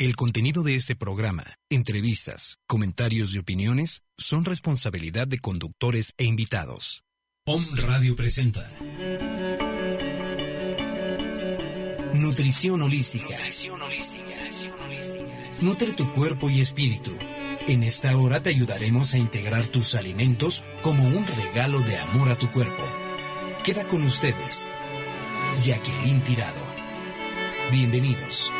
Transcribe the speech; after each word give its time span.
El 0.00 0.14
contenido 0.14 0.62
de 0.62 0.76
este 0.76 0.94
programa, 0.94 1.42
entrevistas, 1.68 2.60
comentarios 2.68 3.34
y 3.34 3.38
opiniones 3.38 4.04
son 4.16 4.44
responsabilidad 4.44 5.26
de 5.26 5.38
conductores 5.38 6.12
e 6.18 6.24
invitados. 6.24 7.02
Om 7.44 7.64
Radio 7.78 8.14
presenta 8.14 8.64
Nutrición 12.12 12.82
holística. 12.82 13.34
Nutre 15.62 15.92
tu 15.94 16.08
cuerpo 16.12 16.48
y 16.48 16.60
espíritu. 16.60 17.10
En 17.66 17.82
esta 17.82 18.16
hora 18.16 18.40
te 18.40 18.50
ayudaremos 18.50 19.14
a 19.14 19.18
integrar 19.18 19.66
tus 19.66 19.96
alimentos 19.96 20.62
como 20.80 21.02
un 21.08 21.26
regalo 21.26 21.80
de 21.80 21.98
amor 21.98 22.28
a 22.28 22.36
tu 22.36 22.48
cuerpo. 22.52 22.84
Queda 23.64 23.84
con 23.88 24.04
ustedes, 24.04 24.68
Jacqueline 25.64 26.22
Tirado. 26.22 26.62
Bienvenidos. 27.72 28.52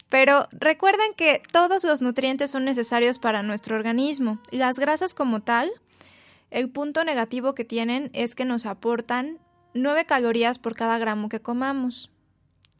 Pero 0.09 0.49
recuerden 0.53 1.13
que 1.17 1.43
todos 1.51 1.83
los 1.83 2.03
nutrientes 2.03 2.53
son 2.53 2.65
necesarios 2.65 3.19
para 3.19 3.43
nuestro 3.43 3.75
organismo. 3.75 4.39
Las 4.53 4.79
grasas 4.79 5.13
como 5.13 5.41
tal 5.41 5.73
el 6.57 6.71
punto 6.71 7.05
negativo 7.05 7.55
que 7.55 7.67
tienen 7.67 8.09
es 8.15 8.35
que 8.35 8.47
nos 8.47 8.65
aportan 8.65 9.39
9 9.75 10.07
calorías 10.07 10.59
por 10.59 10.75
cada 10.75 10.97
gramo 10.97 11.29
que 11.29 11.43
comamos. 11.43 12.11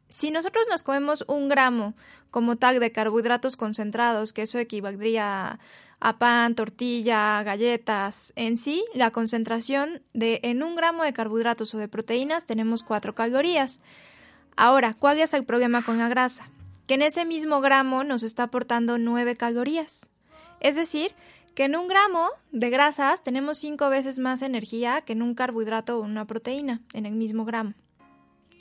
Si 0.09 0.31
nosotros 0.31 0.65
nos 0.67 0.81
comemos 0.81 1.23
un 1.27 1.47
gramo 1.47 1.93
como 2.31 2.55
tal 2.55 2.79
de 2.79 2.91
carbohidratos 2.91 3.55
concentrados, 3.55 4.33
que 4.33 4.41
eso 4.41 4.57
equivaldría 4.57 5.59
a 5.99 6.17
pan, 6.17 6.55
tortilla, 6.55 7.43
galletas, 7.43 8.33
en 8.35 8.57
sí, 8.57 8.83
la 8.95 9.11
concentración 9.11 10.01
de 10.15 10.39
en 10.41 10.63
un 10.63 10.75
gramo 10.75 11.03
de 11.03 11.13
carbohidratos 11.13 11.75
o 11.75 11.77
de 11.77 11.87
proteínas 11.87 12.47
tenemos 12.47 12.81
4 12.81 13.13
calorías. 13.13 13.81
Ahora, 14.55 14.95
¿cuál 14.95 15.19
es 15.19 15.35
el 15.35 15.45
problema 15.45 15.85
con 15.85 15.99
la 15.99 16.09
grasa? 16.09 16.49
Que 16.87 16.95
en 16.95 17.03
ese 17.03 17.25
mismo 17.25 17.61
gramo 17.61 18.03
nos 18.03 18.23
está 18.23 18.41
aportando 18.43 18.97
9 18.97 19.35
calorías. 19.35 20.09
Es 20.61 20.75
decir, 20.75 21.13
que 21.57 21.65
en 21.65 21.75
un 21.75 21.87
gramo 21.87 22.29
de 22.51 22.69
grasas 22.69 23.23
tenemos 23.23 23.57
cinco 23.57 23.89
veces 23.89 24.19
más 24.19 24.43
energía 24.43 25.01
que 25.01 25.13
en 25.13 25.23
un 25.23 25.33
carbohidrato 25.33 25.97
o 25.97 26.01
una 26.01 26.25
proteína, 26.25 26.81
en 26.93 27.07
el 27.07 27.15
mismo 27.15 27.45
gramo. 27.45 27.73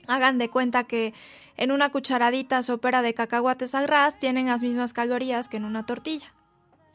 Hagan 0.06 0.38
de 0.38 0.48
cuenta 0.48 0.84
que 0.84 1.12
en 1.58 1.72
una 1.72 1.90
cucharadita 1.90 2.62
sopera 2.62 3.02
de 3.02 3.12
cacahuates 3.12 3.74
al 3.74 3.86
ras 3.86 4.18
tienen 4.18 4.46
las 4.46 4.62
mismas 4.62 4.94
calorías 4.94 5.50
que 5.50 5.58
en 5.58 5.66
una 5.66 5.84
tortilla. 5.84 6.32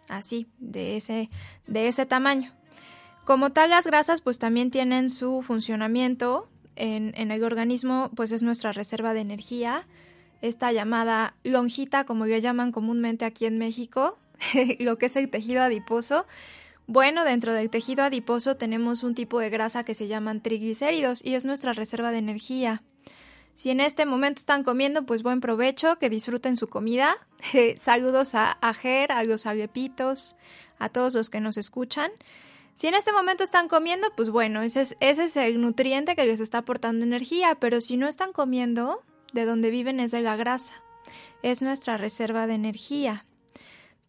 Así, 0.10 0.48
de 0.58 0.98
ese, 0.98 1.30
de 1.68 1.88
ese 1.88 2.08
tamaño. 2.08 2.52
Como 3.24 3.52
tal, 3.52 3.70
las 3.70 3.86
grasas 3.86 4.22
pues 4.22 4.40
también 4.40 4.72
tienen 4.72 5.08
su 5.12 5.44
funcionamiento 5.44 6.50
en, 6.78 7.14
el 7.14 7.44
organismo, 7.44 8.10
pues 8.16 8.32
es 8.32 8.42
nuestra 8.42 8.72
reserva 8.72 9.14
de 9.14 9.20
energía, 9.20 9.86
esta 10.42 10.72
llamada 10.72 11.36
lonjita, 11.44 12.06
como 12.06 12.26
le 12.26 12.42
llaman 12.42 12.72
comúnmente 12.72 13.24
aquí 13.24 13.46
en 13.46 13.60
México, 13.60 14.18
lo 14.79 14.97
que 14.97 15.07
es 15.07 15.16
el 15.16 15.29
tejido 15.29 15.62
adiposo. 15.62 16.25
Bueno, 16.88 17.24
dentro 17.24 17.53
del 17.53 17.69
tejido 17.69 18.03
adiposo 18.03 18.57
tenemos 18.57 19.03
un 19.03 19.16
tipo 19.16 19.40
de 19.40 19.50
grasa 19.50 19.84
que 19.84 19.94
se 19.94 20.07
llaman 20.07 20.41
triglicéridos 20.41 21.24
y 21.24 21.35
es 21.35 21.46
nuestra 21.46 21.74
reserva 21.74 22.12
de 22.12 22.18
energía. 22.18 22.84
Si 23.53 23.69
en 23.69 23.79
este 23.79 24.06
momento 24.06 24.40
están 24.40 24.63
comiendo, 24.63 25.06
pues 25.06 25.24
buen 25.24 25.41
provecho, 25.41 25.97
que 26.00 26.09
disfruten 26.09 26.57
su 26.57 26.68
comida. 26.68 27.16
Saludos 27.78 28.35
a 28.35 28.57
Ajer, 28.62 29.12
a 29.12 29.24
los 29.24 29.46
aguepitos, 29.46 30.35
a 30.79 30.90
todos 30.90 31.13
los 31.13 31.29
que 31.29 31.41
nos 31.41 31.58
escuchan. 31.58 32.12
Si 32.73 32.88
en 32.88 32.94
este 32.94 33.12
momento 33.12 33.44
están 33.44 33.68
comiendo, 33.68 34.08
pues 34.16 34.29
bueno, 34.29 34.62
ese 34.62 34.81
es, 34.81 34.97
ese 35.00 35.25
es 35.25 35.38
el 35.38 35.62
nutriente 35.62 36.16
que 36.16 36.25
les 36.25 36.40
está 36.40 36.59
aportando 36.59 37.06
energía, 37.06 37.56
pero 37.56 37.81
si 37.81 37.97
no 37.97 38.08
están 38.08 38.31
comiendo, 38.31 39.03
de 39.34 39.46
donde 39.46 39.69
viven 39.69 40.00
es 40.00 40.12
de 40.12 40.22
la 40.22 40.35
grasa. 40.35 40.73
Es 41.44 41.62
nuestra 41.62 41.97
reserva 41.97 42.47
de 42.47 42.56
energía. 42.56 43.25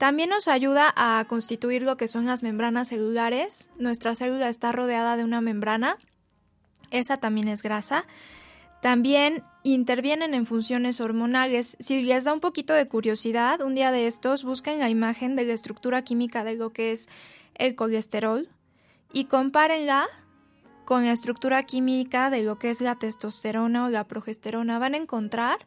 También 0.02 0.30
nos 0.30 0.48
ayuda 0.48 0.92
a 0.96 1.24
constituir 1.28 1.84
lo 1.84 1.96
que 1.96 2.08
son 2.08 2.26
las 2.26 2.42
membranas 2.42 2.88
celulares. 2.88 3.70
Nuestra 3.78 4.16
célula 4.16 4.48
está 4.48 4.72
rodeada 4.72 5.16
de 5.16 5.22
una 5.22 5.40
membrana. 5.40 5.96
Esa 6.90 7.18
también 7.18 7.46
es 7.46 7.62
grasa. 7.62 8.04
También 8.80 9.44
intervienen 9.62 10.34
en 10.34 10.44
funciones 10.44 11.00
hormonales. 11.00 11.76
Si 11.78 12.02
les 12.02 12.24
da 12.24 12.32
un 12.32 12.40
poquito 12.40 12.74
de 12.74 12.88
curiosidad, 12.88 13.60
un 13.60 13.76
día 13.76 13.92
de 13.92 14.08
estos 14.08 14.42
busquen 14.42 14.80
la 14.80 14.90
imagen 14.90 15.36
de 15.36 15.44
la 15.44 15.54
estructura 15.54 16.02
química 16.02 16.42
de 16.42 16.56
lo 16.56 16.72
que 16.72 16.90
es 16.90 17.08
el 17.54 17.76
colesterol 17.76 18.48
y 19.12 19.26
compárenla 19.26 20.08
con 20.84 21.06
la 21.06 21.12
estructura 21.12 21.62
química 21.62 22.28
de 22.28 22.42
lo 22.42 22.58
que 22.58 22.70
es 22.70 22.80
la 22.80 22.96
testosterona 22.96 23.84
o 23.84 23.88
la 23.88 24.08
progesterona. 24.08 24.80
Van 24.80 24.94
a 24.94 24.96
encontrar 24.96 25.64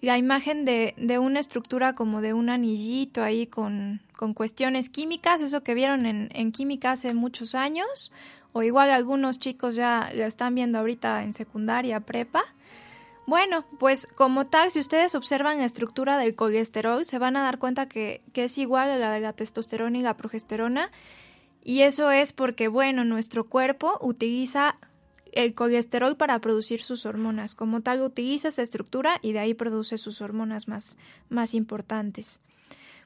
la 0.00 0.18
imagen 0.18 0.64
de, 0.64 0.94
de, 0.96 1.18
una 1.18 1.40
estructura 1.40 1.94
como 1.94 2.20
de 2.20 2.34
un 2.34 2.50
anillito 2.50 3.22
ahí 3.22 3.46
con, 3.46 4.02
con 4.16 4.34
cuestiones 4.34 4.88
químicas, 4.90 5.40
eso 5.40 5.62
que 5.62 5.74
vieron 5.74 6.06
en, 6.06 6.28
en, 6.34 6.52
química 6.52 6.92
hace 6.92 7.14
muchos 7.14 7.54
años, 7.54 8.12
o 8.52 8.62
igual 8.62 8.90
algunos 8.90 9.38
chicos 9.38 9.74
ya 9.74 10.10
lo 10.14 10.24
están 10.24 10.54
viendo 10.54 10.78
ahorita 10.78 11.24
en 11.24 11.32
secundaria, 11.32 12.00
prepa. 12.00 12.44
Bueno, 13.26 13.64
pues 13.78 14.06
como 14.06 14.46
tal, 14.46 14.70
si 14.70 14.78
ustedes 14.78 15.14
observan 15.14 15.58
la 15.58 15.64
estructura 15.64 16.18
del 16.18 16.34
colesterol, 16.34 17.06
se 17.06 17.18
van 17.18 17.36
a 17.36 17.42
dar 17.42 17.58
cuenta 17.58 17.88
que, 17.88 18.22
que 18.34 18.44
es 18.44 18.58
igual 18.58 18.90
a 18.90 18.98
la 18.98 19.10
de 19.10 19.20
la 19.20 19.32
testosterona 19.32 19.98
y 19.98 20.02
la 20.02 20.16
progesterona, 20.16 20.90
y 21.64 21.80
eso 21.80 22.10
es 22.10 22.34
porque, 22.34 22.68
bueno, 22.68 23.04
nuestro 23.04 23.44
cuerpo 23.48 23.98
utiliza 24.02 24.76
el 25.34 25.54
colesterol 25.54 26.16
para 26.16 26.40
producir 26.40 26.82
sus 26.82 27.06
hormonas. 27.06 27.54
Como 27.54 27.80
tal, 27.80 28.02
utiliza 28.02 28.48
esa 28.48 28.62
estructura 28.62 29.18
y 29.22 29.32
de 29.32 29.40
ahí 29.40 29.54
produce 29.54 29.98
sus 29.98 30.20
hormonas 30.20 30.68
más, 30.68 30.96
más 31.28 31.54
importantes. 31.54 32.40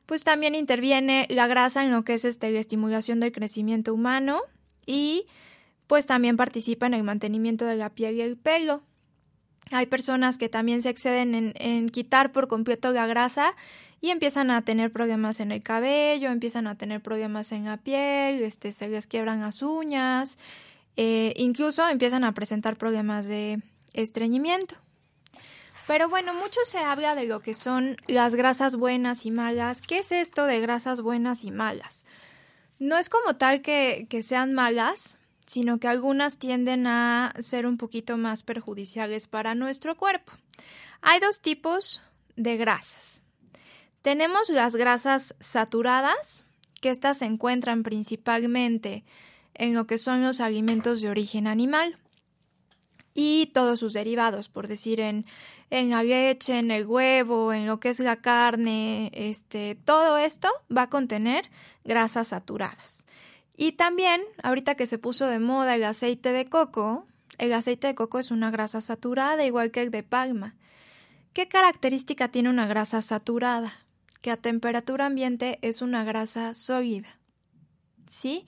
Pues 0.06 0.24
también 0.24 0.54
interviene 0.54 1.26
la 1.28 1.46
grasa 1.46 1.84
en 1.84 1.92
lo 1.92 2.04
que 2.04 2.14
es 2.14 2.24
este, 2.24 2.50
la 2.50 2.60
estimulación 2.60 3.20
del 3.20 3.32
crecimiento 3.32 3.92
humano 3.92 4.40
y 4.86 5.26
pues 5.86 6.06
también 6.06 6.36
participa 6.36 6.86
en 6.86 6.94
el 6.94 7.02
mantenimiento 7.02 7.64
de 7.64 7.76
la 7.76 7.90
piel 7.90 8.16
y 8.16 8.22
el 8.22 8.36
pelo. 8.36 8.82
Hay 9.70 9.86
personas 9.86 10.38
que 10.38 10.48
también 10.48 10.80
se 10.80 10.88
exceden 10.88 11.34
en, 11.34 11.52
en 11.56 11.88
quitar 11.90 12.32
por 12.32 12.48
completo 12.48 12.92
la 12.92 13.06
grasa 13.06 13.54
y 14.00 14.10
empiezan 14.10 14.50
a 14.50 14.62
tener 14.62 14.92
problemas 14.92 15.40
en 15.40 15.52
el 15.52 15.62
cabello, 15.62 16.30
empiezan 16.30 16.66
a 16.66 16.76
tener 16.76 17.02
problemas 17.02 17.52
en 17.52 17.64
la 17.64 17.76
piel, 17.78 18.42
este, 18.42 18.72
se 18.72 18.88
les 18.88 19.06
quiebran 19.06 19.40
las 19.40 19.62
uñas, 19.62 20.38
eh, 21.00 21.32
incluso 21.36 21.88
empiezan 21.88 22.24
a 22.24 22.34
presentar 22.34 22.76
problemas 22.76 23.28
de 23.28 23.62
estreñimiento. 23.92 24.74
Pero 25.86 26.08
bueno, 26.08 26.34
mucho 26.34 26.58
se 26.64 26.78
habla 26.78 27.14
de 27.14 27.24
lo 27.24 27.38
que 27.40 27.54
son 27.54 27.96
las 28.08 28.34
grasas 28.34 28.74
buenas 28.74 29.24
y 29.24 29.30
malas. 29.30 29.80
¿Qué 29.80 30.00
es 30.00 30.10
esto 30.10 30.44
de 30.44 30.60
grasas 30.60 31.00
buenas 31.00 31.44
y 31.44 31.52
malas? 31.52 32.04
No 32.80 32.98
es 32.98 33.08
como 33.10 33.36
tal 33.36 33.62
que, 33.62 34.08
que 34.10 34.24
sean 34.24 34.54
malas, 34.54 35.20
sino 35.46 35.78
que 35.78 35.86
algunas 35.86 36.38
tienden 36.38 36.88
a 36.88 37.32
ser 37.38 37.66
un 37.66 37.76
poquito 37.76 38.18
más 38.18 38.42
perjudiciales 38.42 39.28
para 39.28 39.54
nuestro 39.54 39.96
cuerpo. 39.96 40.32
Hay 41.00 41.20
dos 41.20 41.40
tipos 41.40 42.02
de 42.34 42.56
grasas. 42.56 43.22
Tenemos 44.02 44.50
las 44.50 44.74
grasas 44.74 45.36
saturadas, 45.38 46.44
que 46.80 46.90
estas 46.90 47.18
se 47.18 47.26
encuentran 47.26 47.84
principalmente 47.84 49.04
en 49.58 49.74
lo 49.74 49.86
que 49.86 49.98
son 49.98 50.22
los 50.22 50.40
alimentos 50.40 51.00
de 51.00 51.10
origen 51.10 51.46
animal 51.46 51.98
y 53.14 53.50
todos 53.52 53.80
sus 53.80 53.92
derivados, 53.92 54.48
por 54.48 54.68
decir 54.68 55.00
en, 55.00 55.26
en 55.70 55.90
la 55.90 56.02
leche, 56.02 56.58
en 56.58 56.70
el 56.70 56.86
huevo, 56.86 57.52
en 57.52 57.66
lo 57.66 57.80
que 57.80 57.90
es 57.90 58.00
la 58.00 58.16
carne, 58.16 59.10
este, 59.12 59.74
todo 59.74 60.16
esto 60.16 60.48
va 60.74 60.82
a 60.82 60.90
contener 60.90 61.50
grasas 61.84 62.28
saturadas. 62.28 63.06
Y 63.56 63.72
también, 63.72 64.22
ahorita 64.42 64.76
que 64.76 64.86
se 64.86 64.98
puso 64.98 65.26
de 65.26 65.40
moda 65.40 65.74
el 65.74 65.84
aceite 65.84 66.32
de 66.32 66.46
coco, 66.46 67.06
el 67.38 67.52
aceite 67.52 67.88
de 67.88 67.94
coco 67.94 68.18
es 68.18 68.30
una 68.30 68.50
grasa 68.50 68.80
saturada, 68.80 69.44
igual 69.44 69.70
que 69.70 69.82
el 69.82 69.90
de 69.90 70.04
palma. 70.04 70.54
¿Qué 71.32 71.48
característica 71.48 72.28
tiene 72.28 72.48
una 72.50 72.66
grasa 72.66 73.02
saturada? 73.02 73.72
que 74.20 74.30
a 74.30 74.36
temperatura 74.36 75.06
ambiente 75.06 75.58
es 75.62 75.82
una 75.82 76.04
grasa 76.04 76.54
sólida. 76.54 77.08
¿Sí? 78.06 78.46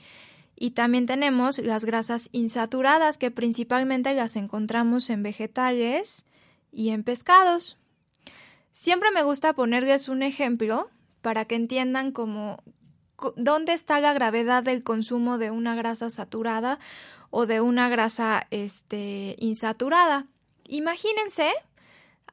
Y 0.63 0.73
también 0.73 1.07
tenemos 1.07 1.59
las 1.59 1.87
grasas 1.87 2.29
insaturadas, 2.33 3.17
que 3.17 3.31
principalmente 3.31 4.13
las 4.13 4.37
encontramos 4.37 5.09
en 5.09 5.23
vegetales 5.23 6.27
y 6.71 6.91
en 6.91 7.03
pescados. 7.03 7.79
Siempre 8.71 9.11
me 9.11 9.23
gusta 9.23 9.55
ponerles 9.55 10.11
un 10.11 10.23
ejemplo 10.23 10.91
para 11.23 11.47
que 11.47 11.55
entiendan 11.55 12.13
cómo 12.13 12.63
dónde 13.37 13.73
está 13.73 14.01
la 14.01 14.13
gravedad 14.13 14.63
del 14.63 14.83
consumo 14.83 15.39
de 15.39 15.51
una 15.51 15.75
grasa 15.75 16.11
saturada 16.11 16.79
o 17.31 17.47
de 17.47 17.63
una 17.63 17.89
grasa 17.89 18.47
este, 18.51 19.37
insaturada. 19.39 20.27
Imagínense, 20.69 21.51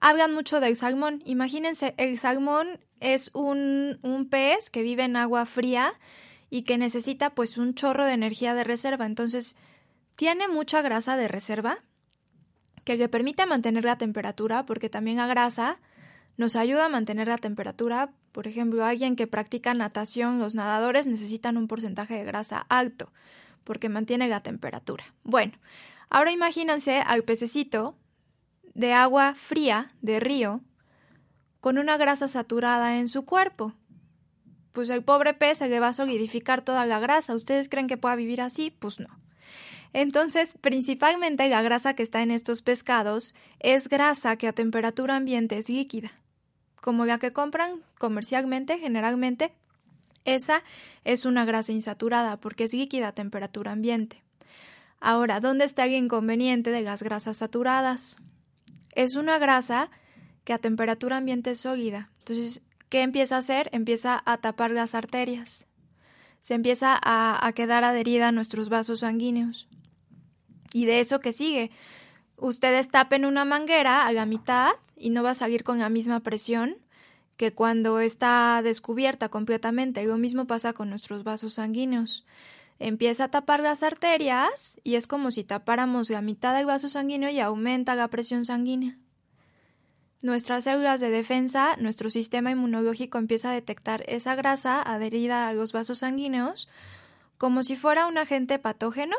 hablan 0.02 0.34
mucho 0.34 0.60
del 0.60 0.76
salmón. 0.76 1.24
Imagínense, 1.26 1.94
el 1.96 2.20
salmón 2.20 2.82
es 3.00 3.32
un, 3.34 4.00
un 4.02 4.28
pez 4.28 4.70
que 4.70 4.82
vive 4.82 5.04
en 5.04 5.16
agua 5.16 5.46
fría 5.46 5.94
y 6.50 6.64
que 6.64 6.78
necesita 6.78 7.32
pues 7.36 7.58
un 7.58 7.74
chorro 7.74 8.06
de 8.06 8.14
energía 8.14 8.54
de 8.54 8.64
reserva. 8.64 9.06
Entonces, 9.06 9.58
tiene 10.16 10.48
mucha 10.48 10.82
grasa 10.82 11.18
de 11.18 11.28
reserva 11.28 11.80
que 12.84 12.96
le 12.96 13.10
permite 13.10 13.46
mantener 13.46 13.84
la 13.84 13.98
temperatura, 13.98 14.66
porque 14.66 14.90
también 14.90 15.18
la 15.18 15.28
grasa 15.28 15.80
nos 16.38 16.56
ayuda 16.56 16.86
a 16.86 16.90
mantener 16.90 17.28
la 17.28 17.38
temperatura. 17.38 18.12
Por 18.32 18.48
ejemplo, 18.48 18.86
alguien 18.86 19.16
que 19.16 19.28
practica 19.28 19.74
natación, 19.74 20.40
los 20.40 20.56
nadadores 20.56 21.06
necesitan 21.06 21.58
un 21.58 21.68
porcentaje 21.68 22.14
de 22.14 22.24
grasa 22.24 22.66
alto, 22.70 23.12
porque 23.64 23.90
mantiene 23.90 24.30
la 24.30 24.42
temperatura. 24.42 25.04
Bueno, 25.24 25.54
ahora 26.10 26.32
imagínense 26.32 27.00
al 27.00 27.24
pececito 27.24 27.98
de 28.74 28.94
agua 28.94 29.34
fría, 29.36 29.92
de 30.02 30.20
río, 30.20 30.62
con 31.60 31.78
una 31.78 31.98
grasa 31.98 32.28
saturada 32.28 33.00
en 33.00 33.08
su 33.08 33.26
cuerpo. 33.26 33.74
Pues 34.78 34.92
el 34.92 35.04
pobre 35.04 35.34
pez 35.34 35.58
se 35.58 35.70
le 35.70 35.80
va 35.80 35.88
a 35.88 35.94
solidificar 35.94 36.62
toda 36.62 36.86
la 36.86 37.00
grasa. 37.00 37.34
¿Ustedes 37.34 37.68
creen 37.68 37.88
que 37.88 37.98
pueda 37.98 38.16
vivir 38.16 38.42
así? 38.42 38.70
Pues 38.70 39.00
no. 39.00 39.08
Entonces, 39.92 40.56
principalmente 40.62 41.50
la 41.50 41.64
grasa 41.64 41.96
que 41.96 42.04
está 42.04 42.22
en 42.22 42.30
estos 42.30 42.62
pescados 42.62 43.34
es 43.60 43.90
grasa 43.90 44.36
que 44.36 44.48
a 44.48 44.54
temperatura 44.54 45.16
ambiente 45.16 45.58
es 45.58 45.72
líquida, 45.72 46.12
como 46.80 47.08
la 47.08 47.18
que 47.18 47.34
compran 47.34 47.82
comercialmente 47.98 48.78
generalmente. 48.78 49.52
Esa 50.26 50.62
es 51.06 51.26
una 51.26 51.44
grasa 51.44 51.72
insaturada 51.72 52.40
porque 52.40 52.66
es 52.66 52.74
líquida 52.76 53.08
a 53.08 53.14
temperatura 53.14 53.72
ambiente. 53.72 54.22
Ahora, 55.00 55.40
¿dónde 55.40 55.66
está 55.66 55.86
el 55.86 55.96
inconveniente 55.96 56.70
de 56.70 56.84
las 56.84 57.02
grasas 57.02 57.38
saturadas? 57.38 58.18
Es 58.94 59.16
una 59.16 59.40
grasa 59.40 59.90
que 60.44 60.54
a 60.54 60.60
temperatura 60.60 61.18
ambiente 61.18 61.50
es 61.50 61.62
sólida. 61.62 62.12
Entonces, 62.20 62.68
¿qué 62.90 63.02
empieza 63.02 63.36
a 63.36 63.40
hacer? 63.40 63.70
Empieza 63.72 64.22
a 64.26 64.38
tapar 64.38 64.72
las 64.72 64.96
arterias. 64.96 65.68
Se 66.40 66.54
empieza 66.54 66.98
a, 67.02 67.52
quedar 67.54 67.84
adherida 67.84 68.30
a 68.30 68.32
nuestros 68.32 68.70
vasos 68.70 69.02
sanguíneos. 69.02 69.68
Y 70.74 70.86
de 70.86 71.00
eso 71.00 71.20
que 71.20 71.34
sigue. 71.34 71.72
Ustedes 72.38 72.90
tapen 72.90 73.26
una 73.26 73.46
manguera 73.46 74.06
a 74.06 74.12
la 74.12 74.26
mitad 74.26 74.72
y 74.96 75.10
no 75.10 75.24
va 75.24 75.32
a 75.32 75.36
salir 75.36 75.64
con 75.64 75.80
la 75.80 75.90
misma 75.90 76.22
presión 76.22 76.78
que 77.36 77.54
cuando 77.54 78.00
está 78.00 78.62
descubierta 78.64 79.30
completamente. 79.30 80.04
Lo 80.06 80.18
mismo 80.18 80.46
pasa 80.46 80.74
con 80.74 80.90
nuestros 80.90 81.24
vasos 81.24 81.56
sanguíneos. 81.56 82.26
Empieza 82.80 83.26
a 83.26 83.32
tapar 83.32 83.60
las 83.62 83.82
arterias 83.82 84.80
y 84.84 84.96
es 84.96 85.08
como 85.08 85.32
si 85.32 85.44
tapáramos 85.44 86.10
la 86.10 86.22
mitad 86.22 86.56
del 86.56 86.68
vaso 86.68 86.90
sanguíneo 86.90 87.30
y 87.30 87.40
aumenta 87.40 87.96
la 87.96 88.08
presión 88.08 88.46
sanguínea. 88.46 88.98
Nuestras 90.22 90.64
células 90.64 91.00
de 91.00 91.12
defensa, 91.12 91.76
nuestro 91.78 92.10
sistema 92.10 92.50
inmunológico 92.50 93.20
empieza 93.20 93.52
a 93.52 93.54
detectar 93.54 94.04
esa 94.08 94.34
grasa 94.34 94.82
adherida 94.82 95.48
a 95.48 95.54
los 95.54 95.74
vasos 95.74 96.00
sanguíneos 96.00 96.68
como 97.38 97.62
si 97.62 97.76
fuera 97.76 98.08
un 98.08 98.18
agente 98.18 98.58
patógeno, 98.58 99.16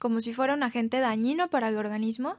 como 0.00 0.20
si 0.20 0.32
fuera 0.32 0.54
un 0.54 0.64
agente 0.64 0.98
dañino 0.98 1.48
para 1.48 1.68
el 1.68 1.76
organismo. 1.76 2.38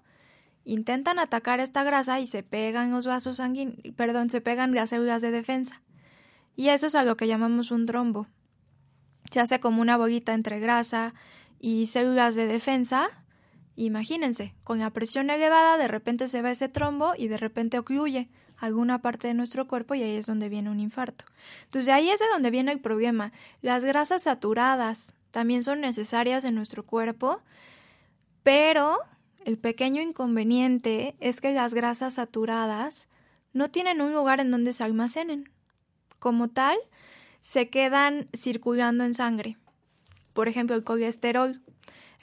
Intentan 0.65 1.17
atacar 1.17 1.61
esta 1.61 1.83
grasa 1.83 2.19
y 2.19 2.27
se 2.27 2.43
pegan 2.43 2.91
los 2.91 3.07
vasos 3.07 3.37
sanguíneos, 3.37 3.79
perdón, 3.95 4.29
se 4.29 4.41
pegan 4.41 4.71
las 4.71 4.89
células 4.89 5.21
de 5.21 5.31
defensa. 5.31 5.81
Y 6.57 6.69
eso 6.69 6.87
es 6.87 6.95
a 6.95 7.03
lo 7.03 7.15
que 7.15 7.27
llamamos 7.27 7.71
un 7.71 7.85
trombo. 7.85 8.27
Se 9.31 9.39
hace 9.39 9.61
como 9.61 9.81
una 9.81 9.95
bolita 9.95 10.33
entre 10.33 10.59
grasa 10.59 11.13
y 11.59 11.87
células 11.87 12.35
de 12.35 12.47
defensa 12.47 13.22
Imagínense, 13.75 14.53
con 14.63 14.79
la 14.79 14.91
presión 14.91 15.29
elevada 15.29 15.77
de 15.77 15.87
repente 15.87 16.27
se 16.27 16.41
va 16.41 16.51
ese 16.51 16.69
trombo 16.69 17.13
y 17.17 17.27
de 17.27 17.37
repente 17.37 17.79
ocluye 17.79 18.29
alguna 18.57 19.01
parte 19.01 19.27
de 19.27 19.33
nuestro 19.33 19.67
cuerpo 19.67 19.95
y 19.95 20.03
ahí 20.03 20.15
es 20.15 20.27
donde 20.27 20.47
viene 20.47 20.69
un 20.69 20.79
infarto. 20.79 21.25
Entonces 21.65 21.89
ahí 21.89 22.09
es 22.09 22.19
de 22.19 22.29
donde 22.31 22.51
viene 22.51 22.71
el 22.71 22.79
problema. 22.79 23.33
Las 23.61 23.83
grasas 23.83 24.23
saturadas 24.23 25.15
también 25.31 25.63
son 25.63 25.81
necesarias 25.81 26.45
en 26.45 26.55
nuestro 26.55 26.85
cuerpo, 26.85 27.41
pero 28.43 28.99
el 29.43 29.57
pequeño 29.57 30.01
inconveniente 30.01 31.15
es 31.19 31.41
que 31.41 31.51
las 31.51 31.73
grasas 31.73 32.13
saturadas 32.13 33.09
no 33.53 33.71
tienen 33.71 34.01
un 34.01 34.13
lugar 34.13 34.39
en 34.39 34.51
donde 34.51 34.73
se 34.73 34.83
almacenen. 34.83 35.49
Como 36.19 36.47
tal, 36.47 36.77
se 37.41 37.69
quedan 37.69 38.29
circulando 38.33 39.03
en 39.03 39.13
sangre. 39.13 39.57
Por 40.33 40.47
ejemplo, 40.47 40.75
el 40.75 40.83
colesterol 40.83 41.62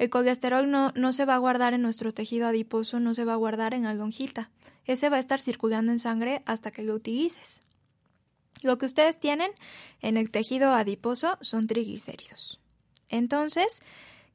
el 0.01 0.09
colesterol 0.09 0.71
no, 0.71 0.93
no 0.97 1.13
se 1.13 1.27
va 1.27 1.35
a 1.35 1.39
guardar 1.39 1.75
en 1.75 1.83
nuestro 1.83 2.11
tejido 2.11 2.47
adiposo, 2.47 3.01
no 3.01 3.13
se 3.13 3.27
va 3.27 3.35
a 3.35 3.37
guardar 3.37 3.75
en 3.75 3.85
la. 3.85 4.49
Ese 4.87 5.11
va 5.11 5.19
a 5.19 5.21
estar 5.21 5.43
circulando 5.43 5.93
en 5.93 5.99
sangre 5.99 6.41
hasta 6.47 6.71
que 6.71 6.83
lo 6.83 6.95
utilices. 6.95 7.63
Lo 8.63 8.79
que 8.79 8.87
ustedes 8.87 9.21
tienen 9.21 9.51
en 10.01 10.17
el 10.17 10.31
tejido 10.31 10.73
adiposo 10.73 11.37
son 11.43 11.67
triglicéridos. 11.67 12.61
Entonces, 13.11 13.83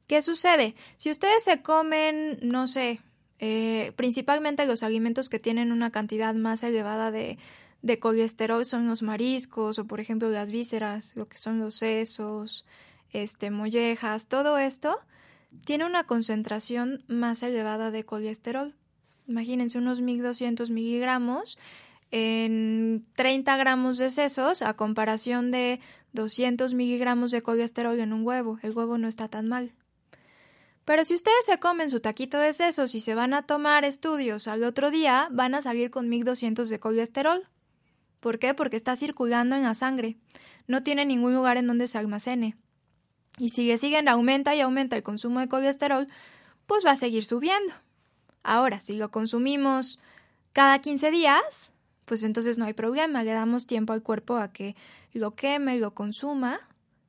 ¿qué 0.06 0.22
sucede? 0.22 0.76
Si 0.98 1.10
ustedes 1.10 1.42
se 1.42 1.60
comen, 1.62 2.38
no 2.42 2.68
sé, 2.68 3.00
eh, 3.40 3.92
principalmente 3.96 4.66
los 4.66 4.84
alimentos 4.84 5.28
que 5.28 5.40
tienen 5.40 5.72
una 5.72 5.90
cantidad 5.90 6.36
más 6.36 6.62
elevada 6.62 7.10
de, 7.10 7.38
de 7.82 7.98
colesterol 7.98 8.64
son 8.64 8.86
los 8.86 9.02
mariscos 9.02 9.80
o 9.80 9.84
por 9.88 9.98
ejemplo 9.98 10.30
las 10.30 10.52
vísceras, 10.52 11.16
lo 11.16 11.26
que 11.26 11.38
son 11.38 11.58
los 11.58 11.74
sesos, 11.74 12.66
este 13.10 13.50
mollejas, 13.50 14.28
todo 14.28 14.58
esto 14.58 15.00
tiene 15.64 15.84
una 15.84 16.04
concentración 16.04 17.04
más 17.08 17.42
elevada 17.42 17.90
de 17.90 18.04
colesterol. 18.04 18.74
Imagínense 19.26 19.78
unos 19.78 20.00
1200 20.00 20.70
miligramos 20.70 21.58
en 22.10 23.04
30 23.16 23.56
gramos 23.56 23.98
de 23.98 24.10
sesos 24.10 24.62
a 24.62 24.74
comparación 24.74 25.50
de 25.50 25.80
200 26.12 26.74
miligramos 26.74 27.30
de 27.30 27.42
colesterol 27.42 27.98
en 27.98 28.12
un 28.12 28.24
huevo. 28.24 28.58
El 28.62 28.72
huevo 28.72 28.98
no 28.98 29.08
está 29.08 29.28
tan 29.28 29.48
mal. 29.48 29.72
Pero 30.84 31.04
si 31.04 31.14
ustedes 31.14 31.44
se 31.44 31.58
comen 31.58 31.90
su 31.90 31.98
taquito 31.98 32.38
de 32.38 32.52
sesos 32.52 32.94
y 32.94 33.00
se 33.00 33.16
van 33.16 33.34
a 33.34 33.42
tomar 33.42 33.84
estudios 33.84 34.46
al 34.46 34.62
otro 34.62 34.92
día, 34.92 35.28
van 35.32 35.54
a 35.56 35.62
salir 35.62 35.90
con 35.90 36.08
1200 36.08 36.68
de 36.68 36.78
colesterol. 36.78 37.48
¿Por 38.20 38.38
qué? 38.38 38.54
Porque 38.54 38.76
está 38.76 38.94
circulando 38.94 39.56
en 39.56 39.64
la 39.64 39.74
sangre. 39.74 40.16
No 40.68 40.84
tiene 40.84 41.04
ningún 41.04 41.34
lugar 41.34 41.56
en 41.56 41.66
donde 41.66 41.88
se 41.88 41.98
almacene 41.98 42.56
y 43.38 43.50
sigue, 43.50 43.78
siguen, 43.78 44.08
aumenta 44.08 44.54
y 44.54 44.60
aumenta 44.60 44.96
el 44.96 45.02
consumo 45.02 45.40
de 45.40 45.48
colesterol, 45.48 46.08
pues 46.66 46.84
va 46.84 46.92
a 46.92 46.96
seguir 46.96 47.24
subiendo. 47.24 47.72
Ahora, 48.42 48.80
si 48.80 48.94
lo 48.94 49.10
consumimos 49.10 49.98
cada 50.52 50.78
15 50.78 51.10
días, 51.10 51.74
pues 52.04 52.22
entonces 52.22 52.58
no 52.58 52.64
hay 52.64 52.72
problema, 52.72 53.24
le 53.24 53.32
damos 53.32 53.66
tiempo 53.66 53.92
al 53.92 54.02
cuerpo 54.02 54.36
a 54.36 54.52
que 54.52 54.76
lo 55.12 55.34
queme, 55.34 55.78
lo 55.78 55.94
consuma, 55.94 56.60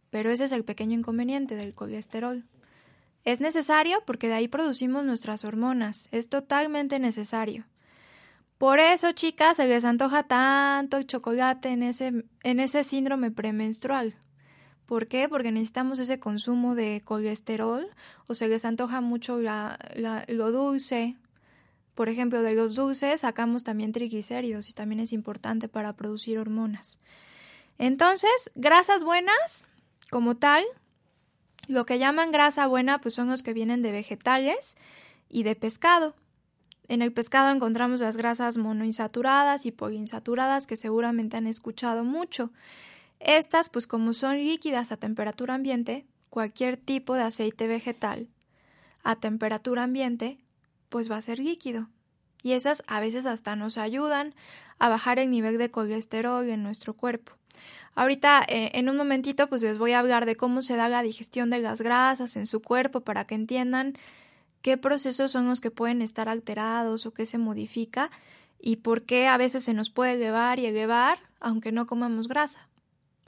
pero 0.10 0.30
ese 0.30 0.46
es 0.46 0.52
el 0.52 0.64
pequeño 0.64 0.98
inconveniente 0.98 1.56
del 1.56 1.74
colesterol. 1.74 2.44
Es 3.24 3.42
necesario 3.42 4.02
porque 4.06 4.28
de 4.28 4.36
ahí 4.36 4.48
producimos 4.48 5.06
nuestras 5.06 5.44
hormonas, 5.44 6.08
es 6.12 6.30
totalmente 6.30 7.00
necesario. 7.00 7.66
Por 8.58 8.80
eso, 8.80 9.12
chicas, 9.12 9.58
se 9.58 9.68
les 9.68 9.86
antoja 9.86 10.24
tanto 10.24 10.98
el 10.98 11.06
chocolate 11.06 11.70
en 11.70 11.84
ese, 11.84 12.26
en 12.42 12.60
ese 12.60 12.84
síndrome 12.84 13.30
premenstrual. 13.30 14.16
¿Por 14.88 15.08
qué? 15.08 15.28
Porque 15.28 15.52
necesitamos 15.52 16.00
ese 16.00 16.18
consumo 16.18 16.74
de 16.74 17.02
colesterol 17.04 17.88
o 18.28 18.34
se 18.34 18.48
les 18.48 18.64
antoja 18.66 19.02
mucho 19.02 19.38
lo 19.38 20.52
dulce. 20.52 21.18
Por 21.94 22.10
ejemplo, 22.10 22.42
de 22.42 22.56
los 22.56 22.74
dulces 22.74 23.22
sacamos 23.22 23.64
también 23.64 23.92
triglicéridos 23.92 24.70
y 24.70 24.74
también 24.74 25.02
es 25.02 25.12
importante 25.12 25.68
para 25.68 25.94
producir 25.94 26.40
hormonas. 26.40 27.00
Entonces, 27.78 28.50
grasas 28.56 29.04
buenas, 29.04 29.68
como 30.10 30.36
tal, 30.36 30.64
lo 31.68 31.86
que 31.86 32.00
llaman 32.00 32.32
grasa 32.32 32.66
buena, 32.66 33.02
pues 33.02 33.14
son 33.14 33.28
los 33.28 33.44
que 33.44 33.54
vienen 33.54 33.82
de 33.82 33.92
vegetales 33.92 34.78
y 35.30 35.44
de 35.44 35.56
pescado. 35.56 36.16
En 36.88 37.02
el 37.02 37.12
pescado 37.12 37.52
encontramos 37.52 38.00
las 38.00 38.16
grasas 38.16 38.56
monoinsaturadas 38.56 39.66
y 39.66 39.74
poliinsaturadas 39.74 40.66
que 40.66 40.78
seguramente 40.78 41.36
han 41.36 41.46
escuchado 41.46 42.06
mucho. 42.06 42.52
Estas, 43.20 43.70
pues 43.70 43.88
como 43.88 44.14
son 44.14 44.38
líquidas 44.38 44.92
a 44.92 44.98
temperatura 44.98 45.56
ambiente, 45.56 46.06
cualquier 46.30 46.78
tipo 46.78 47.16
de 47.16 47.24
aceite 47.24 47.68
vegetal 47.68 48.28
a 49.04 49.16
temperatura 49.16 49.84
ambiente, 49.84 50.38
pues 50.90 51.10
va 51.10 51.16
a 51.16 51.22
ser 51.22 51.40
líquido. 51.40 51.88
Y 52.44 52.52
esas 52.52 52.84
a 52.88 53.00
veces 53.00 53.26
hasta 53.26 53.56
nos 53.56 53.78
ayudan 53.78 54.36
a 54.80 54.90
bajar 54.90 55.18
el 55.18 55.32
nivel 55.32 55.58
de 55.58 55.72
colesterol 55.72 56.48
en 56.50 56.62
nuestro 56.64 56.94
cuerpo. 56.94 57.34
Ahorita, 57.96 58.46
eh, 58.48 58.72
en 58.74 58.90
un 58.90 58.98
momentito, 58.98 59.48
pues 59.48 59.64
les 59.64 59.78
voy 59.78 59.94
a 59.94 60.00
hablar 60.00 60.26
de 60.26 60.36
cómo 60.36 60.62
se 60.62 60.76
da 60.76 60.88
la 60.88 61.02
digestión 61.02 61.50
de 61.50 61.60
las 61.60 61.82
grasas 61.82 62.36
en 62.36 62.46
su 62.46 62.62
cuerpo 62.62 63.02
para 63.02 63.26
que 63.26 63.36
entiendan 63.36 63.98
qué 64.62 64.78
procesos 64.78 65.32
son 65.32 65.48
los 65.48 65.62
que 65.62 65.72
pueden 65.72 66.02
estar 66.02 66.30
alterados 66.30 67.06
o 67.06 67.12
qué 67.12 67.26
se 67.26 67.38
modifica 67.38 68.12
y 68.60 68.78
por 68.78 69.04
qué 69.04 69.28
a 69.28 69.38
veces 69.38 69.64
se 69.64 69.74
nos 69.74 69.90
puede 69.90 70.14
elevar 70.14 70.60
y 70.60 70.66
elevar 70.66 71.18
aunque 71.40 71.72
no 71.72 71.88
comamos 71.88 72.28
grasa. 72.28 72.68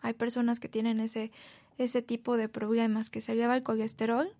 Hay 0.02 0.14
personas 0.14 0.60
que 0.60 0.70
tienen 0.70 1.00
ese, 1.00 1.32
ese 1.78 2.02
tipo 2.02 2.38
de 2.38 2.50
problemas, 2.50 3.10
que 3.10 3.22
se 3.22 3.34
eleva 3.34 3.56
el 3.56 3.64
colesterol 3.64 4.34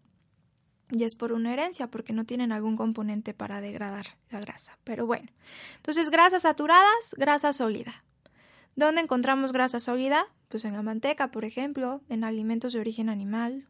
y 0.92 1.04
es 1.04 1.16
por 1.16 1.34
una 1.34 1.54
herencia, 1.54 1.88
porque 1.88 2.14
no 2.14 2.26
tienen 2.26 2.52
algún 2.52 2.76
componente 2.76 3.34
para 3.34 3.62
degradar 3.62 4.18
la 4.32 4.40
grasa. 4.40 4.78
Pero 4.84 5.06
bueno, 5.06 5.30
entonces 5.78 6.10
grasas 6.10 6.44
saturadas, 6.44 7.16
grasa 7.18 7.54
sólida. 7.54 8.04
¿Dónde 8.76 9.02
encontramos 9.02 9.52
grasa 9.52 9.80
sólida? 9.80 10.26
Pues 10.48 10.66
en 10.66 10.74
la 10.74 10.82
manteca, 10.82 11.32
por 11.32 11.46
ejemplo, 11.46 12.02
en 12.10 12.24
alimentos 12.24 12.74
de 12.74 12.80
origen 12.80 13.10
animal, 13.10 13.68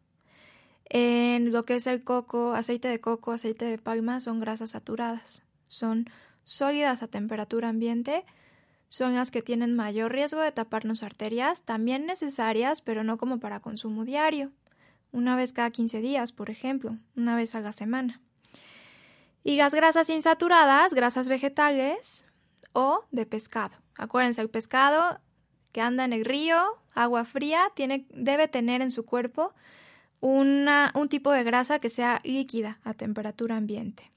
en 0.89 1.51
lo 1.51 1.65
que 1.65 1.75
es 1.75 1.87
el 1.87 2.03
coco, 2.03 2.53
aceite 2.53 2.87
de 2.87 2.99
coco, 2.99 3.31
aceite 3.31 3.65
de 3.65 3.77
palma, 3.77 4.19
son 4.19 4.39
grasas 4.39 4.71
saturadas. 4.71 5.43
Son 5.67 6.09
sólidas 6.43 7.03
a 7.03 7.07
temperatura 7.07 7.69
ambiente, 7.69 8.25
son 8.89 9.13
las 9.13 9.29
que 9.29 9.43
tienen 9.43 9.75
mayor 9.75 10.11
riesgo 10.11 10.41
de 10.41 10.51
taparnos 10.51 11.03
arterias, 11.03 11.63
también 11.63 12.07
necesarias, 12.07 12.81
pero 12.81 13.03
no 13.03 13.17
como 13.17 13.39
para 13.39 13.59
consumo 13.59 14.03
diario. 14.03 14.51
Una 15.11 15.35
vez 15.35 15.53
cada 15.53 15.69
15 15.69 16.01
días, 16.01 16.31
por 16.31 16.49
ejemplo, 16.49 16.97
una 17.15 17.35
vez 17.35 17.53
a 17.53 17.61
la 17.61 17.71
semana. 17.71 18.19
Y 19.43 19.57
las 19.57 19.75
grasas 19.75 20.09
insaturadas, 20.09 20.95
grasas 20.95 21.29
vegetales 21.29 22.25
o 22.73 23.05
de 23.11 23.27
pescado. 23.27 23.77
Acuérdense, 23.95 24.41
el 24.41 24.49
pescado 24.49 25.19
que 25.71 25.81
anda 25.81 26.03
en 26.03 26.13
el 26.13 26.25
río, 26.25 26.59
agua 26.93 27.25
fría, 27.25 27.71
tiene, 27.75 28.07
debe 28.09 28.47
tener 28.47 28.81
en 28.81 28.89
su 28.89 29.05
cuerpo 29.05 29.53
una, 30.19 30.91
un 30.95 31.09
tipo 31.09 31.31
de 31.31 31.43
grasa 31.43 31.79
que 31.79 31.91
sea 31.91 32.21
líquida 32.23 32.79
a 32.83 32.95
temperatura 32.95 33.55
ambiente 33.55 34.11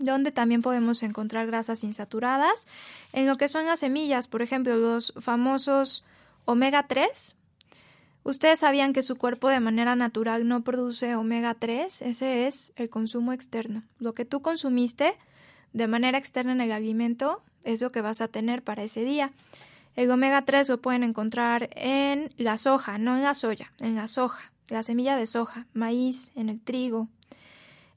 donde 0.00 0.32
también 0.32 0.62
podemos 0.62 1.02
encontrar 1.02 1.46
grasas 1.46 1.84
insaturadas. 1.84 2.66
En 3.12 3.26
lo 3.26 3.36
que 3.36 3.48
son 3.48 3.66
las 3.66 3.80
semillas, 3.80 4.28
por 4.28 4.42
ejemplo, 4.42 4.76
los 4.76 5.14
famosos 5.20 6.04
omega 6.44 6.86
3. 6.86 7.36
Ustedes 8.22 8.58
sabían 8.58 8.92
que 8.92 9.02
su 9.02 9.16
cuerpo 9.16 9.48
de 9.48 9.60
manera 9.60 9.96
natural 9.96 10.46
no 10.46 10.62
produce 10.62 11.14
omega 11.14 11.54
3, 11.54 12.02
ese 12.02 12.46
es 12.46 12.72
el 12.76 12.90
consumo 12.90 13.32
externo. 13.32 13.82
Lo 13.98 14.12
que 14.12 14.26
tú 14.26 14.42
consumiste 14.42 15.14
de 15.72 15.86
manera 15.86 16.18
externa 16.18 16.52
en 16.52 16.60
el 16.60 16.72
alimento 16.72 17.42
es 17.64 17.80
lo 17.80 17.90
que 17.90 18.02
vas 18.02 18.20
a 18.20 18.28
tener 18.28 18.62
para 18.62 18.82
ese 18.82 19.04
día. 19.04 19.32
El 19.96 20.10
omega 20.10 20.44
3 20.44 20.68
lo 20.68 20.82
pueden 20.82 21.02
encontrar 21.02 21.70
en 21.76 22.32
la 22.36 22.58
soja, 22.58 22.98
no 22.98 23.16
en 23.16 23.22
la 23.22 23.34
soya, 23.34 23.72
en 23.80 23.94
la 23.94 24.06
soja 24.06 24.50
la 24.70 24.82
semilla 24.82 25.16
de 25.16 25.26
soja, 25.26 25.66
maíz, 25.74 26.32
en 26.36 26.48
el 26.48 26.60
trigo, 26.60 27.08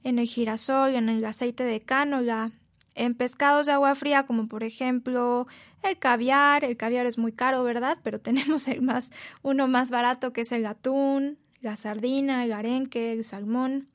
en 0.03 0.19
el 0.19 0.27
girasol, 0.27 0.95
en 0.95 1.09
el 1.09 1.23
aceite 1.25 1.63
de 1.63 1.81
cánola, 1.81 2.51
en 2.95 3.15
pescados 3.15 3.65
de 3.65 3.71
agua 3.71 3.95
fría 3.95 4.25
como 4.25 4.47
por 4.47 4.63
ejemplo 4.63 5.47
el 5.81 5.97
caviar, 5.97 6.63
el 6.63 6.77
caviar 6.77 7.05
es 7.05 7.17
muy 7.17 7.31
caro, 7.31 7.63
¿verdad? 7.63 7.97
Pero 8.03 8.19
tenemos 8.21 8.67
el 8.67 8.81
más 8.81 9.11
uno 9.41 9.67
más 9.67 9.89
barato 9.89 10.33
que 10.33 10.41
es 10.41 10.51
el 10.51 10.65
atún, 10.65 11.37
la 11.61 11.75
sardina, 11.75 12.43
el 12.43 12.53
arenque, 12.53 13.13
el 13.13 13.23
salmón. 13.23 13.87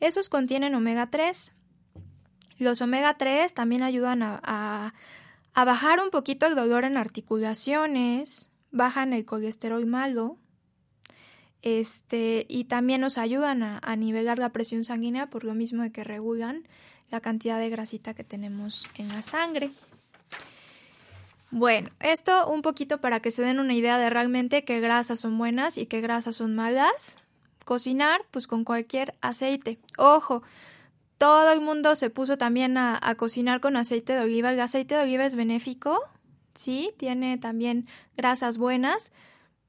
Esos 0.00 0.28
contienen 0.28 0.74
omega 0.74 1.10
3. 1.10 1.54
Los 2.58 2.80
omega 2.80 3.16
3 3.16 3.52
también 3.54 3.82
ayudan 3.82 4.22
a, 4.22 4.40
a, 4.42 4.94
a 5.54 5.64
bajar 5.64 6.00
un 6.00 6.10
poquito 6.10 6.46
el 6.46 6.54
dolor 6.54 6.84
en 6.84 6.96
articulaciones, 6.96 8.50
bajan 8.70 9.12
el 9.12 9.24
colesterol 9.24 9.84
malo, 9.86 10.38
este, 11.62 12.46
y 12.48 12.64
también 12.64 13.00
nos 13.00 13.18
ayudan 13.18 13.62
a, 13.62 13.96
nivelar 13.96 14.38
la 14.38 14.50
presión 14.50 14.84
sanguínea 14.84 15.28
por 15.28 15.44
lo 15.44 15.54
mismo 15.54 15.82
de 15.82 15.92
que 15.92 16.04
regulan 16.04 16.66
la 17.10 17.20
cantidad 17.20 17.58
de 17.58 17.70
grasita 17.70 18.14
que 18.14 18.24
tenemos 18.24 18.86
en 18.96 19.08
la 19.08 19.22
sangre. 19.22 19.70
Bueno, 21.50 21.90
esto 21.98 22.46
un 22.48 22.62
poquito 22.62 23.00
para 23.00 23.20
que 23.20 23.32
se 23.32 23.42
den 23.42 23.58
una 23.58 23.74
idea 23.74 23.98
de 23.98 24.08
realmente 24.08 24.64
qué 24.64 24.80
grasas 24.80 25.20
son 25.20 25.36
buenas 25.36 25.78
y 25.78 25.86
qué 25.86 26.00
grasas 26.00 26.36
son 26.36 26.54
malas. 26.54 27.18
Cocinar, 27.64 28.22
pues 28.30 28.46
con 28.46 28.64
cualquier 28.64 29.14
aceite. 29.20 29.78
Ojo, 29.98 30.42
todo 31.18 31.52
el 31.52 31.60
mundo 31.60 31.96
se 31.96 32.08
puso 32.08 32.38
también 32.38 32.78
a, 32.78 32.98
a 33.02 33.16
cocinar 33.16 33.60
con 33.60 33.76
aceite 33.76 34.12
de 34.12 34.20
oliva. 34.20 34.52
El 34.52 34.60
aceite 34.60 34.94
de 34.94 35.02
oliva 35.02 35.26
es 35.26 35.34
benéfico, 35.34 36.00
sí, 36.54 36.92
tiene 36.96 37.36
también 37.36 37.88
grasas 38.16 38.56
buenas, 38.56 39.12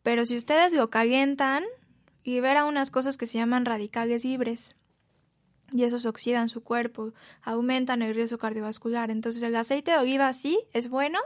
pero 0.03 0.25
si 0.25 0.35
ustedes 0.35 0.73
lo 0.73 0.89
calientan, 0.89 1.63
libera 2.23 2.65
unas 2.65 2.91
cosas 2.91 3.17
que 3.17 3.27
se 3.27 3.37
llaman 3.37 3.65
radicales 3.65 4.23
libres 4.23 4.75
y 5.73 5.83
esos 5.83 6.05
oxidan 6.05 6.49
su 6.49 6.63
cuerpo, 6.63 7.13
aumentan 7.41 8.01
el 8.01 8.13
riesgo 8.13 8.37
cardiovascular. 8.37 9.09
Entonces 9.09 9.41
el 9.43 9.55
aceite 9.55 9.91
de 9.91 9.97
oliva 9.97 10.31
sí 10.33 10.59
es 10.73 10.89
bueno, 10.89 11.19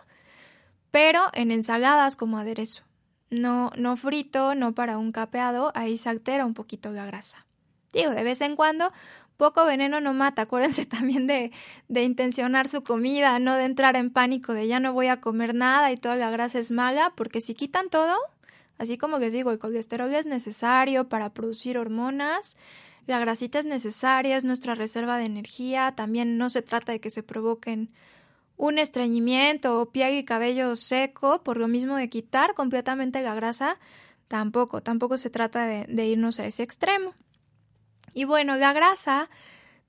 pero 0.92 1.22
en 1.34 1.52
ensaladas 1.52 2.16
como 2.16 2.38
aderezo. 2.38 2.84
No, 3.30 3.72
no 3.76 3.98
frito, 3.98 4.54
no 4.56 4.74
para 4.74 4.98
un 4.98 5.12
capeado, 5.12 5.72
ahí 5.76 5.98
se 5.98 6.10
altera 6.10 6.46
un 6.46 6.54
poquito 6.54 6.92
la 6.92 7.06
grasa. 7.06 7.46
Digo, 7.92 8.12
de 8.12 8.24
vez 8.24 8.42
en 8.42 8.56
cuando, 8.56 8.92
poco 9.38 9.66
veneno 9.66 10.00
no 10.00 10.14
mata. 10.14 10.44
Acuérdense 10.44 10.86
también 10.86 11.28
de, 11.28 11.52
de 11.88 12.04
intencionar 12.04 12.68
su 12.68 12.84
comida, 12.84 13.40
no 13.40 13.56
de 13.56 13.66
entrar 13.66 13.96
en 13.96 14.12
pánico 14.12 14.54
de 14.54 14.68
ya 14.68 14.80
no 14.80 14.94
voy 14.94 15.08
a 15.08 15.22
comer 15.22 15.56
nada 15.56 15.92
y 15.92 15.98
toda 15.98 16.16
la 16.16 16.30
grasa 16.30 16.60
es 16.60 16.72
mala, 16.72 17.14
porque 17.16 17.42
si 17.42 17.56
quitan 17.56 17.90
todo, 17.90 18.16
Así 18.78 18.98
como 18.98 19.20
les 19.20 19.34
digo, 19.34 19.52
el 19.52 19.60
colesterol 19.60 20.14
es 20.14 20.26
necesario 20.26 21.08
para 21.08 21.34
producir 21.34 21.78
hormonas, 21.78 22.58
la 23.08 23.20
grasita 23.20 23.60
es 23.60 23.66
necesaria, 23.66 24.36
es 24.36 24.44
nuestra 24.44 24.76
reserva 24.76 25.18
de 25.18 25.26
energía, 25.26 25.94
también 25.96 26.38
no 26.38 26.50
se 26.50 26.62
trata 26.62 26.92
de 26.92 27.00
que 27.00 27.12
se 27.12 27.24
provoquen 27.24 27.92
un 28.58 28.80
estreñimiento 28.80 29.80
o 29.80 29.92
piel 29.92 30.16
y 30.16 30.26
cabello 30.26 30.76
seco, 30.76 31.44
por 31.44 31.58
lo 31.58 31.68
mismo 31.68 31.98
de 31.98 32.10
quitar 32.10 32.54
completamente 32.54 33.22
la 33.22 33.36
grasa, 33.36 33.78
tampoco, 34.28 34.82
tampoco 34.82 35.18
se 35.18 35.30
trata 35.30 35.66
de, 35.66 36.06
irnos 36.06 36.40
a 36.40 36.46
ese 36.46 36.64
extremo. 36.64 37.14
Y 38.14 38.24
bueno, 38.24 38.56
la 38.56 38.74
grasa 38.74 39.30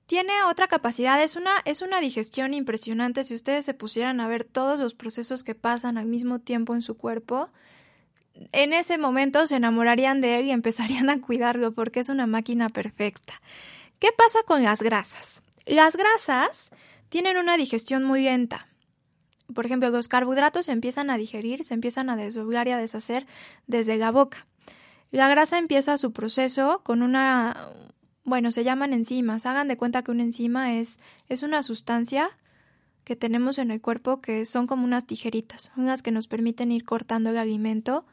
tiene 0.05 0.43
otra 0.43 0.67
capacidad, 0.67 1.21
es 1.21 1.35
una, 1.35 1.51
es 1.65 1.81
una 1.81 1.99
digestión 1.99 2.53
impresionante 2.53 3.23
si 3.23 3.33
ustedes 3.33 3.65
se 3.65 3.73
pusieran 3.73 4.19
a 4.19 4.27
ver 4.27 4.43
todos 4.43 4.79
los 4.79 4.95
procesos 4.95 5.43
que 5.43 5.55
pasan 5.55 5.97
al 5.97 6.05
mismo 6.05 6.39
tiempo 6.39 6.75
en 6.75 6.81
su 6.81 6.95
cuerpo 6.95 7.49
en 8.51 8.73
ese 8.73 8.97
momento 8.97 9.45
se 9.47 9.55
enamorarían 9.55 10.21
de 10.21 10.39
él 10.39 10.45
y 10.45 10.51
empezarían 10.51 11.09
a 11.09 11.21
cuidarlo 11.21 11.73
porque 11.73 11.99
es 11.99 12.09
una 12.09 12.27
máquina 12.27 12.69
perfecta. 12.69 13.41
¿Qué 13.99 14.09
pasa 14.15 14.39
con 14.45 14.63
las 14.63 14.81
grasas? 14.81 15.43
Las 15.65 15.95
grasas 15.95 16.71
tienen 17.09 17.37
una 17.37 17.57
digestión 17.57 18.03
muy 18.03 18.23
lenta. 18.23 18.67
Por 19.53 19.65
ejemplo, 19.65 19.89
los 19.89 20.07
carbohidratos 20.07 20.65
se 20.65 20.73
empiezan 20.73 21.09
a 21.09 21.17
digerir, 21.17 21.63
se 21.63 21.73
empiezan 21.73 22.09
a 22.09 22.15
desdoblar 22.15 22.67
y 22.67 22.71
a 22.71 22.77
deshacer 22.77 23.25
desde 23.65 23.95
la 23.95 24.11
boca. 24.11 24.45
La 25.09 25.29
grasa 25.29 25.57
empieza 25.57 25.97
su 25.97 26.11
proceso 26.11 26.81
con 26.83 27.01
una 27.01 27.55
bueno, 28.27 28.51
se 28.51 28.65
llaman 28.65 28.91
enzimas. 28.91 29.45
Hagan 29.45 29.69
de 29.69 29.77
cuenta 29.77 30.03
que 30.03 30.11
una 30.11 30.23
enzima 30.23 30.73
es, 30.73 30.99
es 31.29 31.43
una 31.43 31.63
sustancia 31.63 32.29
que 33.05 33.15
tenemos 33.15 33.57
en 33.57 33.71
el 33.71 33.79
cuerpo 33.79 34.19
que 34.19 34.43
son 34.43 34.67
como 34.67 34.83
unas 34.83 35.07
tijeritas, 35.07 35.71
unas 35.77 36.03
que 36.03 36.11
nos 36.11 36.27
permiten 36.27 36.73
ir 36.73 36.83
cortando 36.83 37.29
el 37.29 37.37
alimento 37.37 38.05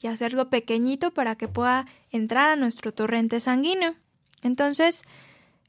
y 0.00 0.06
hacerlo 0.06 0.48
pequeñito 0.48 1.12
para 1.12 1.36
que 1.36 1.48
pueda 1.48 1.86
entrar 2.10 2.50
a 2.50 2.56
nuestro 2.56 2.92
torrente 2.92 3.38
sanguíneo. 3.40 3.94
Entonces, 4.42 5.02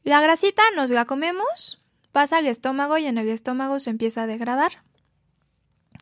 la 0.03 0.21
grasita 0.21 0.63
nos 0.75 0.89
la 0.89 1.05
comemos, 1.05 1.79
pasa 2.11 2.37
al 2.37 2.47
estómago 2.47 2.97
y 2.97 3.05
en 3.05 3.17
el 3.17 3.29
estómago 3.29 3.79
se 3.79 3.89
empieza 3.89 4.23
a 4.23 4.27
degradar. 4.27 4.83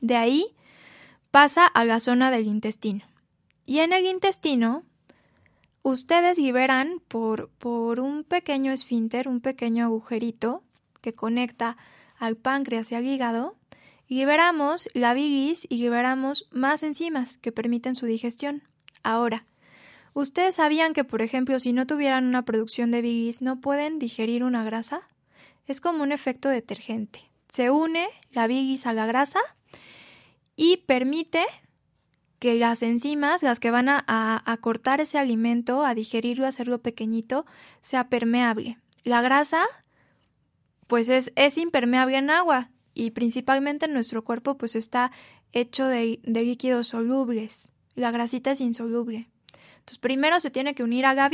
De 0.02 0.16
ahí 0.16 0.56
pasa 1.32 1.66
a 1.66 1.84
la 1.86 2.00
zona 2.00 2.32
del 2.32 2.48
intestino. 2.48 3.04
Y 3.66 3.80
en 3.80 3.94
el 3.94 4.06
intestino, 4.06 4.84
ustedes 5.84 6.38
liberan 6.38 7.02
por, 7.08 7.50
por 7.58 8.00
un 8.00 8.24
pequeño 8.24 8.72
esfínter, 8.72 9.28
un 9.28 9.42
pequeño 9.42 9.86
agujerito 9.86 10.64
que 11.02 11.14
conecta 11.14 11.78
al 12.18 12.36
páncreas 12.36 12.92
y 12.92 12.96
al 12.96 13.06
hígado, 13.06 13.56
liberamos 14.10 14.90
la 14.94 15.14
bilis 15.14 15.66
y 15.70 15.78
liberamos 15.78 16.50
más 16.52 16.84
enzimas 16.84 17.38
que 17.38 17.52
permiten 17.52 17.96
su 17.96 18.08
digestión. 18.08 18.64
Ahora, 19.04 19.46
¿ustedes 20.14 20.56
sabían 20.56 20.94
que, 20.94 21.04
por 21.04 21.22
ejemplo, 21.22 21.60
si 21.60 21.72
no 21.72 21.88
tuvieran 21.88 22.26
una 22.26 22.44
producción 22.44 22.92
de 22.92 23.02
bilis 23.02 23.42
no 23.42 23.62
pueden 23.62 24.00
digerir 24.00 24.44
una 24.44 24.64
grasa? 24.64 25.08
Es 25.68 25.80
como 25.80 26.04
un 26.04 26.12
efecto 26.12 26.50
detergente. 26.50 27.22
Se 27.50 27.70
une 27.70 28.08
la 28.32 28.48
bilis 28.48 28.88
a 28.88 28.94
la 28.94 29.06
grasa 29.06 29.40
y 30.56 30.78
permite 30.78 31.46
que 32.40 32.56
las 32.56 32.82
enzimas, 32.82 33.44
las 33.44 33.60
que 33.60 33.70
van 33.70 33.90
a, 33.90 34.58
cortar 34.62 35.02
ese 35.02 35.20
alimento, 35.20 35.86
a 35.86 35.94
digerirlo, 35.94 36.46
a 36.46 36.50
hacerlo 36.50 36.82
pequeñito, 36.82 37.46
sea 37.82 38.10
permeable. 38.10 38.80
La 39.04 39.22
grasa, 39.22 39.66
pues 40.88 41.10
es, 41.10 41.32
es 41.36 41.58
impermeable 41.58 42.18
en 42.18 42.30
agua 42.30 42.72
y 43.00 43.12
principalmente 43.12 43.86
en 43.86 43.94
nuestro 43.94 44.24
cuerpo, 44.24 44.58
pues 44.58 44.76
está 44.76 45.12
hecho 45.54 45.88
de, 45.88 46.20
líquidos 46.24 46.88
solubles. 46.88 47.74
La 47.96 48.12
grasita 48.12 48.52
es 48.52 48.62
insoluble. 48.62 49.30
Entonces, 49.80 50.00
primero 50.00 50.40
se 50.40 50.52
tiene 50.52 50.76
que 50.76 50.84
unir 50.84 51.06
a 51.06 51.14
la 51.14 51.30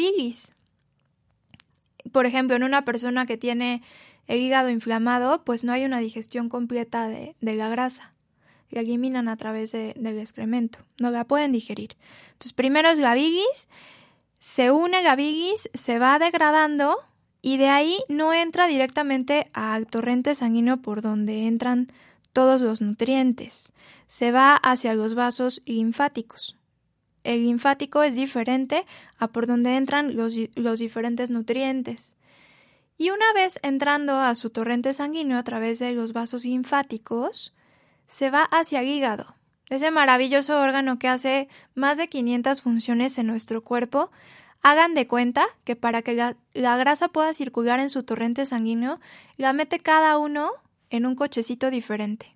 Por 2.11 2.25
ejemplo, 2.25 2.55
en 2.55 2.63
una 2.63 2.85
persona 2.85 3.25
que 3.25 3.37
tiene 3.37 3.81
el 4.27 4.41
hígado 4.41 4.69
inflamado, 4.69 5.43
pues 5.43 5.63
no 5.63 5.73
hay 5.73 5.85
una 5.85 5.99
digestión 5.99 6.49
completa 6.49 7.07
de, 7.07 7.35
de 7.41 7.55
la 7.55 7.67
grasa 7.67 8.15
la 8.75 8.81
eliminan 8.81 9.29
a 9.29 9.37
través 9.37 9.71
del 9.71 10.19
excremento, 10.19 10.79
no 10.99 11.09
la 11.09 11.25
pueden 11.25 11.51
digerir. 11.51 11.95
Entonces, 12.33 12.53
primero 12.53 12.89
es 12.89 12.99
la 12.99 13.15
se 14.39 14.71
une 14.71 15.01
la 15.01 15.17
se 15.73 15.97
va 15.97 16.19
degradando 16.19 16.97
y 17.45 17.57
de 17.57 17.67
ahí 17.67 17.99
no 18.09 18.33
entra 18.33 18.65
directamente 18.65 19.51
al 19.53 19.85
torrente 19.85 20.33
sanguíneo 20.33 20.77
por 20.77 21.03
donde 21.03 21.45
entran 21.45 21.89
todos 22.33 22.59
los 22.59 22.81
nutrientes, 22.81 23.71
se 24.07 24.31
va 24.31 24.55
hacia 24.55 24.95
los 24.95 25.13
vasos 25.13 25.61
linfáticos. 25.67 26.57
El 27.23 27.43
linfático 27.43 28.01
es 28.01 28.15
diferente 28.15 28.83
a 29.19 29.27
por 29.27 29.45
donde 29.45 29.77
entran 29.77 30.15
los, 30.15 30.33
los 30.55 30.79
diferentes 30.79 31.29
nutrientes. 31.29 32.17
Y 32.97 33.11
una 33.11 33.31
vez 33.35 33.59
entrando 33.61 34.19
a 34.19 34.33
su 34.33 34.49
torrente 34.49 34.91
sanguíneo 34.91 35.37
a 35.37 35.43
través 35.43 35.77
de 35.77 35.91
los 35.91 36.13
vasos 36.13 36.45
linfáticos, 36.45 37.53
se 38.07 38.31
va 38.31 38.41
hacia 38.41 38.79
el 38.79 38.87
hígado, 38.87 39.35
ese 39.69 39.91
maravilloso 39.91 40.59
órgano 40.59 40.97
que 40.97 41.09
hace 41.09 41.47
más 41.75 41.97
de 41.97 42.09
500 42.09 42.63
funciones 42.63 43.19
en 43.19 43.27
nuestro 43.27 43.63
cuerpo. 43.63 44.09
Hagan 44.67 44.95
de 44.95 45.05
cuenta 45.05 45.45
que 45.63 45.75
para 45.75 46.01
que 46.01 46.15
la, 46.15 46.77
grasa 46.77 47.07
pueda 47.09 47.33
circular 47.33 47.79
en 47.79 47.91
su 47.91 48.01
torrente 48.01 48.47
sanguíneo, 48.47 48.99
la 49.37 49.53
mete 49.53 49.77
cada 49.77 50.17
uno 50.17 50.49
en 50.89 51.05
un 51.05 51.13
cochecito 51.13 51.69
diferente. 51.69 52.35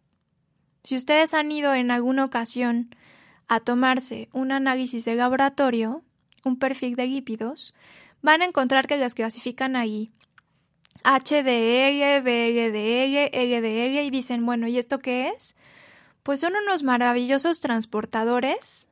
Si 0.84 0.96
ustedes 0.96 1.34
han 1.34 1.52
ido 1.52 1.74
en 1.74 1.90
alguna 1.90 2.24
ocasión 2.24 2.96
a 3.48 3.62
tomarse 3.62 4.30
un 4.32 4.52
análisis 4.52 5.06
de 5.06 5.16
laboratorio, 5.16 6.04
un 6.46 6.60
perfil 6.60 6.96
de 6.96 7.08
lípidos, 7.08 7.74
van 8.22 8.44
a 8.44 8.46
encontrar 8.46 8.86
que 8.86 8.98
las 8.98 9.16
clasifican 9.16 9.76
ahí 9.76 10.12
HDL, 11.04 12.22
BLDL, 12.22 13.32
LDL 13.34 14.06
y 14.06 14.10
dicen, 14.12 14.46
bueno, 14.46 14.68
¿y 14.68 14.78
esto 14.78 15.00
qué 15.00 15.30
es? 15.30 15.56
Pues 16.22 16.42
son 16.42 16.54
unos 16.56 16.84
maravillosos 16.84 17.60
transportadores 17.60 18.89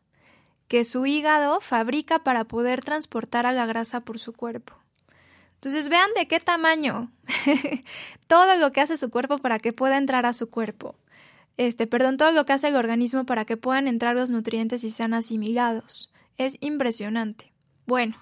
que 0.67 0.84
su 0.86 1.06
hígado 1.06 1.62
fabrica 1.62 2.19
para 2.19 2.43
poder 2.43 2.84
transportar 2.84 3.45
a 3.45 3.53
la 3.53 3.65
grasa 3.65 4.01
por 4.01 4.19
su 4.19 4.34
cuerpo. 4.34 4.73
Entonces 5.56 5.89
vean 5.89 6.10
de 6.15 6.27
qué 6.27 6.39
tamaño 6.39 7.12
todo 8.27 8.56
lo 8.58 8.71
que 8.71 8.82
hace 8.82 8.97
su 8.97 9.10
cuerpo 9.10 9.39
para 9.39 9.60
que 9.60 9.73
pueda 9.73 9.97
entrar 9.97 10.25
a 10.25 10.34
su 10.34 10.49
cuerpo. 10.49 10.95
Este, 11.58 11.88
perdón, 11.88 12.17
todo 12.17 12.32
lo 12.32 12.45
que 12.45 12.53
hace 12.53 12.67
el 12.67 12.75
organismo 12.75 13.25
para 13.25 13.43
que 13.43 13.58
puedan 13.58 13.88
entrar 13.88 14.15
los 14.15 14.30
nutrientes 14.30 14.84
y 14.84 14.91
sean 14.91 15.15
asimilados. 15.15 16.12
Es 16.38 16.58
impresionante. 16.62 17.51
Bueno, 17.88 18.15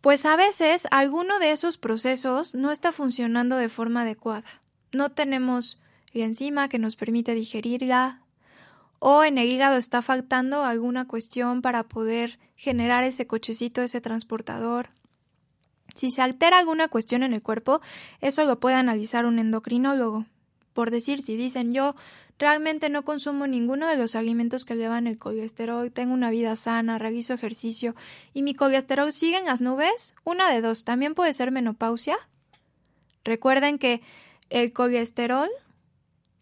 pues 0.00 0.24
a 0.24 0.36
veces 0.36 0.88
alguno 0.90 1.38
de 1.38 1.50
esos 1.50 1.76
procesos 1.76 2.54
no 2.54 2.70
está 2.70 2.92
funcionando 2.92 3.56
de 3.56 3.68
forma 3.68 4.02
adecuada. 4.02 4.62
No 4.92 5.10
tenemos 5.10 5.80
la 6.12 6.24
enzima 6.24 6.68
que 6.68 6.78
nos 6.78 6.96
permite 6.96 7.34
digerirla, 7.34 8.23
o 9.06 9.22
en 9.22 9.36
el 9.36 9.52
hígado 9.52 9.76
está 9.76 10.00
faltando 10.00 10.64
alguna 10.64 11.06
cuestión 11.06 11.60
para 11.60 11.82
poder 11.82 12.38
generar 12.56 13.04
ese 13.04 13.26
cochecito, 13.26 13.82
ese 13.82 14.00
transportador. 14.00 14.88
Si 15.94 16.10
se 16.10 16.22
altera 16.22 16.58
alguna 16.58 16.88
cuestión 16.88 17.22
en 17.22 17.34
el 17.34 17.42
cuerpo, 17.42 17.82
eso 18.22 18.44
lo 18.46 18.58
puede 18.60 18.76
analizar 18.76 19.26
un 19.26 19.38
endocrinólogo. 19.38 20.24
Por 20.72 20.90
decir, 20.90 21.20
si 21.20 21.36
dicen 21.36 21.70
yo 21.70 21.94
realmente 22.38 22.88
no 22.88 23.04
consumo 23.04 23.46
ninguno 23.46 23.88
de 23.88 23.98
los 23.98 24.14
alimentos 24.14 24.64
que 24.64 24.72
elevan 24.72 25.06
el 25.06 25.18
colesterol, 25.18 25.92
tengo 25.92 26.14
una 26.14 26.30
vida 26.30 26.56
sana, 26.56 26.96
realizo 26.96 27.34
ejercicio 27.34 27.94
y 28.32 28.42
mi 28.42 28.54
colesterol 28.54 29.12
sigue 29.12 29.36
en 29.36 29.44
las 29.44 29.60
nubes, 29.60 30.14
una 30.24 30.50
de 30.50 30.62
dos, 30.62 30.84
también 30.84 31.14
puede 31.14 31.34
ser 31.34 31.50
menopausia. 31.50 32.16
Recuerden 33.22 33.78
que 33.78 34.00
el 34.48 34.72
colesterol 34.72 35.50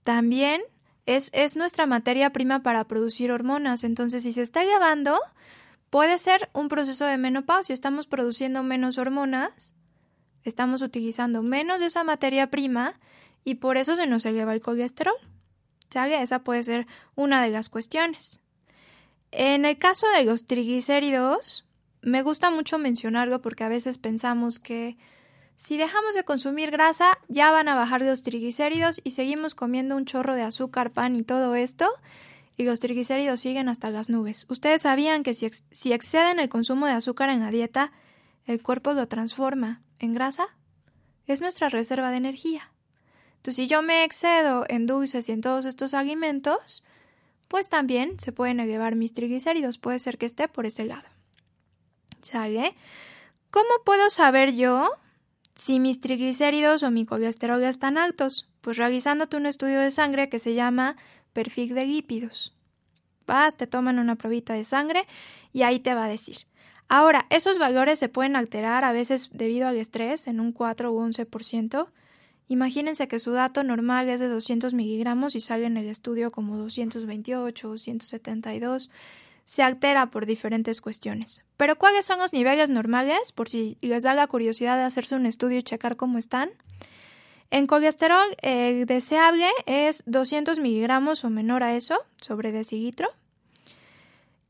también 0.05 0.63
es, 1.07 1.31
es 1.33 1.57
nuestra 1.57 1.87
materia 1.87 2.31
prima 2.31 2.63
para 2.63 2.85
producir 2.85 3.33
hormonas, 3.33 3.85
entonces 3.85 4.23
si 4.23 4.33
se 4.33 4.43
está 4.43 4.63
elevando, 4.63 5.19
puede 5.91 6.19
ser 6.19 6.49
un 6.53 6.69
proceso 6.69 7.05
de 7.07 7.19
menopausia, 7.19 7.75
estamos 7.75 8.07
produciendo 8.07 8.63
menos 8.63 8.99
hormonas, 8.99 9.75
estamos 10.45 10.83
utilizando 10.83 11.43
menos 11.43 11.81
de 11.81 11.87
esa 11.87 12.05
materia 12.05 12.51
prima 12.51 13.01
y 13.45 13.57
por 13.57 13.77
eso 13.77 13.97
se 13.97 14.07
nos 14.07 14.25
eleva 14.25 14.55
el 14.55 14.61
colesterol. 14.61 15.15
¿Sale? 15.91 16.23
Esa 16.23 16.39
puede 16.39 16.63
ser 16.63 16.87
una 17.17 17.43
de 17.43 17.51
las 17.51 17.69
cuestiones. 17.69 18.41
En 19.31 19.67
el 19.67 19.79
caso 19.79 20.07
de 20.17 20.25
los 20.25 20.47
triglicéridos, 20.47 21.69
me 22.01 22.23
gusta 22.23 22.51
mucho 22.51 22.79
mencionarlo 22.79 23.43
porque 23.43 23.65
a 23.65 23.69
veces 23.69 23.99
pensamos 23.99 24.59
que 24.59 24.97
si 25.63 25.77
dejamos 25.77 26.17
de 26.17 26.25
consumir 26.25 26.73
grasa, 26.73 27.17
ya 27.29 27.53
van 27.53 27.69
a 27.69 27.77
bajar 27.77 28.03
los 28.03 28.25
triglicéridos 28.25 29.01
y 29.05 29.13
seguimos 29.13 29.55
comiendo 29.55 29.95
un 29.95 30.07
chorro 30.07 30.35
de 30.35 30.43
azúcar, 30.43 30.91
pan 30.91 31.15
y 31.15 31.23
todo 31.23 31.55
esto, 31.55 31.89
y 32.57 32.65
los 32.65 32.81
triglicéridos 32.81 33.43
siguen 33.43 33.69
hasta 33.69 33.89
las 33.89 34.09
nubes. 34.09 34.45
Ustedes 34.49 34.83
sabían 34.83 35.23
que 35.23 35.35
si, 35.35 35.93
exceden 35.93 36.41
el 36.41 36.49
consumo 36.49 36.87
de 36.87 36.95
azúcar 36.95 37.31
en 37.31 37.39
la 37.39 37.53
dieta, 37.53 37.93
el 38.45 38.61
cuerpo 38.61 38.93
lo 38.93 39.07
transforma 39.07 39.83
en 40.01 40.15
grasa. 40.15 40.49
Es 41.29 41.41
nuestra 41.41 41.69
reserva 41.69 42.11
de 42.11 42.17
energía. 42.17 42.73
Entonces, 43.37 43.55
si 43.55 43.69
yo 43.69 43.83
me 43.83 44.03
excedo 44.03 44.65
en 44.69 44.89
dulces 44.89 45.29
y 45.29 45.33
en 45.33 45.43
todos 45.43 45.65
estos 45.65 45.95
alimentos, 45.95 46.83
pues 47.47 47.69
también 47.69 48.19
se 48.19 48.33
pueden 48.33 48.59
elevar 48.59 48.97
mis 48.97 49.15
triglicéridos. 49.15 49.79
Puede 49.79 50.01
ser 50.01 50.19
que 50.19 50.27
esté 50.27 50.49
por 50.49 50.67
ese 50.67 50.87
lado. 50.87 51.09
¿Sale? 52.21 52.75
¿Cómo 53.53 53.71
puedo 53.85 54.11
saber 54.11 54.57
yo 54.57 54.99
si 55.55 55.81
mis 55.81 56.01
triglicéridos 56.01 56.83
o 56.83 56.91
mi 56.91 57.07
colesterol 57.07 57.63
están 57.63 57.99
altos? 57.99 58.49
Pues 58.61 58.77
realizándote 58.77 59.37
un 59.37 59.47
estudio 59.47 59.81
de 59.81 59.91
sangre 59.91 60.29
que 60.29 60.39
se 60.39 60.55
llama 60.55 60.97
perfil 61.33 61.75
de 61.75 61.87
lípidos. 61.87 62.57
Vas, 63.27 63.57
te 63.57 63.67
toman 63.67 63.99
una 63.99 64.17
probita 64.17 64.55
de 64.55 64.65
sangre 64.65 65.07
y 65.53 65.63
ahí 65.63 65.81
te 65.81 65.95
va 65.95 66.05
a 66.05 66.09
decir. 66.09 66.47
Ahora, 66.89 67.27
esos 67.31 67.59
valores 67.59 67.99
se 67.99 68.09
pueden 68.09 68.37
alterar 68.37 68.85
a 68.85 68.93
veces 68.93 69.31
debido 69.33 69.69
al 69.69 69.77
estrés 69.77 70.27
en 70.27 70.41
un 70.41 70.53
4 70.53 70.93
u 70.93 71.01
11%, 71.01 71.89
Imagínense 72.53 73.09
que 73.09 73.19
su 73.19 73.31
dato 73.31 73.65
normal 73.65 74.11
es 74.11 74.21
de 74.21 74.29
200 74.29 74.75
miligramos 74.75 75.35
y 75.35 75.41
sale 75.41 75.65
en 75.65 75.79
el 75.79 75.87
estudio 75.87 76.31
como 76.31 76.59
228 76.59 77.67
o 77.67 77.71
272. 77.71 78.91
Se 79.45 79.63
altera 79.63 80.11
por 80.11 80.27
diferentes 80.27 80.81
cuestiones. 80.81 81.45
Pero 81.57 81.77
¿cuáles 81.77 82.07
son 82.07 82.19
los 82.19 82.33
niveles 82.33 82.71
normales? 82.71 83.33
Por 83.33 83.49
si 83.49 83.79
les 83.81 84.03
da 84.03 84.15
la 84.15 84.27
curiosidad 84.27 84.77
de 84.77 84.85
hacerse 84.85 85.17
un 85.17 85.27
estudio 85.27 85.59
y 85.59 85.63
checar 85.63 85.97
cómo 85.97 86.19
están. 86.19 86.51
En 87.51 87.67
colesterol, 87.67 88.27
el 88.41 88.87
deseable 88.87 89.49
es 89.67 90.05
200 90.07 90.59
miligramos 90.59 91.25
o 91.25 91.31
menor 91.31 91.63
a 91.63 91.77
eso 91.77 91.99
sobre 92.19 92.51
decilitro. 92.51 93.11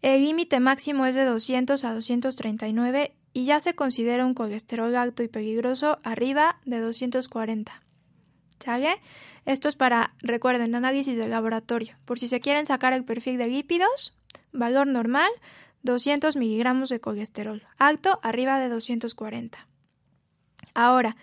El 0.03 0.23
límite 0.25 0.61
máximo 0.61 1.07
es 1.07 1.15
de 1.15 1.25
200 1.25 1.85
a 1.85 1.95
239 1.95 3.13
y 3.33 3.45
ya 3.45 3.61
se 3.61 3.75
considera 3.75 4.27
un 4.27 4.35
colesterol 4.35 4.95
alto 4.95 5.23
y 5.23 5.29
peligroso 5.29 5.99
arriba 6.03 6.61
de 6.65 6.79
240. 6.79 7.83
¿Sale? 8.59 9.01
Esto 9.45 9.69
es 9.69 9.75
para, 9.75 10.15
recuerden, 10.21 10.75
análisis 10.75 11.17
de 11.17 11.27
laboratorio. 11.27 11.97
Por 12.05 12.21
si 12.21 12.29
se 12.29 12.41
quieren 12.41 12.67
sacar 12.67 12.93
el 12.93 13.05
perfil 13.05 13.39
de 13.39 13.49
lípidos, 13.49 14.17
valor 14.53 14.87
normal, 14.87 15.31
200 15.83 16.37
miligramos 16.37 16.89
de 16.89 17.01
colesterol. 17.01 17.63
Alto, 17.79 18.21
arriba 18.23 18.59
de 18.59 18.69
240. 18.69 19.67
Ahora, 20.75 21.17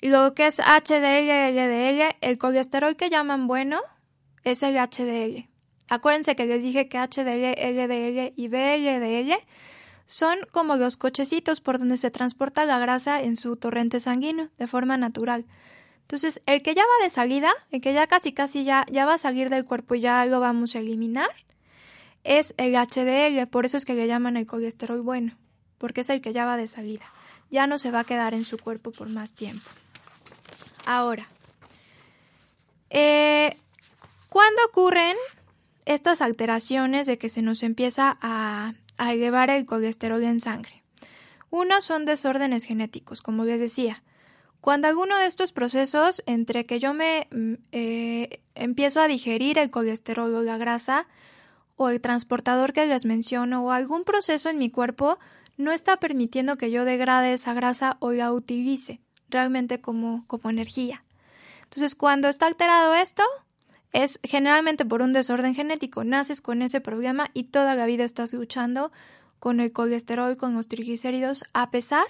lo 0.00 0.34
que 0.34 0.46
es 0.46 0.58
HDL, 0.58 1.52
LDL, 1.52 2.16
el 2.20 2.38
colesterol 2.38 2.96
que 2.96 3.10
llaman 3.10 3.46
bueno 3.46 3.80
es 4.44 4.62
el 4.62 4.76
HDL. 4.76 5.48
Acuérdense 5.88 6.34
que 6.34 6.46
les 6.46 6.62
dije 6.62 6.88
que 6.88 6.98
HDL, 6.98 7.54
LDL 7.54 8.32
y 8.36 8.48
VLDL 8.48 9.34
son 10.06 10.38
como 10.50 10.76
los 10.76 10.96
cochecitos 10.96 11.60
por 11.60 11.78
donde 11.78 11.96
se 11.96 12.10
transporta 12.10 12.64
la 12.64 12.78
grasa 12.78 13.22
en 13.22 13.36
su 13.36 13.56
torrente 13.56 14.00
sanguíneo 14.00 14.48
de 14.58 14.66
forma 14.66 14.96
natural. 14.96 15.46
Entonces, 16.02 16.42
el 16.46 16.62
que 16.62 16.74
ya 16.74 16.82
va 16.82 17.04
de 17.04 17.10
salida, 17.10 17.52
el 17.70 17.80
que 17.80 17.94
ya 17.94 18.06
casi 18.06 18.32
casi 18.32 18.64
ya, 18.64 18.84
ya 18.90 19.06
va 19.06 19.14
a 19.14 19.18
salir 19.18 19.50
del 19.50 19.64
cuerpo 19.64 19.94
y 19.94 20.00
ya 20.00 20.24
lo 20.26 20.40
vamos 20.40 20.74
a 20.74 20.80
eliminar, 20.80 21.30
es 22.24 22.54
el 22.56 22.74
HDL, 22.74 23.46
por 23.48 23.66
eso 23.66 23.76
es 23.76 23.84
que 23.84 23.94
le 23.94 24.06
llaman 24.06 24.36
el 24.36 24.46
colesterol 24.46 25.02
bueno, 25.02 25.36
porque 25.78 26.02
es 26.02 26.10
el 26.10 26.20
que 26.20 26.32
ya 26.32 26.44
va 26.44 26.56
de 26.56 26.66
salida. 26.66 27.04
Ya 27.50 27.66
no 27.66 27.78
se 27.78 27.90
va 27.90 28.00
a 28.00 28.04
quedar 28.04 28.34
en 28.34 28.44
su 28.44 28.58
cuerpo 28.58 28.92
por 28.92 29.08
más 29.08 29.34
tiempo. 29.34 29.68
Ahora, 30.86 31.28
eh, 32.90 33.56
¿cuándo 34.28 34.60
ocurren 34.68 35.16
estas 35.84 36.20
alteraciones 36.20 37.06
de 37.06 37.18
que 37.18 37.28
se 37.28 37.42
nos 37.42 37.62
empieza 37.62 38.18
a, 38.20 38.74
a 38.98 39.12
elevar 39.12 39.50
el 39.50 39.66
colesterol 39.66 40.22
en 40.22 40.40
sangre? 40.40 40.82
Uno 41.50 41.82
son 41.82 42.06
desórdenes 42.06 42.64
genéticos, 42.64 43.20
como 43.20 43.44
les 43.44 43.60
decía. 43.60 44.02
Cuando 44.62 44.86
alguno 44.86 45.18
de 45.18 45.26
estos 45.26 45.52
procesos, 45.52 46.22
entre 46.26 46.66
que 46.66 46.78
yo 46.78 46.94
me 46.94 47.26
mm, 47.30 47.54
eh, 47.72 48.40
empiezo 48.54 49.00
a 49.00 49.08
digerir 49.08 49.58
el 49.58 49.70
colesterol 49.70 50.32
o 50.34 50.42
la 50.42 50.56
grasa, 50.56 51.08
o 51.76 51.88
el 51.88 52.00
transportador 52.00 52.72
que 52.72 52.86
les 52.86 53.04
menciono, 53.04 53.64
o 53.64 53.70
algún 53.70 54.04
proceso 54.04 54.50
en 54.50 54.58
mi 54.58 54.70
cuerpo, 54.70 55.18
no 55.56 55.72
está 55.72 55.98
permitiendo 55.98 56.56
que 56.56 56.70
yo 56.70 56.84
degrade 56.84 57.32
esa 57.32 57.54
grasa 57.54 57.96
o 58.00 58.12
la 58.12 58.32
utilice 58.32 59.00
realmente 59.28 59.80
como, 59.80 60.24
como 60.26 60.50
energía. 60.50 61.02
Entonces, 61.64 61.94
cuando 61.94 62.28
está 62.28 62.46
alterado 62.46 62.94
esto, 62.94 63.22
es 63.92 64.20
generalmente 64.22 64.84
por 64.84 65.02
un 65.02 65.12
desorden 65.12 65.54
genético. 65.54 66.04
Naces 66.04 66.40
con 66.40 66.62
ese 66.62 66.80
problema 66.80 67.30
y 67.34 67.44
toda 67.44 67.74
la 67.74 67.86
vida 67.86 68.04
estás 68.04 68.32
luchando 68.32 68.92
con 69.38 69.60
el 69.60 69.72
colesterol, 69.72 70.36
con 70.36 70.54
los 70.54 70.68
triglicéridos, 70.68 71.44
a 71.52 71.70
pesar 71.70 72.04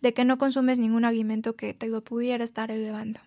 de 0.00 0.12
que 0.12 0.24
no 0.24 0.38
consumes 0.38 0.78
ningún 0.78 1.04
alimento 1.04 1.56
que 1.56 1.74
te 1.74 1.88
lo 1.88 2.02
pudiera 2.02 2.44
estar 2.44 2.70
elevando. 2.70 3.20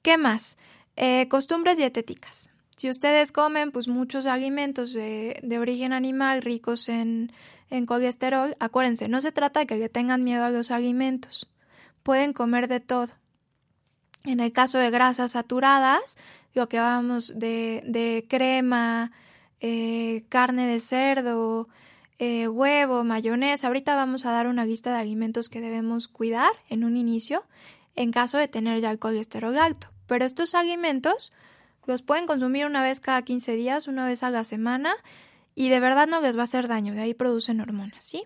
¿Qué 0.00 0.16
más? 0.16 0.56
Eh, 0.96 1.28
costumbres 1.28 1.76
dietéticas. 1.76 2.50
Si 2.82 2.90
ustedes 2.90 3.30
comen 3.30 3.70
pues 3.70 3.86
muchos 3.86 4.26
alimentos 4.26 4.92
de, 4.92 5.38
de 5.44 5.58
origen 5.60 5.92
animal 5.92 6.42
ricos 6.42 6.88
en, 6.88 7.30
en 7.70 7.86
colesterol, 7.86 8.56
acuérdense, 8.58 9.06
no 9.06 9.20
se 9.20 9.30
trata 9.30 9.60
de 9.60 9.68
que 9.68 9.76
le 9.76 9.88
tengan 9.88 10.24
miedo 10.24 10.42
a 10.42 10.50
los 10.50 10.72
alimentos. 10.72 11.48
Pueden 12.02 12.32
comer 12.32 12.66
de 12.66 12.80
todo. 12.80 13.12
En 14.24 14.40
el 14.40 14.52
caso 14.52 14.78
de 14.78 14.90
grasas 14.90 15.30
saturadas, 15.30 16.18
lo 16.54 16.68
que 16.68 16.80
vamos 16.80 17.38
de, 17.38 17.84
de 17.86 18.26
crema, 18.28 19.12
eh, 19.60 20.24
carne 20.28 20.66
de 20.66 20.80
cerdo, 20.80 21.68
eh, 22.18 22.48
huevo, 22.48 23.04
mayonesa. 23.04 23.68
Ahorita 23.68 23.94
vamos 23.94 24.26
a 24.26 24.32
dar 24.32 24.48
una 24.48 24.64
lista 24.64 24.92
de 24.92 24.98
alimentos 24.98 25.48
que 25.48 25.60
debemos 25.60 26.08
cuidar 26.08 26.50
en 26.68 26.82
un 26.82 26.96
inicio 26.96 27.44
en 27.94 28.10
caso 28.10 28.38
de 28.38 28.48
tener 28.48 28.80
ya 28.80 28.90
el 28.90 28.98
colesterol 28.98 29.56
alto. 29.56 29.86
Pero 30.08 30.24
estos 30.24 30.56
alimentos 30.56 31.32
los 31.86 32.02
pueden 32.02 32.26
consumir 32.26 32.66
una 32.66 32.82
vez 32.82 33.00
cada 33.00 33.22
15 33.22 33.56
días, 33.56 33.88
una 33.88 34.06
vez 34.06 34.22
a 34.22 34.30
la 34.30 34.44
semana 34.44 34.94
y 35.54 35.68
de 35.68 35.80
verdad 35.80 36.06
no 36.06 36.20
les 36.20 36.36
va 36.36 36.42
a 36.42 36.44
hacer 36.44 36.68
daño, 36.68 36.94
de 36.94 37.00
ahí 37.00 37.14
producen 37.14 37.60
hormonas, 37.60 38.04
¿sí? 38.04 38.24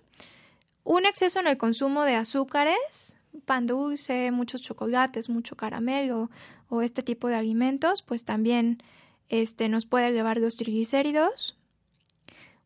Un 0.84 1.06
exceso 1.06 1.40
en 1.40 1.48
el 1.48 1.56
consumo 1.56 2.04
de 2.04 2.14
azúcares, 2.14 3.16
pan 3.44 3.66
dulce, 3.66 4.30
muchos 4.30 4.62
chocolates, 4.62 5.28
mucho 5.28 5.56
caramelo 5.56 6.30
o 6.68 6.82
este 6.82 7.02
tipo 7.02 7.28
de 7.28 7.34
alimentos, 7.34 8.02
pues 8.02 8.24
también 8.24 8.82
este, 9.28 9.68
nos 9.68 9.86
puede 9.86 10.08
elevar 10.08 10.38
los 10.38 10.56
triglicéridos, 10.56 11.58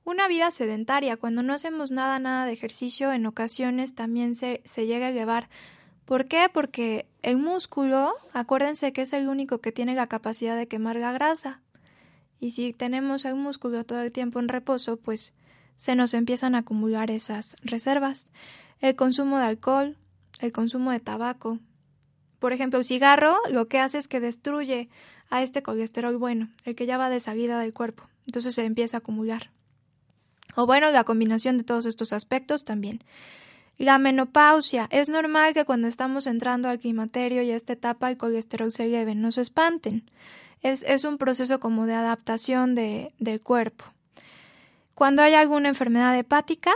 una 0.05 0.29
vida 0.29 0.51
sedentaria, 0.51 1.17
cuando 1.17 1.43
no 1.43 1.53
hacemos 1.53 1.91
nada, 1.91 2.19
nada 2.19 2.47
de 2.47 2.53
ejercicio, 2.53 3.13
en 3.13 3.27
ocasiones 3.27 3.95
también 3.95 4.35
se, 4.35 4.61
se 4.65 4.87
llega 4.87 5.07
a 5.07 5.11
elevar. 5.11 5.49
¿Por 6.11 6.25
qué? 6.25 6.49
Porque 6.53 7.07
el 7.23 7.37
músculo, 7.37 8.13
acuérdense 8.33 8.93
que 8.93 9.03
es 9.03 9.13
el 9.13 9.29
único 9.29 9.61
que 9.61 9.71
tiene 9.71 9.95
la 9.95 10.09
capacidad 10.09 10.57
de 10.57 10.67
quemar 10.67 10.97
la 10.97 11.13
grasa. 11.13 11.61
Y 12.41 12.51
si 12.51 12.73
tenemos 12.73 13.25
el 13.25 13.37
músculo 13.37 13.87
todo 13.87 14.01
el 14.01 14.11
tiempo 14.11 14.41
en 14.41 14.49
reposo, 14.49 14.97
pues 14.97 15.37
se 15.77 15.95
nos 15.95 16.13
empiezan 16.13 16.57
a 16.57 16.59
acumular 16.59 17.13
esas 17.13 17.57
reservas. 17.63 18.27
El 18.81 18.97
consumo 18.97 19.39
de 19.39 19.45
alcohol, 19.45 19.97
el 20.41 20.51
consumo 20.51 20.91
de 20.91 20.99
tabaco. 20.99 21.61
Por 22.41 22.53
ejemplo, 22.53 22.81
el 22.81 22.85
cigarro 22.85 23.37
lo 23.49 23.69
que 23.69 23.79
hace 23.79 23.99
es 23.99 24.09
que 24.09 24.19
destruye 24.19 24.89
a 25.29 25.45
este 25.45 25.63
colesterol 25.63 26.17
bueno, 26.17 26.49
el 26.65 26.75
que 26.75 26.87
ya 26.87 26.99
va 26.99 27.09
de 27.09 27.21
salida 27.21 27.61
del 27.61 27.73
cuerpo. 27.73 28.09
Entonces 28.27 28.57
se 28.57 28.65
empieza 28.65 28.97
a 28.97 28.99
acumular. 28.99 29.53
O 30.57 30.67
bueno, 30.67 30.91
la 30.91 31.05
combinación 31.05 31.57
de 31.57 31.63
todos 31.63 31.87
estos 31.87 32.13
aspectos 32.13 32.65
también. 32.65 33.05
La 33.81 33.99
menopausia. 33.99 34.89
Es 34.91 35.09
normal 35.09 35.55
que 35.55 35.65
cuando 35.65 35.89
estamos 35.89 36.27
entrando 36.27 36.69
al 36.69 36.79
climaterio 36.79 37.41
y 37.41 37.51
a 37.51 37.57
esta 37.57 37.73
etapa 37.73 38.11
el 38.11 38.19
colesterol 38.19 38.71
se 38.71 38.85
eleve, 38.85 39.15
no 39.15 39.33
se 39.33 39.41
espanten. 39.41 40.05
Es, 40.61 40.83
es 40.83 41.05
un 41.05 41.17
proceso 41.17 41.61
como 41.61 41.87
de 41.87 41.95
adaptación 41.95 42.75
de, 42.75 43.15
del 43.19 43.41
cuerpo. 43.41 43.87
Cuando 44.95 45.23
hay 45.23 45.33
alguna 45.33 45.71
enfermedad 45.71 46.15
hepática, 46.15 46.73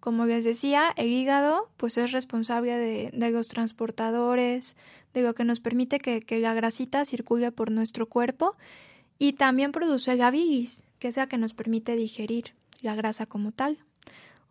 como 0.00 0.24
les 0.24 0.44
decía, 0.44 0.94
el 0.96 1.08
hígado 1.08 1.68
pues 1.76 1.98
es 1.98 2.10
responsable 2.12 2.74
de, 2.74 3.10
de 3.12 3.30
los 3.30 3.48
transportadores, 3.48 4.78
de 5.12 5.20
lo 5.20 5.34
que 5.34 5.44
nos 5.44 5.60
permite 5.60 5.98
que, 5.98 6.22
que, 6.22 6.38
la 6.38 6.54
grasita 6.54 7.04
circule 7.04 7.52
por 7.52 7.70
nuestro 7.70 8.06
cuerpo 8.06 8.56
y 9.18 9.34
también 9.34 9.72
produce 9.72 10.16
la 10.16 10.30
bilis, 10.30 10.86
que 11.00 11.08
es 11.08 11.18
la 11.18 11.26
que 11.26 11.36
nos 11.36 11.52
permite 11.52 11.96
digerir 11.96 12.54
la 12.80 12.94
grasa 12.94 13.26
como 13.26 13.52
tal. 13.52 13.76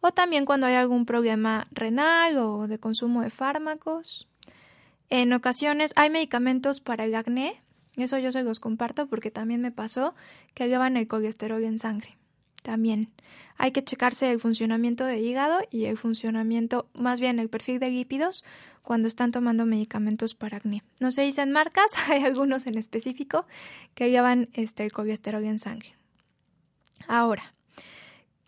O 0.01 0.11
también 0.11 0.45
cuando 0.45 0.67
hay 0.67 0.75
algún 0.75 1.05
problema 1.05 1.67
renal 1.71 2.37
o 2.37 2.67
de 2.67 2.79
consumo 2.79 3.21
de 3.21 3.29
fármacos. 3.29 4.27
En 5.09 5.33
ocasiones 5.33 5.91
hay 5.95 6.09
medicamentos 6.09 6.81
para 6.81 7.05
el 7.05 7.15
acné, 7.15 7.61
eso 7.97 8.17
yo 8.17 8.31
se 8.31 8.43
los 8.43 8.59
comparto 8.59 9.07
porque 9.07 9.31
también 9.31 9.61
me 9.61 9.71
pasó 9.71 10.15
que 10.53 10.65
elevan 10.65 10.97
el 10.97 11.07
colesterol 11.07 11.63
en 11.63 11.79
sangre. 11.79 12.17
También 12.61 13.11
hay 13.57 13.71
que 13.71 13.83
checarse 13.83 14.31
el 14.31 14.39
funcionamiento 14.39 15.05
del 15.05 15.23
hígado 15.23 15.59
y 15.71 15.85
el 15.85 15.97
funcionamiento, 15.97 16.89
más 16.93 17.19
bien 17.19 17.39
el 17.39 17.49
perfil 17.49 17.79
de 17.79 17.89
lípidos 17.89 18.43
cuando 18.81 19.07
están 19.07 19.31
tomando 19.31 19.65
medicamentos 19.65 20.35
para 20.35 20.57
acné. 20.57 20.83
No 20.99 21.11
se 21.11 21.23
dicen 21.23 21.51
marcas, 21.51 21.91
hay 22.09 22.23
algunos 22.23 22.67
en 22.67 22.77
específico 22.77 23.45
que 23.95 24.05
elevan 24.05 24.49
este, 24.53 24.83
el 24.83 24.91
colesterol 24.91 25.43
en 25.45 25.59
sangre. 25.59 25.95
Ahora, 27.07 27.53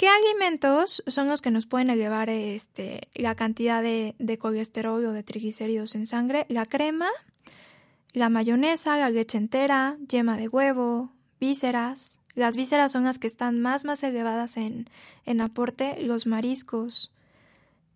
¿Qué 0.01 0.09
alimentos 0.09 1.03
son 1.05 1.27
los 1.27 1.43
que 1.43 1.51
nos 1.51 1.67
pueden 1.67 1.91
elevar 1.91 2.31
este, 2.31 3.07
la 3.13 3.35
cantidad 3.35 3.83
de, 3.83 4.15
de 4.17 4.39
colesterol 4.39 5.05
o 5.05 5.13
de 5.13 5.21
triglicéridos 5.21 5.93
en 5.93 6.07
sangre? 6.07 6.47
La 6.49 6.65
crema, 6.65 7.07
la 8.11 8.29
mayonesa, 8.29 8.97
la 8.97 9.11
leche 9.11 9.37
entera, 9.37 9.97
yema 10.09 10.37
de 10.37 10.47
huevo, 10.47 11.11
vísceras. 11.39 12.19
Las 12.33 12.55
vísceras 12.55 12.91
son 12.91 13.03
las 13.03 13.19
que 13.19 13.27
están 13.27 13.61
más, 13.61 13.85
más 13.85 14.01
elevadas 14.01 14.57
en, 14.57 14.89
en 15.27 15.39
aporte, 15.39 16.01
los 16.01 16.25
mariscos, 16.25 17.11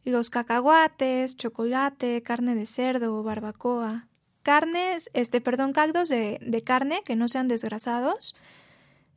los 0.03 0.29
cacahuates, 0.29 1.35
chocolate, 1.35 2.21
carne 2.21 2.53
de 2.53 2.67
cerdo, 2.67 3.23
barbacoa, 3.23 4.05
carnes, 4.43 5.09
este, 5.15 5.41
perdón, 5.41 5.73
caldos 5.73 6.09
de, 6.09 6.37
de 6.39 6.61
carne 6.61 7.01
que 7.03 7.15
no 7.15 7.27
sean 7.27 7.47
desgrasados, 7.47 8.35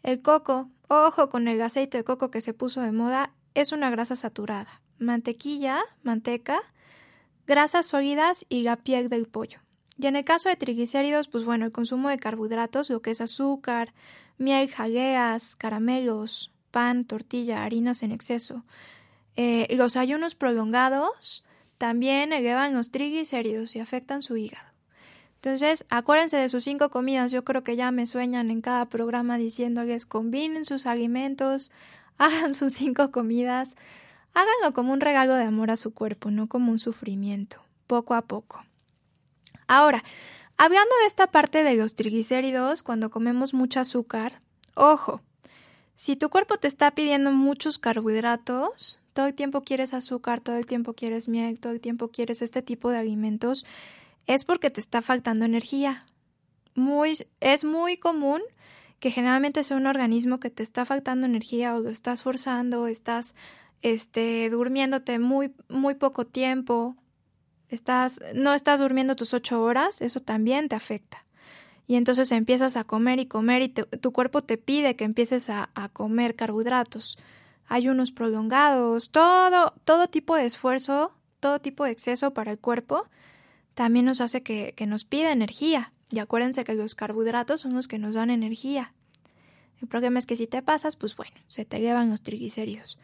el 0.03 0.23
coco, 0.23 0.71
ojo 0.89 1.29
con 1.29 1.49
el 1.49 1.61
aceite 1.63 1.99
de 1.99 2.05
coco 2.05 2.31
que 2.31 2.41
se 2.41 2.55
puso 2.55 2.81
de 2.81 2.93
moda, 2.93 3.33
es 3.55 3.73
una 3.73 3.91
grasa 3.91 4.17
saturada. 4.17 4.83
Mantequilla, 4.99 5.81
manteca, 6.03 6.61
grasas 7.47 7.87
sólidas 7.87 8.47
y 8.49 8.63
la 8.63 8.77
piel 8.77 9.09
del 9.09 9.27
pollo. 9.27 9.61
Y 9.97 10.07
en 10.07 10.17
el 10.17 10.25
caso 10.25 10.49
de 10.49 10.57
triglicéridos, 10.57 11.29
pues 11.29 11.45
bueno, 11.45 11.67
el 11.67 11.73
consumo 11.73 12.09
de 12.09 12.19
carbohidratos, 12.19 12.89
lo 12.91 13.03
que 13.03 13.11
es 13.11 13.21
azúcar, 13.21 13.93
miel, 14.39 14.71
jaleas, 14.71 15.57
caramelos, 15.57 16.53
pan, 16.71 17.05
tortilla, 17.05 17.65
harinas 17.65 18.03
en 18.03 18.13
exceso. 18.13 18.65
Eh, 19.35 19.67
los 19.77 19.97
ayunos 19.97 20.35
prolongados 20.35 21.45
también 21.79 22.33
elevan 22.33 22.75
los 22.75 22.91
triglicéridos 22.91 23.77
y 23.77 23.81
afectan 23.81 24.23
su 24.23 24.37
hígado. 24.37 24.68
Entonces, 25.39 25.87
acuérdense 25.89 26.37
de 26.37 26.49
sus 26.49 26.65
cinco 26.65 26.91
comidas. 26.91 27.31
Yo 27.31 27.45
creo 27.45 27.63
que 27.63 27.77
ya 27.77 27.93
me 27.93 28.07
sueñan 28.07 28.51
en 28.51 28.61
cada 28.61 28.87
programa 28.87 29.39
diciéndoles 29.39 30.05
combinen 30.05 30.65
sus 30.65 30.87
alimentos, 30.87 31.71
hagan 32.19 32.55
sus 32.55 32.73
cinco 32.73 33.13
comidas, 33.13 33.77
háganlo 34.35 34.75
como 34.75 34.93
un 34.93 35.01
regalo 35.01 35.35
de 35.35 35.45
amor 35.45 35.71
a 35.71 35.77
su 35.77 35.95
cuerpo, 35.95 36.33
no 36.33 36.49
como 36.49 36.73
un 36.73 36.81
sufrimiento, 36.81 37.63
poco 37.87 38.15
a 38.15 38.23
poco. 38.23 38.65
Ahora, 39.69 40.03
hablando 40.57 40.91
de 41.01 41.07
esta 41.07 41.29
parte 41.29 41.63
de 41.63 41.75
los 41.75 41.95
triglicéridos, 41.95 42.83
cuando 42.83 43.11
comemos 43.11 43.55
mucho 43.55 43.79
azúcar, 43.79 44.41
ojo, 44.75 45.23
si 45.95 46.17
tu 46.17 46.31
cuerpo 46.31 46.57
te 46.59 46.67
está 46.67 46.93
pidiendo 46.93 47.31
muchos 47.31 47.79
carbohidratos, 47.79 49.01
todo 49.13 49.27
el 49.27 49.35
tiempo 49.35 49.63
quieres 49.63 49.95
azúcar, 49.95 50.41
todo 50.41 50.57
el 50.57 50.67
tiempo 50.67 50.95
quieres 50.95 51.29
miel, 51.29 51.61
todo 51.61 51.73
el 51.73 51.81
tiempo 51.81 52.09
quieres 52.09 52.43
este 52.43 52.63
tipo 52.63 52.91
de 52.91 52.99
alimentos, 52.99 53.67
es 54.29 54.45
porque 54.45 54.71
te 54.71 54.81
está 54.81 55.03
faltando 55.03 55.45
energía. 55.47 56.05
Muy, 56.75 57.15
es 57.41 57.65
muy 57.65 57.97
común 57.97 58.43
que 59.01 59.11
generalmente 59.11 59.65
sea 59.65 59.77
un 59.77 59.87
organismo 59.87 60.39
que 60.39 60.51
te 60.51 60.63
está 60.63 60.85
faltando 60.85 61.27
energía 61.27 61.75
o 61.75 61.81
lo 61.81 61.89
estás 61.89 62.23
forzando, 62.23 62.87
estás 62.87 63.35
este, 63.81 64.51
durmiéndote 64.51 65.19
muy, 65.19 65.55
muy 65.69 65.95
poco 65.95 66.27
tiempo, 66.27 66.95
estás, 67.69 68.21
no 68.35 68.53
estás 68.53 68.81
durmiendo 68.81 69.17
tus 69.17 69.33
ocho 69.35 69.63
horas, 69.63 70.03
eso 70.03 70.21
también 70.21 70.69
te 70.69 70.77
afecta. 70.77 71.25
Y 71.87 71.97
entonces 71.97 72.31
empiezas 72.31 72.77
a 72.77 72.85
comer 72.85 73.21
y 73.21 73.27
comer 73.27 73.63
y 73.63 73.69
tu 73.71 74.13
cuerpo 74.13 74.43
te 74.43 74.59
pide 74.59 74.95
que 74.95 75.05
empieces 75.05 75.49
a, 75.49 75.71
a 75.75 75.89
comer 75.89 76.37
carbohidratos, 76.37 77.17
ayunos 77.67 78.13
prolongados, 78.13 79.11
todo, 79.11 79.73
todo 79.85 80.09
tipo 80.09 80.37
de 80.37 80.45
esfuerzo, 80.45 81.13
todo 81.41 81.61
tipo 81.61 81.85
de 81.85 81.93
exceso 81.93 82.35
para 82.35 82.51
el 82.51 82.59
cuerpo 82.59 83.09
también 83.79 84.07
nos 84.07 84.21
hace 84.21 84.43
que, 84.43 84.75
que 84.77 84.87
nos 84.87 85.05
pida 85.05 85.31
energía. 85.31 85.93
Y 86.11 86.19
acuérdense 86.19 86.65
que 86.65 86.75
los 86.75 86.97
carbohidratos 86.97 87.61
son 87.61 87.75
los 87.75 87.87
que 87.87 88.01
nos 88.01 88.17
dan 88.17 88.29
energía. 88.29 88.93
El 89.81 89.87
problema 89.87 90.19
es 90.19 90.27
que 90.27 90.35
si 90.35 90.49
te 90.49 90.63
pasas, 90.63 90.97
pues 90.97 91.15
bueno, 91.15 91.37
se 91.47 91.65
te 91.65 91.79
llevan 91.79 92.11
los 92.11 92.23
triglicéridos. 92.23 92.99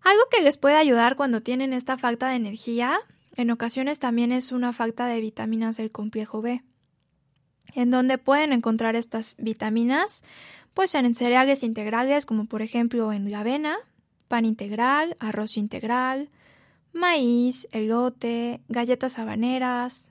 Algo 0.00 0.22
que 0.30 0.40
les 0.40 0.56
puede 0.56 0.76
ayudar 0.76 1.14
cuando 1.14 1.42
tienen 1.42 1.74
esta 1.74 1.98
falta 1.98 2.30
de 2.30 2.36
energía, 2.36 2.98
en 3.36 3.50
ocasiones 3.50 3.98
también 3.98 4.32
es 4.32 4.50
una 4.50 4.72
falta 4.72 5.08
de 5.08 5.20
vitaminas 5.20 5.76
del 5.76 5.90
complejo 5.90 6.40
B. 6.40 6.62
En 7.74 7.90
donde 7.90 8.16
pueden 8.16 8.54
encontrar 8.54 8.96
estas 8.96 9.36
vitaminas, 9.38 10.24
pues 10.72 10.94
en 10.94 11.14
cereales 11.14 11.62
integrales, 11.62 12.24
como 12.24 12.46
por 12.46 12.62
ejemplo 12.62 13.12
en 13.12 13.30
la 13.30 13.40
avena, 13.40 13.76
pan 14.26 14.46
integral, 14.46 15.18
arroz 15.20 15.58
integral, 15.58 16.30
maíz, 16.96 17.68
elote, 17.72 18.60
galletas 18.68 19.18
habaneras, 19.18 20.10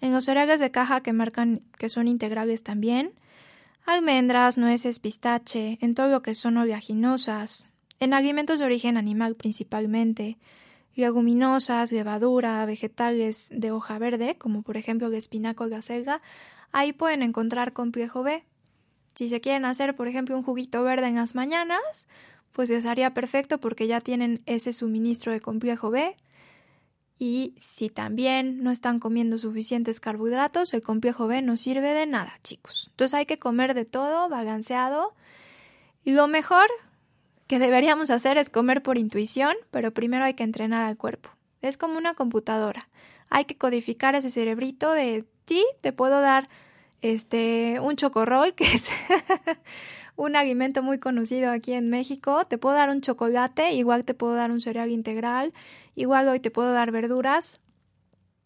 en 0.00 0.12
los 0.12 0.24
cereales 0.24 0.60
de 0.60 0.70
caja 0.70 1.02
que 1.02 1.12
marcan 1.12 1.62
que 1.78 1.88
son 1.88 2.08
integrales 2.08 2.62
también, 2.62 3.12
almendras, 3.86 4.58
nueces, 4.58 4.98
pistache, 4.98 5.78
en 5.80 5.94
todo 5.94 6.08
lo 6.08 6.22
que 6.22 6.34
son 6.34 6.56
oleaginosas, 6.56 7.70
en 8.00 8.12
alimentos 8.12 8.58
de 8.58 8.66
origen 8.66 8.96
animal 8.96 9.34
principalmente, 9.34 10.38
leguminosas, 10.94 11.92
levadura, 11.92 12.64
vegetales 12.66 13.52
de 13.54 13.70
hoja 13.70 13.98
verde, 13.98 14.36
como 14.36 14.62
por 14.62 14.76
ejemplo 14.76 15.08
el 15.08 15.14
espinaco 15.14 15.64
o 15.64 15.66
la 15.68 15.82
selga, 15.82 16.22
ahí 16.72 16.92
pueden 16.92 17.22
encontrar 17.22 17.72
complejo 17.72 18.22
B. 18.22 18.44
Si 19.14 19.28
se 19.28 19.40
quieren 19.40 19.64
hacer, 19.64 19.94
por 19.94 20.08
ejemplo, 20.08 20.36
un 20.36 20.42
juguito 20.42 20.82
verde 20.82 21.06
en 21.06 21.16
las 21.16 21.34
mañanas, 21.34 22.08
pues 22.52 22.68
les 22.70 22.86
haría 22.86 23.14
perfecto 23.14 23.58
porque 23.58 23.86
ya 23.86 24.00
tienen 24.00 24.42
ese 24.46 24.72
suministro 24.72 25.32
de 25.32 25.40
complejo 25.40 25.90
B. 25.90 26.16
Y 27.18 27.54
si 27.56 27.88
también 27.88 28.62
no 28.62 28.70
están 28.70 28.98
comiendo 28.98 29.38
suficientes 29.38 30.00
carbohidratos, 30.00 30.74
el 30.74 30.82
complejo 30.82 31.26
B 31.26 31.42
no 31.42 31.56
sirve 31.56 31.92
de 31.92 32.06
nada, 32.06 32.38
chicos. 32.42 32.88
Entonces 32.90 33.14
hay 33.14 33.26
que 33.26 33.38
comer 33.38 33.74
de 33.74 33.84
todo, 33.84 34.28
balanceado. 34.28 35.14
Lo 36.04 36.26
mejor 36.26 36.66
que 37.46 37.58
deberíamos 37.58 38.10
hacer 38.10 38.36
es 38.36 38.50
comer 38.50 38.82
por 38.82 38.98
intuición, 38.98 39.54
pero 39.70 39.92
primero 39.92 40.24
hay 40.24 40.34
que 40.34 40.44
entrenar 40.44 40.82
al 40.82 40.96
cuerpo. 40.96 41.30
Es 41.62 41.76
como 41.76 41.98
una 41.98 42.14
computadora. 42.14 42.88
Hay 43.30 43.44
que 43.44 43.56
codificar 43.56 44.14
ese 44.14 44.30
cerebrito 44.30 44.92
de 44.92 45.24
sí, 45.46 45.64
te 45.80 45.92
puedo 45.92 46.20
dar 46.20 46.48
este 47.02 47.80
un 47.80 47.96
chocorrol, 47.96 48.54
que 48.56 48.64
es 48.64 48.90
un 50.16 50.36
alimento 50.36 50.82
muy 50.82 50.98
conocido 50.98 51.50
aquí 51.50 51.72
en 51.72 51.88
México. 51.90 52.44
Te 52.46 52.58
puedo 52.58 52.76
dar 52.76 52.90
un 52.90 53.00
chocolate, 53.00 53.72
igual 53.72 54.04
te 54.04 54.14
puedo 54.14 54.34
dar 54.34 54.50
un 54.50 54.60
cereal 54.60 54.90
integral, 54.90 55.52
igual 55.94 56.28
hoy 56.28 56.40
te 56.40 56.50
puedo 56.50 56.72
dar 56.72 56.90
verduras. 56.90 57.60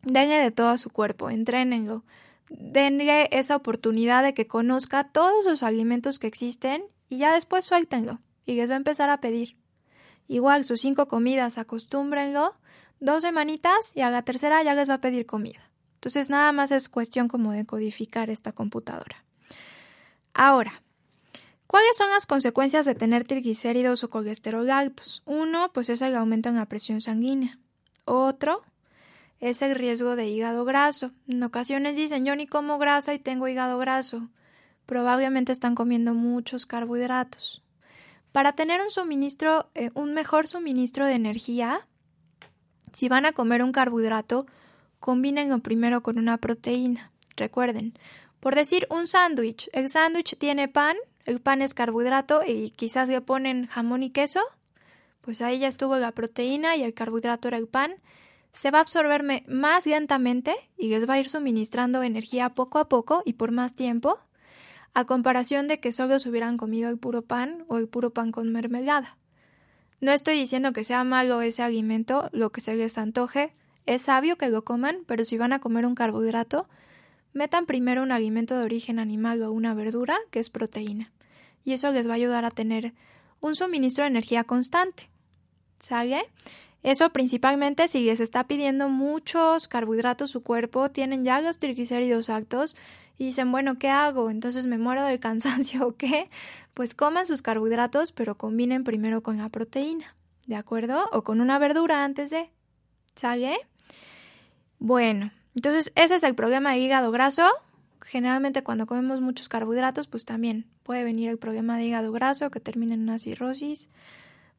Denle 0.02 0.38
de 0.38 0.50
todo 0.50 0.68
a 0.68 0.78
su 0.78 0.90
cuerpo, 0.90 1.31
entrénenlo. 1.31 2.04
Denle 2.48 3.28
esa 3.33 3.57
oportunidad 3.57 4.22
de 4.22 4.33
que 4.33 4.46
conozca 4.46 5.04
todos 5.04 5.44
los 5.44 5.62
alimentos 5.62 6.18
que 6.18 6.26
existen 6.26 6.83
y 7.09 7.18
ya 7.18 7.35
después 7.35 7.64
suéltenlo 7.64 8.20
y 8.46 8.54
les 8.54 8.70
va 8.70 8.74
a 8.74 8.78
empezar 8.78 9.11
a 9.11 9.20
pedir. 9.20 9.57
Igual 10.28 10.64
sus 10.64 10.81
cinco 10.81 11.09
comidas, 11.09 11.59
acostúmbrenlo, 11.59 12.54
dos 13.00 13.22
semanitas 13.22 13.92
y 13.94 14.00
a 14.00 14.11
la 14.11 14.22
tercera 14.22 14.62
ya 14.62 14.74
les 14.74 14.88
va 14.88 14.94
a 14.94 15.00
pedir 15.00 15.26
comida. 15.26 15.70
Entonces 15.94 16.31
nada 16.31 16.52
más 16.52 16.70
es 16.70 16.88
cuestión 16.88 17.28
como 17.28 17.52
de 17.52 17.66
codificar 17.66 18.31
esta 18.31 18.52
computadora. 18.52 19.24
Ahora, 20.33 20.83
¿Cuáles 21.68 21.98
son 21.98 22.09
las 22.09 22.24
consecuencias 22.24 22.87
de 22.87 22.94
tener 22.94 23.24
triglicéridos 23.24 24.02
o 24.02 24.09
colesterol 24.09 24.70
altos? 24.70 25.22
Uno, 25.26 25.70
pues 25.74 25.90
es 25.90 26.00
el 26.00 26.16
aumento 26.16 26.48
en 26.48 26.57
la 26.57 26.64
presión 26.64 27.02
sanguínea. 27.02 27.59
Otro 28.07 28.62
es 29.38 29.61
el 29.61 29.74
riesgo 29.74 30.16
de 30.16 30.28
hígado 30.28 30.64
graso. 30.64 31.12
En 31.28 31.42
ocasiones 31.42 31.94
dicen, 31.94 32.24
yo 32.24 32.35
ni 32.35 32.46
como 32.46 32.78
grasa 32.78 33.12
y 33.12 33.18
tengo 33.18 33.48
hígado 33.48 33.76
graso. 33.76 34.31
Probablemente 34.87 35.52
están 35.52 35.74
comiendo 35.74 36.14
muchos 36.14 36.64
carbohidratos. 36.64 37.62
Para 38.33 38.54
tener 38.54 38.81
un 38.81 38.90
suministro, 38.90 39.68
eh, 39.74 39.90
un 39.92 40.14
mejor 40.14 40.48
suministro 40.48 41.04
de 41.04 41.16
energía, 41.16 41.87
si 42.94 43.11
van 43.11 43.26
a 43.26 43.33
comer 43.33 43.62
un 43.62 43.72
carbohidrato, 43.72 44.46
combínenlo 45.00 45.59
primero 45.59 46.02
con 46.02 46.18
una 46.18 46.38
proteína. 46.38 47.12
Recuerden, 47.37 47.92
por 48.40 48.54
decir 48.54 48.87
un 48.88 49.07
sándwich, 49.07 49.68
el 49.74 49.90
sándwich 49.90 50.38
tiene 50.38 50.66
pan, 50.66 50.96
el 51.28 51.40
pan 51.40 51.60
es 51.60 51.74
carbohidrato 51.74 52.40
y 52.46 52.70
quizás 52.70 53.10
le 53.10 53.20
ponen 53.20 53.66
jamón 53.66 54.02
y 54.02 54.08
queso, 54.08 54.40
pues 55.20 55.42
ahí 55.42 55.58
ya 55.58 55.68
estuvo 55.68 55.94
la 55.98 56.12
proteína 56.12 56.74
y 56.76 56.82
el 56.82 56.94
carbohidrato 56.94 57.48
era 57.48 57.58
el 57.58 57.68
pan, 57.68 57.96
se 58.54 58.70
va 58.70 58.78
a 58.78 58.80
absorber 58.80 59.22
más 59.46 59.84
lentamente 59.84 60.54
y 60.78 60.88
les 60.88 61.06
va 61.06 61.14
a 61.14 61.20
ir 61.20 61.28
suministrando 61.28 62.02
energía 62.02 62.54
poco 62.54 62.78
a 62.78 62.88
poco 62.88 63.22
y 63.26 63.34
por 63.34 63.52
más 63.52 63.74
tiempo, 63.74 64.18
a 64.94 65.04
comparación 65.04 65.68
de 65.68 65.80
que 65.80 65.92
solo 65.92 66.18
se 66.18 66.30
hubieran 66.30 66.56
comido 66.56 66.88
el 66.88 66.96
puro 66.96 67.20
pan 67.20 67.66
o 67.68 67.76
el 67.76 67.88
puro 67.88 68.14
pan 68.14 68.32
con 68.32 68.50
mermelada. 68.50 69.18
No 70.00 70.12
estoy 70.12 70.34
diciendo 70.34 70.72
que 70.72 70.82
sea 70.82 71.04
malo 71.04 71.42
ese 71.42 71.62
alimento, 71.62 72.30
lo 72.32 72.52
que 72.52 72.62
se 72.62 72.74
les 72.74 72.96
antoje, 72.96 73.54
es 73.84 74.00
sabio 74.00 74.38
que 74.38 74.48
lo 74.48 74.64
coman, 74.64 75.00
pero 75.06 75.26
si 75.26 75.36
van 75.36 75.52
a 75.52 75.58
comer 75.58 75.84
un 75.84 75.94
carbohidrato, 75.94 76.70
metan 77.34 77.66
primero 77.66 78.02
un 78.02 78.12
alimento 78.12 78.56
de 78.58 78.64
origen 78.64 78.98
animal 78.98 79.42
o 79.42 79.52
una 79.52 79.74
verdura, 79.74 80.16
que 80.30 80.38
es 80.38 80.48
proteína 80.48 81.12
y 81.64 81.72
eso 81.72 81.90
les 81.92 82.06
va 82.06 82.12
a 82.12 82.16
ayudar 82.16 82.44
a 82.44 82.50
tener 82.50 82.94
un 83.40 83.54
suministro 83.54 84.04
de 84.04 84.10
energía 84.10 84.44
constante. 84.44 85.10
¿Sale? 85.78 86.22
Eso 86.82 87.10
principalmente 87.10 87.88
si 87.88 88.00
les 88.00 88.20
está 88.20 88.44
pidiendo 88.44 88.88
muchos 88.88 89.68
carbohidratos 89.68 90.30
su 90.30 90.42
cuerpo, 90.42 90.90
tienen 90.90 91.24
ya 91.24 91.40
los 91.40 91.58
triglicéridos 91.58 92.30
altos 92.30 92.76
y 93.16 93.26
dicen, 93.26 93.50
bueno, 93.50 93.78
¿qué 93.78 93.88
hago? 93.88 94.30
Entonces 94.30 94.66
me 94.66 94.78
muero 94.78 95.04
del 95.04 95.18
cansancio 95.20 95.86
o 95.86 95.96
qué? 95.96 96.28
Pues 96.74 96.94
coman 96.94 97.26
sus 97.26 97.42
carbohidratos, 97.42 98.12
pero 98.12 98.36
combinen 98.36 98.84
primero 98.84 99.22
con 99.22 99.38
la 99.38 99.48
proteína, 99.48 100.14
¿de 100.46 100.56
acuerdo? 100.56 101.08
O 101.12 101.24
con 101.24 101.40
una 101.40 101.58
verdura 101.58 102.04
antes 102.04 102.30
de. 102.30 102.50
¿Sale? 103.16 103.58
Bueno, 104.78 105.32
entonces 105.56 105.92
ese 105.96 106.14
es 106.14 106.22
el 106.22 106.36
problema 106.36 106.72
del 106.72 106.82
hígado 106.82 107.10
graso 107.10 107.48
generalmente 108.02 108.62
cuando 108.62 108.87
comemos 108.87 109.20
muchos 109.20 109.48
carbohidratos, 109.48 110.06
pues 110.06 110.24
también 110.24 110.66
puede 110.82 111.04
venir 111.04 111.28
el 111.28 111.38
problema 111.38 111.76
de 111.76 111.84
hígado 111.84 112.12
graso 112.12 112.50
que 112.50 112.61
termina 112.61 112.94
en 112.94 113.02
una 113.02 113.18
cirrosis. 113.18 113.90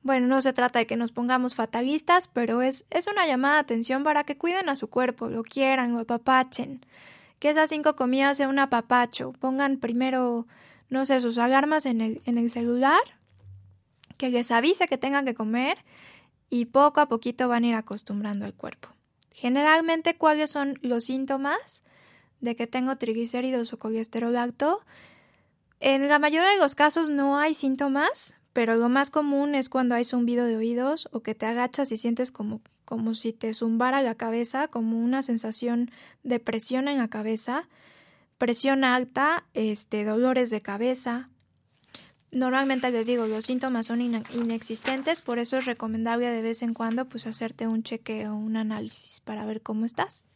Bueno, 0.01 0.27
no 0.27 0.41
se 0.41 0.53
trata 0.53 0.79
de 0.79 0.87
que 0.87 0.95
nos 0.95 1.11
pongamos 1.11 1.55
fatalistas, 1.55 2.27
pero 2.27 2.61
es, 2.61 2.87
es 2.89 3.07
una 3.07 3.27
llamada 3.27 3.55
de 3.55 3.61
atención 3.61 4.03
para 4.03 4.23
que 4.23 4.37
cuiden 4.37 4.69
a 4.69 4.75
su 4.75 4.89
cuerpo, 4.89 5.27
lo 5.27 5.43
quieran, 5.43 5.93
lo 5.93 5.99
apapachen. 5.99 6.85
Que 7.39 7.49
esas 7.49 7.69
cinco 7.69 7.95
comidas 7.95 8.37
sea 8.37 8.47
un 8.47 8.59
apapacho. 8.59 9.33
Pongan 9.33 9.77
primero, 9.77 10.47
no 10.89 11.05
sé, 11.05 11.19
sus 11.21 11.37
alarmas 11.37 11.85
en 11.85 12.01
el, 12.01 12.21
en 12.25 12.37
el 12.37 12.49
celular, 12.49 13.01
que 14.17 14.29
les 14.29 14.51
avise 14.51 14.87
que 14.87 14.97
tengan 14.97 15.25
que 15.25 15.33
comer 15.33 15.77
y 16.49 16.65
poco 16.65 17.01
a 17.01 17.07
poquito 17.07 17.47
van 17.47 17.63
a 17.63 17.67
ir 17.67 17.75
acostumbrando 17.75 18.45
al 18.45 18.53
cuerpo. 18.53 18.89
Generalmente, 19.31 20.17
¿cuáles 20.17 20.51
son 20.51 20.77
los 20.81 21.05
síntomas? 21.05 21.83
De 22.41 22.55
que 22.55 22.67
tengo 22.67 22.95
triglicéridos 22.97 23.73
o 23.73 23.79
colesterol 23.79 24.35
alto, 24.35 24.79
en 25.79 26.07
la 26.09 26.19
mayoría 26.19 26.49
de 26.49 26.57
los 26.57 26.75
casos 26.75 27.09
no 27.09 27.37
hay 27.37 27.53
síntomas, 27.53 28.35
pero 28.51 28.75
lo 28.75 28.89
más 28.89 29.09
común 29.09 29.55
es 29.55 29.69
cuando 29.69 29.95
hay 29.95 30.03
zumbido 30.03 30.45
de 30.45 30.57
oídos 30.57 31.07
o 31.11 31.21
que 31.21 31.35
te 31.35 31.45
agachas 31.45 31.91
y 31.91 31.97
sientes 31.97 32.31
como, 32.31 32.61
como 32.83 33.13
si 33.13 33.31
te 33.31 33.53
zumbara 33.53 34.01
la 34.01 34.15
cabeza, 34.15 34.67
como 34.67 34.99
una 34.99 35.21
sensación 35.21 35.91
de 36.23 36.39
presión 36.39 36.89
en 36.89 36.97
la 36.97 37.07
cabeza, 37.07 37.69
presión 38.37 38.83
alta, 38.83 39.45
este, 39.53 40.03
dolores 40.03 40.49
de 40.49 40.61
cabeza. 40.61 41.29
normalmente 42.31 42.91
les 42.91 43.07
digo, 43.07 43.25
los 43.25 43.45
síntomas 43.45 43.87
son 43.87 44.01
inexistentes, 44.01 45.21
por 45.21 45.39
eso 45.39 45.57
es 45.57 45.65
recomendable 45.65 46.29
de 46.29 46.41
vez 46.41 46.61
en 46.61 46.73
cuando 46.73 47.07
pues 47.07 47.25
hacerte 47.25 47.67
un 47.67 47.83
cheque 47.83 48.27
o 48.27 48.35
un 48.35 48.57
análisis 48.57 49.21
para 49.21 49.45
ver 49.45 49.61
cómo 49.61 49.85
estás. 49.85 50.27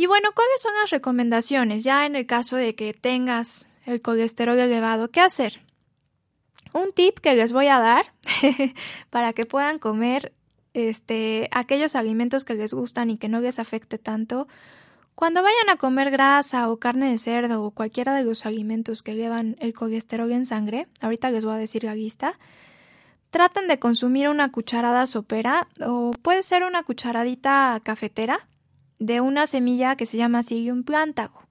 Y 0.00 0.06
bueno, 0.06 0.30
¿cuáles 0.34 0.62
son 0.62 0.72
las 0.80 0.88
recomendaciones? 0.88 1.84
Ya 1.84 2.06
en 2.06 2.16
el 2.16 2.24
caso 2.24 2.56
de 2.56 2.74
que 2.74 2.94
tengas 2.94 3.68
el 3.84 4.00
colesterol 4.00 4.58
elevado, 4.58 5.10
¿qué 5.10 5.20
hacer? 5.20 5.60
Un 6.72 6.94
tip 6.94 7.18
que 7.18 7.34
les 7.34 7.52
voy 7.52 7.66
a 7.66 7.78
dar 7.78 8.06
para 9.10 9.34
que 9.34 9.44
puedan 9.44 9.78
comer 9.78 10.32
este, 10.72 11.50
aquellos 11.52 11.96
alimentos 11.96 12.46
que 12.46 12.54
les 12.54 12.72
gustan 12.72 13.10
y 13.10 13.18
que 13.18 13.28
no 13.28 13.42
les 13.42 13.58
afecte 13.58 13.98
tanto. 13.98 14.48
Cuando 15.14 15.42
vayan 15.42 15.68
a 15.68 15.76
comer 15.76 16.10
grasa 16.10 16.70
o 16.70 16.78
carne 16.78 17.10
de 17.10 17.18
cerdo 17.18 17.62
o 17.62 17.70
cualquiera 17.70 18.14
de 18.14 18.24
los 18.24 18.46
alimentos 18.46 19.02
que 19.02 19.16
llevan 19.16 19.56
el 19.60 19.74
colesterol 19.74 20.32
en 20.32 20.46
sangre, 20.46 20.88
ahorita 21.02 21.30
les 21.30 21.44
voy 21.44 21.52
a 21.52 21.58
decir 21.58 21.84
la 21.84 21.94
lista, 21.94 22.38
traten 23.28 23.68
de 23.68 23.78
consumir 23.78 24.30
una 24.30 24.50
cucharada 24.50 25.06
sopera 25.06 25.68
o 25.84 26.12
puede 26.22 26.42
ser 26.42 26.64
una 26.64 26.84
cucharadita 26.84 27.78
cafetera 27.84 28.46
de 29.00 29.20
una 29.20 29.48
semilla 29.48 29.96
que 29.96 30.06
se 30.06 30.16
llama 30.16 30.42
Psyllium 30.44 30.84
plantago. 30.84 31.42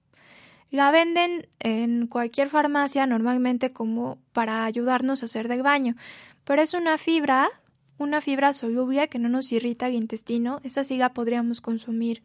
La 0.70 0.92
venden 0.92 1.48
en 1.58 2.06
cualquier 2.06 2.48
farmacia 2.48 3.04
normalmente 3.06 3.72
como 3.72 4.18
para 4.32 4.64
ayudarnos 4.64 5.22
a 5.22 5.26
hacer 5.26 5.48
del 5.48 5.62
baño, 5.62 5.96
pero 6.44 6.62
es 6.62 6.74
una 6.74 6.96
fibra, 6.96 7.50
una 7.98 8.20
fibra 8.20 8.54
soluble 8.54 9.08
que 9.08 9.18
no 9.18 9.28
nos 9.28 9.50
irrita 9.50 9.88
el 9.88 9.94
intestino. 9.94 10.60
Esa 10.62 10.84
sí 10.84 10.96
la 10.96 11.12
podríamos 11.12 11.60
consumir 11.60 12.22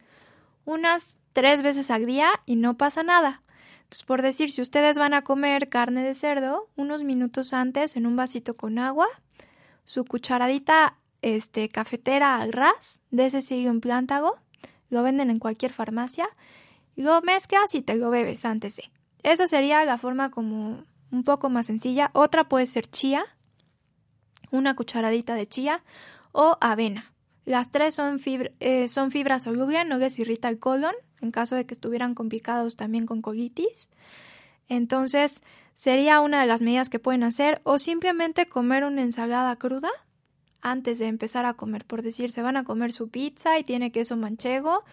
unas 0.64 1.18
tres 1.34 1.64
veces 1.64 1.90
al 1.90 2.06
día 2.06 2.30
y 2.46 2.56
no 2.56 2.78
pasa 2.78 3.02
nada. 3.02 3.42
Entonces, 3.84 4.04
por 4.04 4.22
decir, 4.22 4.52
si 4.52 4.62
ustedes 4.62 4.98
van 4.98 5.14
a 5.14 5.24
comer 5.24 5.70
carne 5.70 6.04
de 6.04 6.14
cerdo, 6.14 6.70
unos 6.76 7.04
minutos 7.04 7.52
antes 7.54 7.96
en 7.96 8.06
un 8.06 8.16
vasito 8.16 8.54
con 8.54 8.78
agua, 8.78 9.08
su 9.84 10.06
cucharadita 10.06 10.98
este, 11.22 11.70
cafetera 11.70 12.38
al 12.38 12.54
ras 12.54 13.02
de 13.10 13.26
ese 13.26 13.42
Psyllium 13.42 13.82
plántago, 13.82 14.38
lo 14.90 15.04
venden 15.04 15.30
en 15.30 15.40
cualquier 15.40 15.72
farmacia 15.72 16.28
lo 16.96 17.22
mezclas 17.22 17.76
y 17.76 17.82
te 17.82 17.96
lo 17.96 18.10
bebes 18.10 18.46
antes. 18.46 18.82
Esa 19.24 19.48
sería 19.48 19.84
la 19.86 19.98
forma 19.98 20.32
como 20.32 20.84
un 21.12 21.24
poco 21.24 21.50
más 21.50 21.68
sencilla. 21.68 22.10
Otra 22.14 22.48
puede 22.48 22.66
ser 22.68 22.90
chía, 22.90 23.26
una 24.52 24.76
cucharadita 24.76 25.36
de 25.36 25.48
chía 25.48 25.84
o 26.32 26.58
avena. 26.62 27.12
Las 27.46 27.70
tres 27.70 27.96
son, 27.96 28.20
eh, 28.60 28.88
son 28.88 29.12
fibras 29.12 29.44
solubles, 29.44 29.86
no 29.86 29.98
les 29.98 30.18
irrita 30.18 30.50
el 30.50 30.58
colon, 30.58 30.96
en 31.22 31.32
caso 31.32 31.56
de 31.56 31.66
que 31.66 31.74
estuvieran 31.74 32.16
complicados 32.16 32.76
también 32.76 33.06
con 33.06 33.22
colitis. 33.22 33.90
Entonces, 34.68 35.44
sería 35.76 36.22
una 36.22 36.42
de 36.42 36.48
las 36.48 36.62
medidas 36.62 36.90
que 36.90 37.00
pueden 37.00 37.24
hacer 37.24 37.62
o 37.64 37.78
simplemente 37.78 38.48
comer 38.48 38.84
una 38.84 39.04
ensalada 39.04 39.56
cruda 39.58 39.90
antes 40.66 40.98
de 40.98 41.06
empezar 41.06 41.46
a 41.46 41.54
comer. 41.54 41.86
Por 41.86 42.02
decir, 42.02 42.32
se 42.32 42.42
van 42.42 42.58
a 42.58 42.64
comer 42.64 42.92
su 42.92 43.10
pizza 43.10 43.60
y 43.60 43.64
tiene 43.64 43.92
queso 43.92 44.18
manchego, 44.18 44.84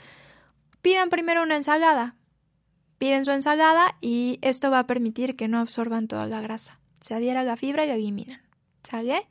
pidan 0.82 1.08
primero 1.08 1.42
una 1.42 1.56
ensalada. 1.56 2.14
Piden 2.98 3.24
su 3.24 3.30
ensalada 3.30 3.96
y 4.00 4.38
esto 4.42 4.70
va 4.70 4.80
a 4.80 4.86
permitir 4.86 5.34
que 5.34 5.48
no 5.48 5.58
absorban 5.58 6.08
toda 6.08 6.26
la 6.26 6.40
grasa. 6.40 6.78
Se 7.00 7.14
adhiera 7.14 7.42
la 7.42 7.56
fibra 7.56 7.84
y 7.84 7.88
la 7.88 7.94
eliminan. 7.94 8.42
¿Sale? 8.84 9.26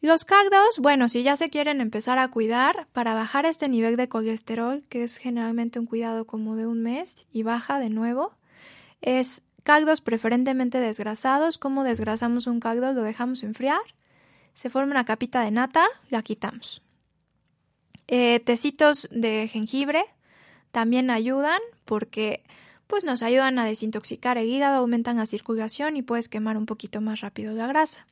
Los 0.00 0.24
caldos, 0.24 0.78
bueno, 0.80 1.08
si 1.08 1.22
ya 1.22 1.36
se 1.36 1.50
quieren 1.50 1.80
empezar 1.80 2.18
a 2.18 2.28
cuidar 2.28 2.86
para 2.92 3.14
bajar 3.14 3.44
este 3.44 3.68
nivel 3.68 3.96
de 3.96 4.08
colesterol, 4.08 4.82
que 4.88 5.02
es 5.02 5.16
generalmente 5.16 5.78
un 5.78 5.86
cuidado 5.86 6.26
como 6.26 6.56
de 6.56 6.66
un 6.66 6.82
mes 6.82 7.26
y 7.32 7.42
baja 7.42 7.78
de 7.78 7.88
nuevo, 7.88 8.34
es 9.00 9.42
caldos 9.64 10.00
preferentemente 10.00 10.78
desgrasados. 10.78 11.58
¿Cómo 11.58 11.84
desgrasamos 11.84 12.46
un 12.46 12.60
caldo? 12.60 12.92
Lo 12.92 13.02
dejamos 13.02 13.42
enfriar, 13.42 13.80
se 14.54 14.70
forma 14.70 14.92
una 14.92 15.04
capita 15.04 15.42
de 15.42 15.50
nata, 15.50 15.86
la 16.10 16.22
quitamos. 16.22 16.82
Eh, 18.06 18.40
tecitos 18.40 19.08
de 19.10 19.48
jengibre, 19.48 20.04
también 20.72 21.10
ayudan 21.10 21.60
porque 21.84 22.42
pues 22.86 23.04
nos 23.04 23.22
ayudan 23.22 23.58
a 23.58 23.64
desintoxicar 23.64 24.38
el 24.38 24.48
hígado, 24.48 24.78
aumentan 24.78 25.16
la 25.16 25.26
circulación 25.26 25.96
y 25.96 26.02
puedes 26.02 26.28
quemar 26.28 26.56
un 26.56 26.66
poquito 26.66 27.00
más 27.00 27.20
rápido 27.20 27.54
la 27.54 27.66
grasa. 27.66 28.06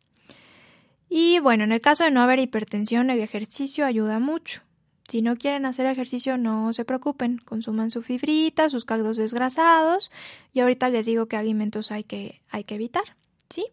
Y 1.08 1.40
bueno, 1.40 1.64
en 1.64 1.72
el 1.72 1.80
caso 1.82 2.04
de 2.04 2.10
no 2.10 2.22
haber 2.22 2.38
hipertensión, 2.38 3.10
el 3.10 3.20
ejercicio 3.20 3.84
ayuda 3.84 4.18
mucho. 4.18 4.62
Si 5.08 5.20
no 5.20 5.36
quieren 5.36 5.66
hacer 5.66 5.84
ejercicio, 5.84 6.38
no 6.38 6.72
se 6.72 6.86
preocupen, 6.86 7.36
consuman 7.36 7.90
su 7.90 8.00
fibrita, 8.00 8.70
sus 8.70 8.86
caldos 8.86 9.18
desgrasados 9.18 10.10
y 10.54 10.60
ahorita 10.60 10.88
les 10.88 11.04
digo 11.04 11.26
qué 11.26 11.36
alimentos 11.36 11.92
hay 11.92 12.04
que, 12.04 12.40
hay 12.48 12.64
que 12.64 12.76
evitar, 12.76 13.16
¿sí? 13.50 13.66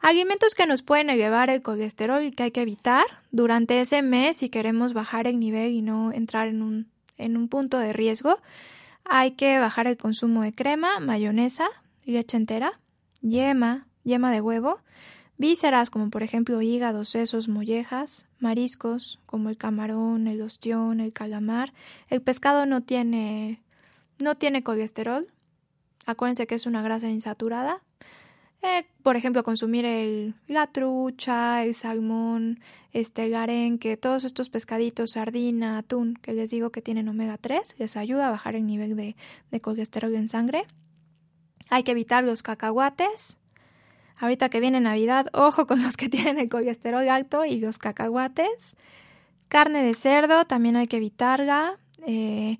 Alimentos 0.00 0.54
que 0.54 0.66
nos 0.66 0.82
pueden 0.82 1.10
elevar 1.10 1.50
el 1.50 1.62
colesterol 1.62 2.22
y 2.22 2.30
que 2.30 2.44
hay 2.44 2.50
que 2.50 2.62
evitar 2.62 3.04
durante 3.32 3.80
ese 3.80 4.02
mes 4.02 4.36
si 4.36 4.48
queremos 4.48 4.92
bajar 4.92 5.26
el 5.26 5.38
nivel 5.38 5.72
y 5.72 5.82
no 5.82 6.12
entrar 6.12 6.48
en 6.48 6.62
un 6.62 6.96
en 7.18 7.36
un 7.36 7.48
punto 7.48 7.78
de 7.78 7.92
riesgo, 7.92 8.38
hay 9.04 9.32
que 9.32 9.58
bajar 9.58 9.86
el 9.86 9.96
consumo 9.96 10.42
de 10.42 10.52
crema, 10.52 11.00
mayonesa, 11.00 11.68
leche 12.04 12.36
entera, 12.36 12.80
yema, 13.20 13.86
yema 14.02 14.30
de 14.32 14.40
huevo, 14.40 14.80
vísceras 15.38 15.90
como 15.90 16.10
por 16.10 16.22
ejemplo 16.22 16.60
hígado, 16.62 17.04
sesos, 17.04 17.48
mollejas, 17.48 18.28
mariscos 18.38 19.20
como 19.26 19.48
el 19.48 19.56
camarón, 19.56 20.26
el 20.26 20.42
ostión, 20.42 21.00
el 21.00 21.12
calamar. 21.12 21.72
El 22.08 22.22
pescado 22.22 22.66
no 22.66 22.82
tiene 22.82 23.62
no 24.18 24.34
tiene 24.36 24.62
colesterol. 24.62 25.26
Acuérdense 26.06 26.46
que 26.46 26.54
es 26.54 26.66
una 26.66 26.82
grasa 26.82 27.08
insaturada. 27.08 27.82
Eh, 28.62 28.86
por 29.02 29.16
ejemplo, 29.16 29.42
consumir 29.42 29.84
el, 29.84 30.34
la 30.48 30.66
trucha, 30.66 31.62
el 31.62 31.74
salmón, 31.74 32.60
este, 32.92 33.24
el 33.24 33.34
arenque, 33.34 33.96
todos 33.96 34.24
estos 34.24 34.50
pescaditos, 34.50 35.12
sardina, 35.12 35.78
atún, 35.78 36.14
que 36.14 36.32
les 36.32 36.50
digo 36.50 36.70
que 36.70 36.82
tienen 36.82 37.08
omega 37.08 37.38
3, 37.38 37.76
les 37.78 37.96
ayuda 37.96 38.28
a 38.28 38.30
bajar 38.30 38.56
el 38.56 38.66
nivel 38.66 38.96
de, 38.96 39.16
de 39.50 39.60
colesterol 39.60 40.14
en 40.14 40.28
sangre. 40.28 40.64
Hay 41.68 41.82
que 41.82 41.92
evitar 41.92 42.24
los 42.24 42.42
cacahuates. 42.42 43.38
Ahorita 44.18 44.48
que 44.48 44.60
viene 44.60 44.80
Navidad, 44.80 45.26
ojo 45.32 45.66
con 45.66 45.82
los 45.82 45.96
que 45.96 46.08
tienen 46.10 46.38
el 46.38 46.48
colesterol 46.48 47.08
alto 47.08 47.44
y 47.44 47.58
los 47.60 47.78
cacahuates. 47.78 48.76
Carne 49.48 49.82
de 49.82 49.94
cerdo, 49.94 50.44
también 50.46 50.76
hay 50.76 50.88
que 50.88 50.96
evitarla. 50.96 51.78
Eh, 52.06 52.58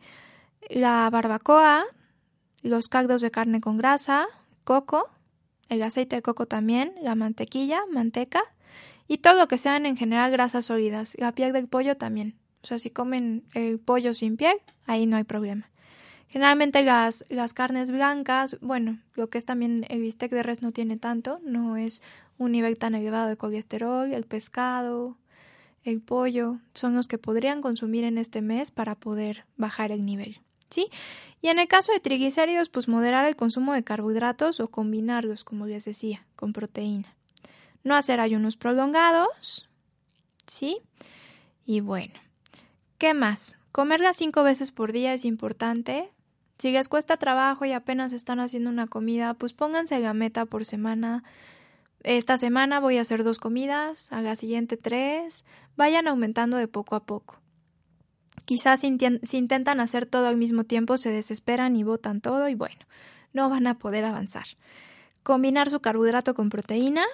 la 0.68 1.09
barbacoa, 1.11 1.85
los 2.62 2.88
caldos 2.88 3.20
de 3.22 3.30
carne 3.30 3.61
con 3.61 3.76
grasa, 3.76 4.26
coco, 4.64 5.09
el 5.68 5.83
aceite 5.83 6.16
de 6.16 6.22
coco 6.22 6.46
también, 6.46 6.92
la 7.02 7.14
mantequilla, 7.14 7.81
manteca 7.90 8.42
y 9.09 9.18
todo 9.18 9.35
lo 9.35 9.48
que 9.48 9.59
sean 9.59 9.87
en 9.87 9.96
general 9.96 10.31
grasas 10.31 10.66
sólidas. 10.66 11.16
La 11.18 11.33
piel 11.33 11.52
del 11.52 11.68
pollo 11.68 11.96
también. 11.96 12.37
O 12.62 12.66
sea, 12.66 12.79
si 12.79 12.90
comen 12.90 13.44
el 13.55 13.79
pollo 13.79 14.14
sin 14.14 14.37
piel, 14.37 14.57
ahí 14.87 15.07
no 15.07 15.16
hay 15.16 15.24
problema. 15.24 15.70
Generalmente 16.29 16.83
las, 16.83 17.24
las 17.29 17.55
carnes 17.55 17.92
blancas, 17.92 18.59
bueno, 18.61 18.98
lo 19.14 19.31
que 19.31 19.38
es 19.38 19.44
también 19.44 19.87
el 19.88 20.00
bistec 20.00 20.33
de 20.33 20.42
res 20.42 20.61
no 20.61 20.72
tiene 20.72 20.96
tanto, 20.96 21.40
no 21.44 21.76
es 21.76 22.02
un 22.38 22.52
nivel 22.52 22.79
tan 22.79 22.94
elevado 22.94 23.29
de 23.29 23.37
colesterol, 23.37 24.12
el 24.12 24.24
pescado, 24.24 25.16
el 25.85 26.00
pollo, 26.00 26.59
son 26.74 26.94
los 26.94 27.07
que 27.07 27.18
podrían 27.18 27.62
consumir 27.62 28.02
en 28.05 28.18
este 28.18 28.42
mes 28.42 28.72
para 28.72 28.96
poder 28.96 29.44
bajar 29.57 29.92
el 29.92 30.05
nivel. 30.05 30.40
¿Sí? 30.70 30.88
Y 31.42 31.48
en 31.48 31.59
el 31.59 31.68
caso 31.68 31.92
de 31.92 32.00
triglicéridos, 32.00 32.68
pues 32.68 32.88
moderar 32.88 33.26
el 33.26 33.37
consumo 33.37 33.72
de 33.74 33.85
carbohidratos 33.85 34.61
o 34.61 34.68
combinarlos, 34.68 35.44
como 35.44 35.66
les 35.66 35.85
decía, 35.85 36.26
con 36.35 36.52
proteína. 36.52 37.14
No 37.85 37.94
hacer 37.94 38.18
ayunos 38.20 38.57
prolongados, 38.57 39.68
¿sí? 40.46 40.81
Y 41.64 41.81
bueno, 41.81 42.14
¿qué 42.98 43.14
más? 43.14 43.59
Comerla 43.70 44.12
cinco 44.12 44.42
veces 44.42 44.72
por 44.72 44.92
día 44.92 45.12
es 45.14 45.24
importante. 45.24 46.11
Si 46.59 46.72
les 46.72 46.88
cuesta 46.88 47.16
trabajo 47.18 47.64
y 47.64 47.72
apenas 47.72 48.12
están 48.12 48.40
haciendo 48.40 48.70
una 48.70 48.87
comida, 48.87 49.35
pues 49.35 49.52
pónganse 49.52 50.00
la 50.00 50.14
meta 50.14 50.46
por 50.46 50.64
semana. 50.64 51.22
Esta 52.02 52.38
semana 52.38 52.81
voy 52.81 52.98
a 52.98 53.02
hacer 53.02 53.24
dos 53.24 53.38
comidas, 53.38 54.11
a 54.12 54.22
la 54.22 54.37
siguiente 54.37 54.76
tres. 54.76 55.44
Vayan 55.76 56.09
aumentando 56.09 56.57
de 56.57 56.66
poco 56.66 56.96
a 56.96 57.05
poco. 57.05 57.38
Quizás 58.44 58.81
si, 58.81 58.87
intentan 59.37 59.81
hacer 59.81 60.06
todo 60.06 60.29
al 60.29 60.37
mismo 60.37 60.65
tiempo 60.65 60.98
se 60.98 61.10
desesperan 61.10 61.77
y 61.77 61.83
botan 61.83 62.21
todo 62.21 62.48
y 62.48 62.54
bueno, 62.54 62.77
no 63.33 63.48
van 63.50 63.67
a 63.67 63.79
poder 63.79 64.04
avanzar. 64.04 64.46
Combinar 65.23 65.71
su 65.71 65.81
carbohidrato 65.81 66.35
con 66.35 66.48
proteína. 66.48 67.04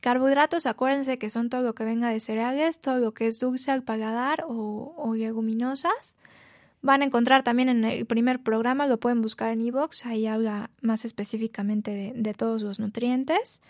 Carbohidratos, 0.00 0.66
acuérdense 0.66 1.18
que 1.18 1.30
son 1.30 1.50
todo 1.50 1.62
lo 1.62 1.74
que 1.74 1.84
venga 1.84 2.10
de 2.10 2.20
cereales, 2.20 2.80
todo 2.80 2.98
lo 2.98 3.12
que 3.12 3.26
es 3.26 3.40
dulce 3.40 3.72
al 3.72 3.82
paladar 3.82 4.44
o, 4.46 5.14
leguminosas. 5.16 6.18
Van 6.82 7.02
a 7.02 7.06
encontrar 7.06 7.42
también 7.42 7.68
en 7.68 7.84
el 7.84 8.06
primer 8.06 8.40
programa, 8.40 8.86
lo 8.86 9.00
pueden 9.00 9.22
buscar 9.22 9.50
en 9.50 9.62
iVoox, 9.62 10.06
ahí 10.06 10.26
habla 10.26 10.70
más 10.82 11.04
específicamente 11.04 12.12
de 12.14 12.34
todos 12.34 12.62
los 12.62 12.78
nutrientes. 12.78 13.62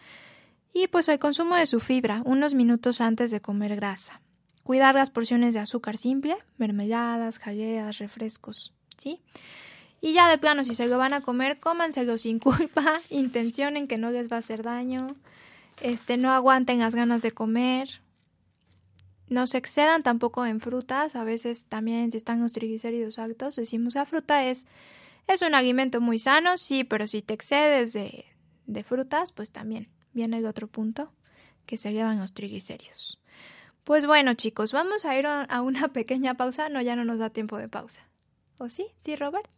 Y 0.75 0.89
pues 0.89 1.09
el 1.09 1.19
consumo 1.19 1.57
de 1.57 1.65
su 1.65 1.81
fibra, 1.81 2.21
unos 2.27 2.53
minutos 2.53 3.01
antes 3.01 3.31
de 3.31 3.41
comer 3.41 3.77
grasa. 3.77 4.21
Cuidar 4.67 4.97
las 4.97 5.11
porciones 5.11 5.55
de 5.55 5.61
azúcar 5.61 5.97
simple, 5.97 6.37
mermeladas, 6.59 7.39
jaleas, 7.39 7.99
refrescos, 7.99 8.73
¿sí? 8.97 9.21
Y 10.01 10.13
ya 10.13 10.29
de 10.29 10.39
plano, 10.39 10.65
si 10.65 10.75
se 10.75 10.89
lo 10.89 10.99
van 10.99 11.13
a 11.13 11.21
comer, 11.21 11.61
cómanselo 11.61 12.19
sin 12.19 12.39
culpa, 12.41 13.01
intencionen 13.09 13.87
que 13.87 13.97
no 13.97 14.11
les 14.11 14.29
va 14.29 14.35
a 14.35 14.41
hacer 14.41 14.65
daño, 14.65 15.15
este, 15.81 16.17
no 16.17 16.33
aguanten 16.33 16.81
las 16.81 16.97
ganas 16.97 17.23
de 17.23 17.31
comer, 17.31 18.01
no 19.29 19.47
se 19.47 19.59
excedan 19.59 20.03
tampoco 20.03 20.45
en 20.45 20.61
frutas, 20.61 21.15
a 21.15 21.23
veces 21.23 21.69
también 21.69 22.11
si 22.11 22.17
están 22.17 22.41
los 22.41 22.53
triglicéridos 22.53 23.21
altos, 23.21 23.55
decimos 23.55 23.95
la 23.95 24.05
fruta 24.05 24.47
es, 24.47 24.67
es 25.29 25.43
un 25.43 25.55
alimento 25.55 26.01
muy 26.01 26.19
sano, 26.19 26.59
sí, 26.59 26.83
pero 26.83 27.07
si 27.07 27.23
te 27.23 27.35
excedes 27.35 27.93
de, 27.93 28.25
de 28.67 28.83
frutas, 28.83 29.31
pues 29.31 29.53
también 29.53 29.87
viene 30.13 30.39
el 30.39 30.47
otro 30.47 30.67
punto, 30.67 31.13
que 31.67 31.77
se 31.77 31.93
llevan 31.93 32.19
los 32.19 32.33
triglicéridos. 32.33 33.21
Pues 33.87 34.05
bueno 34.05 34.35
chicos, 34.35 34.73
vamos 34.73 35.05
a 35.05 35.17
ir 35.17 35.29
a 35.29 35.63
una 35.63 35.87
pequeña 35.93 36.35
pausa, 36.35 36.69
no, 36.69 36.83
ya 36.83 36.97
no 36.97 37.05
nos 37.05 37.21
da 37.21 37.31
tiempo 37.31 37.57
de 37.57 37.69
pausa. 37.69 38.03
¿O 38.59 38.69
sí? 38.69 38.89
¿Sí, 38.99 39.15
Robert? 39.15 39.49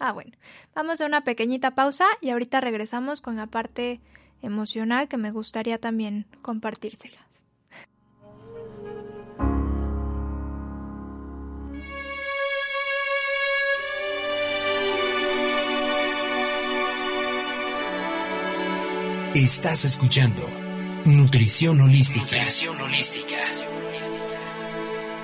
Ah, 0.00 0.10
bueno, 0.10 0.32
vamos 0.74 1.00
a 1.00 1.06
una 1.06 1.22
pequeñita 1.22 1.76
pausa 1.76 2.04
y 2.20 2.30
ahorita 2.30 2.60
regresamos 2.60 3.20
con 3.20 3.36
la 3.36 3.46
parte 3.46 4.00
emocional 4.42 5.06
que 5.06 5.18
me 5.18 5.30
gustaría 5.30 5.78
también 5.78 6.26
compartírselas. 6.42 7.22
Estás 19.32 19.84
escuchando 19.84 20.42
Nutrición 21.04 21.80
Holística. 21.82 22.24
Nutrición 22.24 22.80
Holística. 22.80 23.36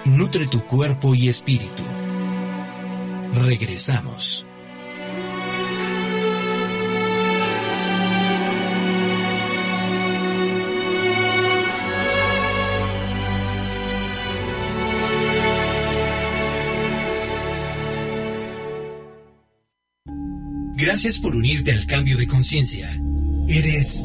Nutre 0.05 0.49
tu 0.49 0.67
cuerpo 0.67 1.15
y 1.15 1.29
espíritu. 1.29 1.85
Regresamos. 3.35 4.47
Gracias 20.75 21.19
por 21.21 21.37
unirte 21.37 21.71
al 21.71 21.87
cambio 21.87 22.17
de 22.17 22.27
conciencia. 22.27 23.01
Eres. 23.47 24.05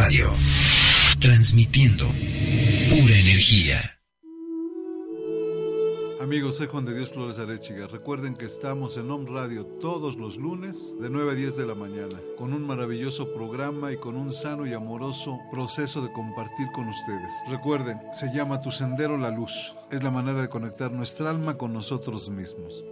Radio, 0.00 0.30
transmitiendo 1.18 2.04
pura 2.06 3.14
energía. 3.16 3.80
Amigos, 6.20 6.58
soy 6.58 6.68
Juan 6.68 6.84
de 6.84 6.94
Dios 6.94 7.08
Flores 7.08 7.40
Arechiga. 7.40 7.88
Recuerden 7.88 8.36
que 8.36 8.44
estamos 8.44 8.96
en 8.96 9.10
Om 9.10 9.26
Radio 9.26 9.66
todos 9.66 10.16
los 10.16 10.36
lunes 10.36 10.94
de 11.00 11.10
9 11.10 11.32
a 11.32 11.34
10 11.34 11.56
de 11.56 11.66
la 11.66 11.74
mañana, 11.74 12.16
con 12.36 12.52
un 12.52 12.64
maravilloso 12.64 13.34
programa 13.34 13.90
y 13.90 13.96
con 13.96 14.14
un 14.14 14.30
sano 14.30 14.68
y 14.68 14.72
amoroso 14.72 15.40
proceso 15.50 16.00
de 16.00 16.12
compartir 16.12 16.68
con 16.72 16.86
ustedes. 16.86 17.32
Recuerden, 17.50 17.98
se 18.12 18.32
llama 18.32 18.60
Tu 18.60 18.70
Sendero 18.70 19.18
la 19.18 19.30
Luz. 19.30 19.74
Es 19.90 20.04
la 20.04 20.12
manera 20.12 20.40
de 20.40 20.48
conectar 20.48 20.92
nuestra 20.92 21.30
alma 21.30 21.58
con 21.58 21.72
nosotros 21.72 22.30
mismos. 22.30 22.84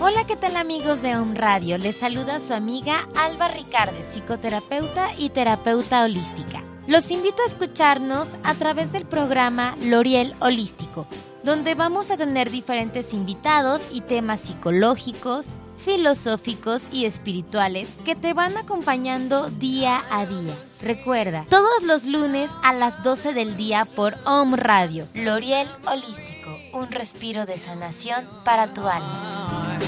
Hola, 0.00 0.24
¿qué 0.28 0.36
tal 0.36 0.56
amigos 0.56 1.02
de 1.02 1.16
Om 1.16 1.34
Radio? 1.34 1.76
Les 1.76 1.96
saluda 1.96 2.38
su 2.38 2.54
amiga 2.54 3.08
Alba 3.16 3.48
Ricardes, 3.48 4.06
psicoterapeuta 4.06 5.08
y 5.18 5.30
terapeuta 5.30 6.04
holística. 6.04 6.62
Los 6.86 7.10
invito 7.10 7.42
a 7.42 7.46
escucharnos 7.46 8.28
a 8.44 8.54
través 8.54 8.92
del 8.92 9.06
programa 9.06 9.76
L'Oriel 9.82 10.34
Holístico, 10.38 11.04
donde 11.42 11.74
vamos 11.74 12.12
a 12.12 12.16
tener 12.16 12.48
diferentes 12.48 13.12
invitados 13.12 13.82
y 13.90 14.02
temas 14.02 14.40
psicológicos, 14.42 15.46
filosóficos 15.78 16.88
y 16.92 17.06
espirituales 17.06 17.88
que 18.04 18.14
te 18.14 18.34
van 18.34 18.56
acompañando 18.56 19.50
día 19.50 20.02
a 20.10 20.26
día. 20.26 20.54
Recuerda, 20.82 21.46
todos 21.48 21.82
los 21.84 22.04
lunes 22.04 22.50
a 22.62 22.72
las 22.72 23.02
12 23.02 23.32
del 23.32 23.56
día 23.56 23.84
por 23.84 24.16
Om 24.24 24.54
Radio, 24.54 25.06
L'Oriel 25.14 25.68
Holístico, 25.86 26.50
un 26.72 26.90
respiro 26.90 27.46
de 27.46 27.58
sanación 27.58 28.28
para 28.44 28.72
tu 28.72 28.86
alma. 28.86 29.78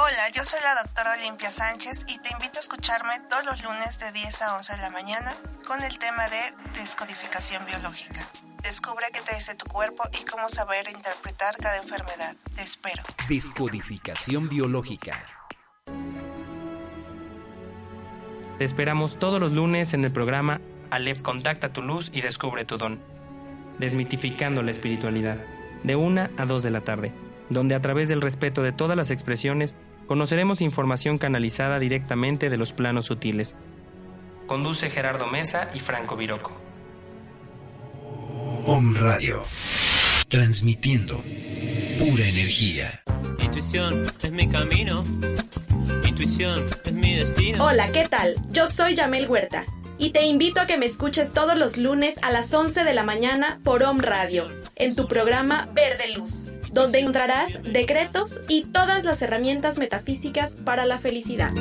Hola, 0.00 0.28
yo 0.32 0.44
soy 0.44 0.60
la 0.62 0.80
doctora 0.80 1.14
Olimpia 1.18 1.50
Sánchez 1.50 2.04
y 2.06 2.20
te 2.20 2.30
invito 2.32 2.58
a 2.58 2.60
escucharme 2.60 3.18
todos 3.28 3.44
los 3.44 3.64
lunes 3.64 3.98
de 3.98 4.12
10 4.12 4.42
a 4.42 4.56
11 4.56 4.76
de 4.76 4.82
la 4.82 4.90
mañana 4.90 5.34
con 5.66 5.82
el 5.82 5.98
tema 5.98 6.28
de 6.28 6.38
descodificación 6.78 7.66
biológica. 7.66 8.28
Descubre 8.62 9.06
qué 9.12 9.20
te 9.22 9.34
dice 9.34 9.56
tu 9.56 9.66
cuerpo 9.66 10.04
y 10.12 10.24
cómo 10.24 10.48
saber 10.50 10.88
interpretar 10.88 11.56
cada 11.56 11.78
enfermedad. 11.78 12.36
Te 12.54 12.62
espero. 12.62 13.02
Descodificación 13.28 14.48
biológica. 14.48 15.20
Te 18.58 18.64
esperamos 18.64 19.18
todos 19.18 19.40
los 19.40 19.50
lunes 19.50 19.94
en 19.94 20.04
el 20.04 20.12
programa 20.12 20.60
Aleph 20.92 21.22
Contacta 21.22 21.72
tu 21.72 21.82
luz 21.82 22.12
y 22.14 22.20
descubre 22.20 22.64
tu 22.64 22.78
don. 22.78 23.00
Desmitificando 23.80 24.62
la 24.62 24.70
espiritualidad. 24.70 25.38
De 25.82 25.96
1 25.96 26.28
a 26.38 26.46
2 26.46 26.62
de 26.62 26.70
la 26.70 26.82
tarde, 26.82 27.12
donde 27.50 27.74
a 27.74 27.80
través 27.80 28.08
del 28.08 28.20
respeto 28.20 28.62
de 28.62 28.70
todas 28.70 28.96
las 28.96 29.10
expresiones 29.10 29.74
conoceremos 30.08 30.62
información 30.62 31.18
canalizada 31.18 31.78
directamente 31.78 32.50
de 32.50 32.56
los 32.56 32.72
planos 32.72 33.06
sutiles. 33.06 33.54
Conduce 34.48 34.90
Gerardo 34.90 35.26
Mesa 35.26 35.70
y 35.74 35.80
Franco 35.80 36.16
Viroco. 36.16 36.52
Om 38.66 38.96
Radio, 38.96 39.44
transmitiendo 40.28 41.22
pura 41.98 42.26
energía. 42.26 42.88
Intuición 43.38 44.04
es 44.22 44.32
mi 44.32 44.48
camino. 44.48 45.04
Intuición 46.06 46.64
es 46.84 46.92
mi 46.92 47.16
destino. 47.16 47.64
Hola, 47.64 47.90
¿qué 47.92 48.08
tal? 48.08 48.34
Yo 48.50 48.68
soy 48.70 48.94
Yamel 48.94 49.28
Huerta 49.28 49.64
y 49.98 50.10
te 50.10 50.24
invito 50.24 50.60
a 50.60 50.66
que 50.66 50.78
me 50.78 50.86
escuches 50.86 51.32
todos 51.32 51.56
los 51.56 51.76
lunes 51.76 52.16
a 52.22 52.30
las 52.30 52.52
11 52.54 52.84
de 52.84 52.94
la 52.94 53.02
mañana 53.02 53.60
por 53.64 53.82
Om 53.82 53.98
Radio, 53.98 54.46
en 54.76 54.94
tu 54.94 55.08
programa 55.08 55.68
Verde 55.74 56.14
Luz, 56.16 56.47
donde 56.72 57.00
encontrarás 57.00 57.62
decretos 57.62 58.40
y 58.48 58.64
todas 58.64 59.04
las 59.04 59.22
herramientas 59.22 59.78
metafísicas 59.78 60.56
para 60.56 60.84
la 60.84 60.98
felicidad. 60.98 61.52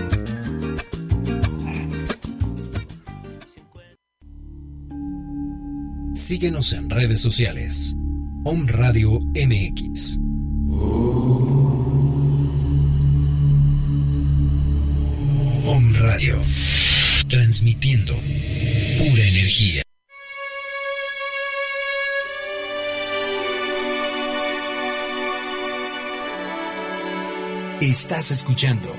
Síguenos 6.18 6.74
en 6.74 6.90
redes 6.90 7.22
sociales. 7.22 7.96
Om 8.44 8.68
Radio 8.68 9.20
MX. 9.36 10.18
Om 15.68 15.94
Radio. 15.96 16.42
Transmitiendo 17.28 18.14
pura 18.98 19.24
energía. 19.24 19.87
Estás 27.82 28.32
escuchando 28.32 28.90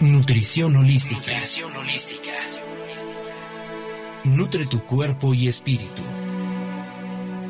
Nutrición 0.00 0.74
Holística. 0.74 1.30
Nutrición 1.30 1.76
Holística. 1.76 2.32
Nutre 4.24 4.66
tu 4.66 4.84
cuerpo 4.84 5.32
y 5.32 5.46
espíritu. 5.46 6.02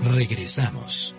Regresamos. 0.02 1.16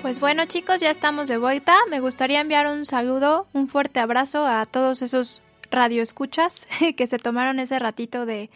Pues 0.00 0.20
bueno 0.20 0.46
chicos, 0.46 0.80
ya 0.80 0.90
estamos 0.90 1.28
de 1.28 1.36
vuelta. 1.36 1.74
Me 1.90 2.00
gustaría 2.00 2.40
enviar 2.40 2.68
un 2.68 2.86
saludo, 2.86 3.46
un 3.52 3.68
fuerte 3.68 4.00
abrazo 4.00 4.46
a 4.46 4.64
todos 4.64 5.02
esos 5.02 5.42
radioescuchas 5.70 6.64
que 6.96 7.06
se 7.06 7.18
tomaron 7.18 7.58
ese 7.58 7.78
ratito 7.78 8.24
de, 8.24 8.48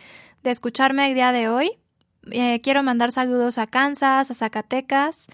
de 0.43 0.51
escucharme 0.51 1.09
el 1.09 1.15
día 1.15 1.33
de 1.33 1.51
hoy. 1.51 1.77
Eh, 2.31 2.61
quiero 2.61 2.83
mandar 2.83 3.13
saludos 3.13 3.59
a 3.59 3.67
Kansas, 3.67 4.31
a 4.31 4.35
Zacatecas, 4.35 5.29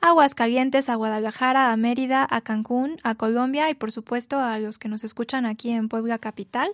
a 0.00 0.08
Aguascalientes, 0.08 0.88
a 0.88 0.94
Guadalajara, 0.94 1.72
a 1.72 1.76
Mérida, 1.76 2.26
a 2.28 2.40
Cancún, 2.40 2.98
a 3.02 3.14
Colombia 3.14 3.70
y 3.70 3.74
por 3.74 3.92
supuesto 3.92 4.38
a 4.38 4.58
los 4.58 4.78
que 4.78 4.88
nos 4.88 5.04
escuchan 5.04 5.46
aquí 5.46 5.70
en 5.70 5.88
Puebla 5.88 6.18
Capital. 6.18 6.70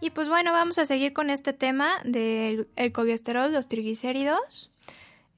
Y 0.00 0.10
pues 0.10 0.28
bueno, 0.28 0.52
vamos 0.52 0.78
a 0.78 0.86
seguir 0.86 1.12
con 1.12 1.30
este 1.30 1.52
tema 1.52 1.90
del 2.04 2.66
colesterol, 2.92 3.52
los 3.52 3.68
triglicéridos. 3.68 4.70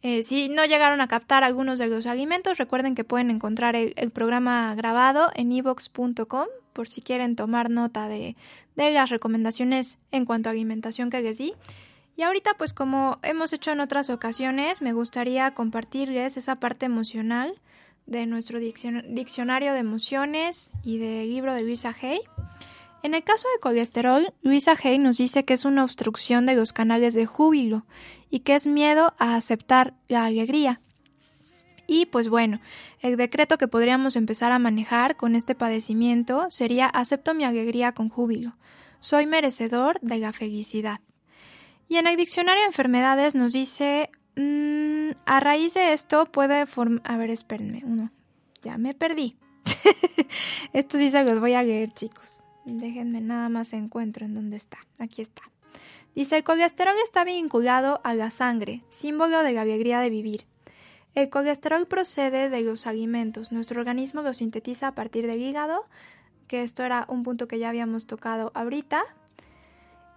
Eh, 0.02 0.22
si 0.22 0.48
no 0.48 0.64
llegaron 0.64 1.00
a 1.00 1.08
captar 1.08 1.44
algunos 1.44 1.78
de 1.78 1.86
los 1.86 2.06
alimentos, 2.06 2.58
recuerden 2.58 2.94
que 2.94 3.04
pueden 3.04 3.30
encontrar 3.30 3.74
el, 3.74 4.10
programa 4.10 4.74
grabado 4.74 5.30
en 5.34 5.50
evox.com 5.50 6.46
por 6.74 6.88
si 6.88 7.00
quieren 7.00 7.36
tomar 7.36 7.70
nota 7.70 8.08
de, 8.08 8.36
de 8.76 8.90
las 8.90 9.10
recomendaciones 9.10 9.98
en 10.12 10.24
cuanto 10.26 10.48
a 10.48 10.52
alimentación 10.52 11.08
que 11.08 11.20
les 11.20 11.38
di. 11.38 11.54
Y 12.16 12.22
ahorita, 12.22 12.54
pues 12.54 12.72
como 12.72 13.18
hemos 13.22 13.52
hecho 13.52 13.72
en 13.72 13.80
otras 13.80 14.08
ocasiones, 14.08 14.82
me 14.82 14.92
gustaría 14.92 15.52
compartirles 15.52 16.36
esa 16.36 16.56
parte 16.56 16.86
emocional 16.86 17.60
de 18.06 18.26
nuestro 18.26 18.60
diccionario 18.60 19.72
de 19.72 19.78
emociones 19.78 20.70
y 20.84 20.98
del 20.98 21.30
libro 21.30 21.54
de 21.54 21.62
Luisa 21.62 21.94
Hay. 22.00 22.20
En 23.02 23.14
el 23.14 23.24
caso 23.24 23.48
del 23.48 23.60
colesterol, 23.60 24.32
Luisa 24.42 24.74
Hay 24.82 24.98
nos 24.98 25.18
dice 25.18 25.44
que 25.44 25.54
es 25.54 25.64
una 25.64 25.82
obstrucción 25.82 26.46
de 26.46 26.54
los 26.54 26.72
canales 26.72 27.14
de 27.14 27.26
júbilo 27.26 27.84
y 28.30 28.40
que 28.40 28.54
es 28.54 28.66
miedo 28.66 29.14
a 29.18 29.34
aceptar 29.34 29.94
la 30.08 30.24
alegría. 30.24 30.80
Y 31.86 32.06
pues 32.06 32.28
bueno, 32.28 32.60
el 33.00 33.16
decreto 33.16 33.58
que 33.58 33.68
podríamos 33.68 34.16
empezar 34.16 34.52
a 34.52 34.58
manejar 34.58 35.16
con 35.16 35.34
este 35.34 35.54
padecimiento 35.54 36.46
sería 36.48 36.86
acepto 36.86 37.34
mi 37.34 37.44
alegría 37.44 37.92
con 37.92 38.08
júbilo. 38.08 38.56
Soy 39.00 39.26
merecedor 39.26 40.00
de 40.00 40.18
la 40.18 40.32
felicidad. 40.32 41.00
Y 41.94 41.96
en 41.96 42.08
el 42.08 42.16
diccionario 42.16 42.62
de 42.62 42.66
enfermedades 42.66 43.36
nos 43.36 43.52
dice, 43.52 44.10
mm, 44.34 45.10
a 45.26 45.38
raíz 45.38 45.74
de 45.74 45.92
esto 45.92 46.26
puede 46.26 46.66
formar... 46.66 47.00
A 47.04 47.16
ver, 47.16 47.30
espérenme, 47.30 47.82
uno. 47.84 48.10
Ya 48.62 48.78
me 48.78 48.94
perdí. 48.94 49.36
esto 50.72 50.98
sí 50.98 51.08
se 51.08 51.22
los 51.22 51.38
voy 51.38 51.52
a 51.52 51.62
leer, 51.62 51.90
chicos. 51.90 52.42
Déjenme 52.64 53.20
nada 53.20 53.48
más 53.48 53.72
encuentro 53.74 54.26
en 54.26 54.34
dónde 54.34 54.56
está. 54.56 54.78
Aquí 54.98 55.22
está. 55.22 55.42
Dice, 56.16 56.38
el 56.38 56.42
colesterol 56.42 56.96
está 57.04 57.22
vinculado 57.22 58.00
a 58.02 58.12
la 58.12 58.30
sangre, 58.30 58.82
símbolo 58.88 59.44
de 59.44 59.52
la 59.52 59.62
alegría 59.62 60.00
de 60.00 60.10
vivir. 60.10 60.46
El 61.14 61.30
colesterol 61.30 61.86
procede 61.86 62.50
de 62.50 62.60
los 62.62 62.88
alimentos. 62.88 63.52
Nuestro 63.52 63.78
organismo 63.78 64.22
lo 64.22 64.34
sintetiza 64.34 64.88
a 64.88 64.94
partir 64.96 65.28
del 65.28 65.40
hígado, 65.40 65.86
que 66.48 66.64
esto 66.64 66.82
era 66.82 67.06
un 67.08 67.22
punto 67.22 67.46
que 67.46 67.60
ya 67.60 67.68
habíamos 67.68 68.08
tocado 68.08 68.50
ahorita. 68.56 69.04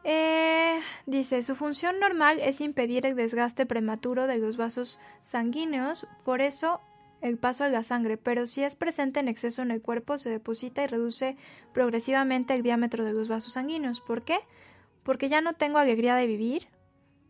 Eh, 0.10 0.80
dice, 1.06 1.44
su 1.44 1.54
función 1.54 2.00
normal 2.00 2.40
es 2.42 2.62
impedir 2.62 3.06
el 3.06 3.18
desgaste 3.18 3.66
prematuro 3.66 4.26
de 4.26 4.38
los 4.38 4.56
vasos 4.56 5.02
sanguíneos, 5.22 6.08
por 6.24 6.40
eso 6.40 6.80
el 7.20 7.38
paso 7.38 7.66
de 7.66 7.72
la 7.72 7.84
sangre, 7.84 8.16
pero 8.16 8.46
si 8.46 8.64
es 8.64 8.78
presente 8.78 9.20
en 9.20 9.28
exceso 9.28 9.62
en 9.64 9.70
el 9.70 9.82
cuerpo 9.82 10.18
se 10.18 10.30
deposita 10.30 10.82
y 10.82 10.88
reduce 10.88 11.36
progresivamente 11.74 12.54
el 12.54 12.64
diámetro 12.64 13.04
de 13.04 13.12
los 13.12 13.28
vasos 13.28 13.52
sanguíneos. 13.52 14.00
¿Por 14.00 14.24
qué? 14.24 14.38
Porque 15.04 15.28
ya 15.28 15.42
no 15.42 15.56
tengo 15.56 15.78
alegría 15.78 16.16
de 16.16 16.26
vivir. 16.26 16.70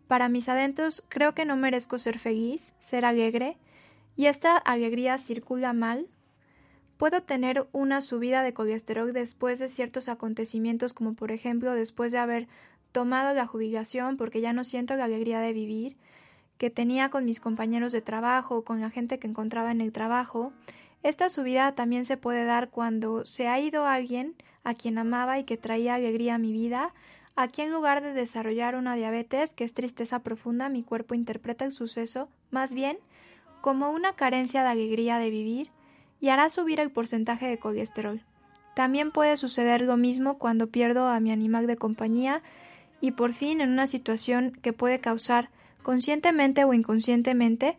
Para 0.08 0.30
mis 0.30 0.48
adentros 0.48 1.04
creo 1.10 1.34
que 1.34 1.46
no 1.46 1.58
merezco 1.58 1.98
ser 1.98 2.20
feliz, 2.20 2.76
ser 2.78 3.06
alegre, 3.06 3.58
y 4.16 4.28
esta 4.28 4.56
alegría 4.56 5.18
circula 5.18 5.74
mal. 5.74 6.08
Puedo 6.98 7.22
tener 7.22 7.68
una 7.74 8.02
subida 8.02 8.42
de 8.42 8.54
colesterol 8.54 9.14
después 9.14 9.60
de 9.60 9.70
ciertos 9.70 10.10
acontecimientos 10.10 10.94
como 10.94 11.14
por 11.14 11.32
ejemplo 11.32 11.74
después 11.74 12.12
de 12.12 12.18
haber 12.18 12.48
tomado 12.92 13.34
la 13.36 13.46
jubilación 13.46 14.18
porque 14.18 14.42
ya 14.42 14.52
no 14.52 14.64
siento 14.64 14.96
la 14.96 15.06
alegría 15.06 15.40
de 15.40 15.54
vivir 15.54 15.96
que 16.58 16.72
tenía 16.72 17.10
con 17.10 17.24
mis 17.24 17.40
compañeros 17.40 17.92
de 17.92 18.02
trabajo, 18.02 18.64
con 18.64 18.82
la 18.82 18.90
gente 18.90 19.20
que 19.20 19.28
encontraba 19.28 19.72
en 19.72 19.80
el 19.80 19.92
trabajo. 19.92 20.54
Esta 21.04 21.30
subida 21.30 21.76
también 21.76 22.06
se 22.06 22.18
puede 22.18 22.46
dar 22.46 22.70
cuando 22.70 23.26
se 23.26 23.48
ha 23.48 23.60
ido 23.60 23.86
alguien 23.86 24.36
a 24.64 24.74
quien 24.74 24.98
amaba 24.98 25.38
y 25.38 25.44
que 25.44 25.58
traía 25.58 25.94
alegría 25.94 26.36
a 26.36 26.40
mi 26.40 26.52
vida, 26.52 26.94
aquí 27.36 27.62
en 27.62 27.72
lugar 27.72 28.02
de 28.02 28.14
desarrollar 28.14 28.76
una 28.76 28.96
diabetes, 28.96 29.54
que 29.54 29.64
es 29.64 29.76
tristeza 29.76 30.24
profunda, 30.24 30.68
mi 30.68 30.82
cuerpo 30.82 31.14
interpreta 31.14 31.64
el 31.64 31.72
suceso 31.72 32.28
más 32.50 32.74
bien 32.74 32.98
como 33.62 33.92
una 33.92 34.14
carencia 34.14 34.64
de 34.64 34.70
alegría 34.70 35.20
de 35.20 35.30
vivir 35.30 35.72
y 36.20 36.30
hará 36.30 36.50
subir 36.50 36.80
el 36.80 36.92
porcentaje 36.92 37.48
de 37.48 37.60
colesterol. 37.60 38.22
También 38.76 39.12
puede 39.12 39.38
suceder 39.38 39.82
lo 39.82 39.98
mismo 39.98 40.38
cuando 40.38 40.68
pierdo 40.68 41.08
a 41.08 41.20
mi 41.20 41.32
animal 41.32 41.68
de 41.68 41.78
compañía 41.78 42.44
y 43.02 43.12
por 43.12 43.34
fin 43.34 43.62
en 43.62 43.72
una 43.72 43.88
situación 43.88 44.52
que 44.62 44.74
puede 44.74 45.00
causar 45.00 45.50
conscientemente 45.84 46.64
o 46.64 46.74
inconscientemente, 46.74 47.78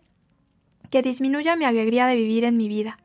que 0.91 1.03
disminuya 1.03 1.57
mi 1.57 1.65
alegría 1.65 2.07
de 2.07 2.17
vivir 2.17 2.45
en 2.45 2.57
mi 2.57 2.69
vida. 2.69 2.99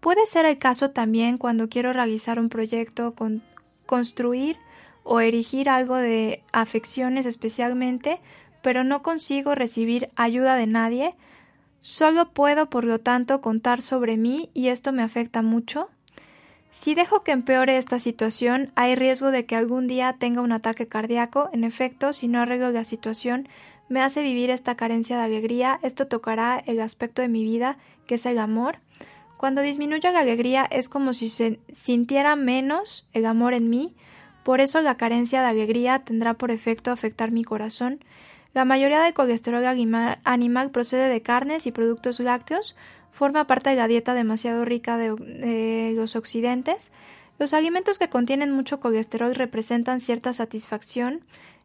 Puede 0.00 0.26
ser 0.26 0.46
el 0.46 0.58
caso 0.58 0.90
también 0.90 1.38
cuando 1.38 1.68
quiero 1.68 1.92
realizar 1.92 2.38
un 2.38 2.48
proyecto, 2.48 3.14
con, 3.14 3.42
construir 3.86 4.56
o 5.02 5.20
erigir 5.20 5.68
algo 5.68 5.96
de 5.96 6.42
afecciones 6.52 7.26
especialmente, 7.26 8.20
pero 8.62 8.84
no 8.84 9.02
consigo 9.02 9.54
recibir 9.54 10.10
ayuda 10.16 10.56
de 10.56 10.66
nadie, 10.66 11.14
solo 11.80 12.30
puedo 12.30 12.70
por 12.70 12.84
lo 12.84 12.98
tanto 12.98 13.40
contar 13.40 13.82
sobre 13.82 14.16
mí 14.16 14.50
y 14.54 14.68
esto 14.68 14.92
me 14.92 15.02
afecta 15.02 15.42
mucho. 15.42 15.88
Si 16.70 16.94
dejo 16.94 17.22
que 17.22 17.32
empeore 17.32 17.76
esta 17.76 17.98
situación, 17.98 18.72
hay 18.74 18.94
riesgo 18.94 19.30
de 19.30 19.46
que 19.46 19.56
algún 19.56 19.86
día 19.86 20.16
tenga 20.18 20.42
un 20.42 20.52
ataque 20.52 20.86
cardíaco. 20.86 21.48
En 21.52 21.64
efecto, 21.64 22.12
si 22.12 22.28
no 22.28 22.40
arreglo 22.40 22.70
la 22.70 22.84
situación, 22.84 23.48
me 23.88 24.02
hace 24.02 24.22
vivir 24.22 24.50
esta 24.50 24.76
carencia 24.76 25.16
de 25.16 25.22
alegría, 25.22 25.80
esto 25.82 26.06
tocará 26.06 26.62
el 26.66 26.80
aspecto 26.80 27.22
de 27.22 27.28
mi 27.28 27.42
vida, 27.42 27.78
que 28.06 28.16
es 28.16 28.26
el 28.26 28.38
amor. 28.38 28.80
Cuando 29.38 29.62
disminuye 29.62 30.12
la 30.12 30.20
alegría 30.20 30.66
es 30.70 30.88
como 30.88 31.12
si 31.12 31.28
se 31.28 31.60
sintiera 31.72 32.36
menos 32.36 33.08
el 33.12 33.24
amor 33.24 33.54
en 33.54 33.70
mí, 33.70 33.94
por 34.42 34.60
eso 34.60 34.80
la 34.80 34.96
carencia 34.96 35.40
de 35.40 35.46
alegría 35.46 36.00
tendrá 36.00 36.34
por 36.34 36.50
efecto 36.50 36.90
afectar 36.90 37.30
mi 37.30 37.44
corazón. 37.44 38.04
La 38.54 38.64
mayoría 38.64 39.00
del 39.00 39.14
colesterol 39.14 39.64
animal 39.66 40.70
procede 40.70 41.08
de 41.08 41.22
carnes 41.22 41.66
y 41.66 41.72
productos 41.72 42.18
lácteos, 42.20 42.76
forma 43.12 43.46
parte 43.46 43.70
de 43.70 43.76
la 43.76 43.88
dieta 43.88 44.14
demasiado 44.14 44.64
rica 44.64 44.96
de, 44.96 45.92
los 45.94 46.16
occidentes. 46.16 46.92
Los 47.38 47.52
alimentos 47.52 47.98
que 47.98 48.08
contienen 48.08 48.52
mucho 48.52 48.80
colesterol 48.80 49.34
representan 49.34 50.00
cierta 50.00 50.32
satisfacción, 50.32 51.20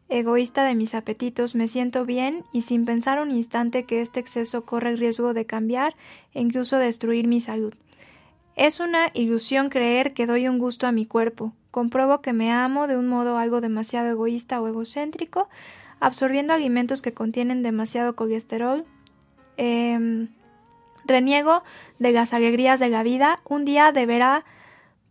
egoísta 0.08 0.64
de 0.64 0.74
mis 0.74 0.94
apetitos, 0.94 1.54
me 1.54 1.68
siento 1.68 2.04
bien 2.04 2.44
y 2.52 2.62
sin 2.62 2.84
pensar 2.84 3.20
un 3.20 3.30
instante 3.30 3.84
que 3.84 4.02
este 4.02 4.20
exceso 4.20 4.64
corre 4.64 4.90
el 4.90 4.98
riesgo 4.98 5.32
de 5.32 5.46
cambiar 5.46 5.94
e 6.34 6.40
incluso 6.40 6.76
destruir 6.76 7.26
mi 7.26 7.40
salud. 7.40 7.74
Es 8.56 8.78
una 8.78 9.10
ilusión 9.14 9.68
creer 9.68 10.12
que 10.12 10.26
doy 10.26 10.46
un 10.46 10.58
gusto 10.58 10.86
a 10.86 10.92
mi 10.92 11.06
cuerpo. 11.06 11.52
Compruebo 11.72 12.20
que 12.20 12.32
me 12.32 12.52
amo 12.52 12.86
de 12.86 12.96
un 12.96 13.08
modo 13.08 13.36
algo 13.36 13.60
demasiado 13.60 14.08
egoísta 14.08 14.60
o 14.60 14.68
egocéntrico, 14.68 15.48
absorbiendo 16.04 16.52
alimentos 16.52 17.02
que 17.02 17.14
contienen 17.14 17.62
demasiado 17.62 18.14
colesterol. 18.14 18.84
Em, 19.56 20.28
reniego 21.04 21.62
de 21.98 22.12
las 22.12 22.32
alegrías 22.32 22.80
de 22.80 22.88
la 22.88 23.02
vida. 23.02 23.40
Un 23.44 23.64
día 23.64 23.92
deberá 23.92 24.44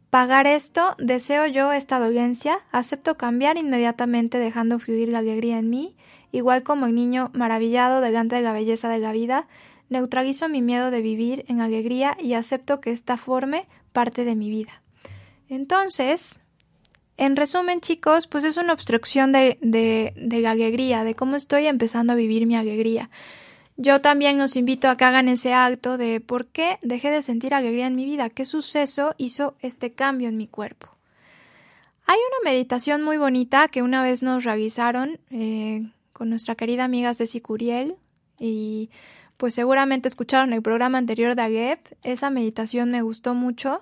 pagar 0.09 0.47
esto, 0.47 0.95
deseo 0.99 1.47
yo 1.47 1.71
esta 1.71 1.99
dolencia, 1.99 2.59
acepto 2.71 3.17
cambiar 3.17 3.57
inmediatamente 3.57 4.37
dejando 4.37 4.79
fluir 4.79 5.09
la 5.09 5.19
alegría 5.19 5.57
en 5.57 5.69
mí, 5.69 5.95
igual 6.31 6.63
como 6.63 6.85
el 6.85 6.95
niño 6.95 7.31
maravillado 7.33 8.01
delante 8.01 8.35
de 8.35 8.41
la 8.41 8.53
belleza 8.53 8.89
de 8.89 8.99
la 8.99 9.11
vida, 9.11 9.47
neutralizo 9.89 10.49
mi 10.49 10.61
miedo 10.61 10.91
de 10.91 11.01
vivir 11.01 11.45
en 11.47 11.61
alegría 11.61 12.17
y 12.19 12.33
acepto 12.33 12.79
que 12.79 12.91
esta 12.91 13.17
forme 13.17 13.65
parte 13.91 14.23
de 14.23 14.35
mi 14.35 14.49
vida. 14.49 14.81
Entonces, 15.49 16.39
en 17.17 17.35
resumen, 17.35 17.79
chicos, 17.81 18.27
pues 18.27 18.43
es 18.43 18.57
una 18.57 18.73
obstrucción 18.73 19.31
de, 19.31 19.57
de, 19.61 20.13
de 20.15 20.39
la 20.39 20.51
alegría, 20.51 21.03
de 21.03 21.15
cómo 21.15 21.35
estoy 21.35 21.67
empezando 21.67 22.13
a 22.13 22.15
vivir 22.15 22.45
mi 22.45 22.55
alegría. 22.55 23.09
Yo 23.75 24.01
también 24.01 24.37
los 24.37 24.55
invito 24.55 24.89
a 24.89 24.97
que 24.97 25.05
hagan 25.05 25.27
ese 25.27 25.53
acto 25.53 25.97
de 25.97 26.19
por 26.21 26.47
qué 26.47 26.77
dejé 26.81 27.09
de 27.09 27.21
sentir 27.21 27.53
alegría 27.53 27.87
en 27.87 27.95
mi 27.95 28.05
vida, 28.05 28.29
qué 28.29 28.45
suceso 28.45 29.15
hizo 29.17 29.55
este 29.61 29.93
cambio 29.93 30.29
en 30.29 30.37
mi 30.37 30.47
cuerpo. 30.47 30.89
Hay 32.05 32.17
una 32.17 32.51
meditación 32.51 33.01
muy 33.01 33.17
bonita 33.17 33.67
que 33.69 33.81
una 33.81 34.03
vez 34.03 34.21
nos 34.21 34.43
realizaron 34.43 35.19
eh, 35.31 35.89
con 36.11 36.29
nuestra 36.29 36.55
querida 36.55 36.83
amiga 36.83 37.13
Ceci 37.13 37.41
Curiel 37.41 37.95
y 38.39 38.89
pues 39.37 39.55
seguramente 39.55 40.07
escucharon 40.07 40.53
el 40.53 40.61
programa 40.61 40.97
anterior 40.97 41.35
de 41.35 41.41
Aguep. 41.41 41.79
Esa 42.03 42.29
meditación 42.29 42.91
me 42.91 43.01
gustó 43.01 43.33
mucho. 43.33 43.81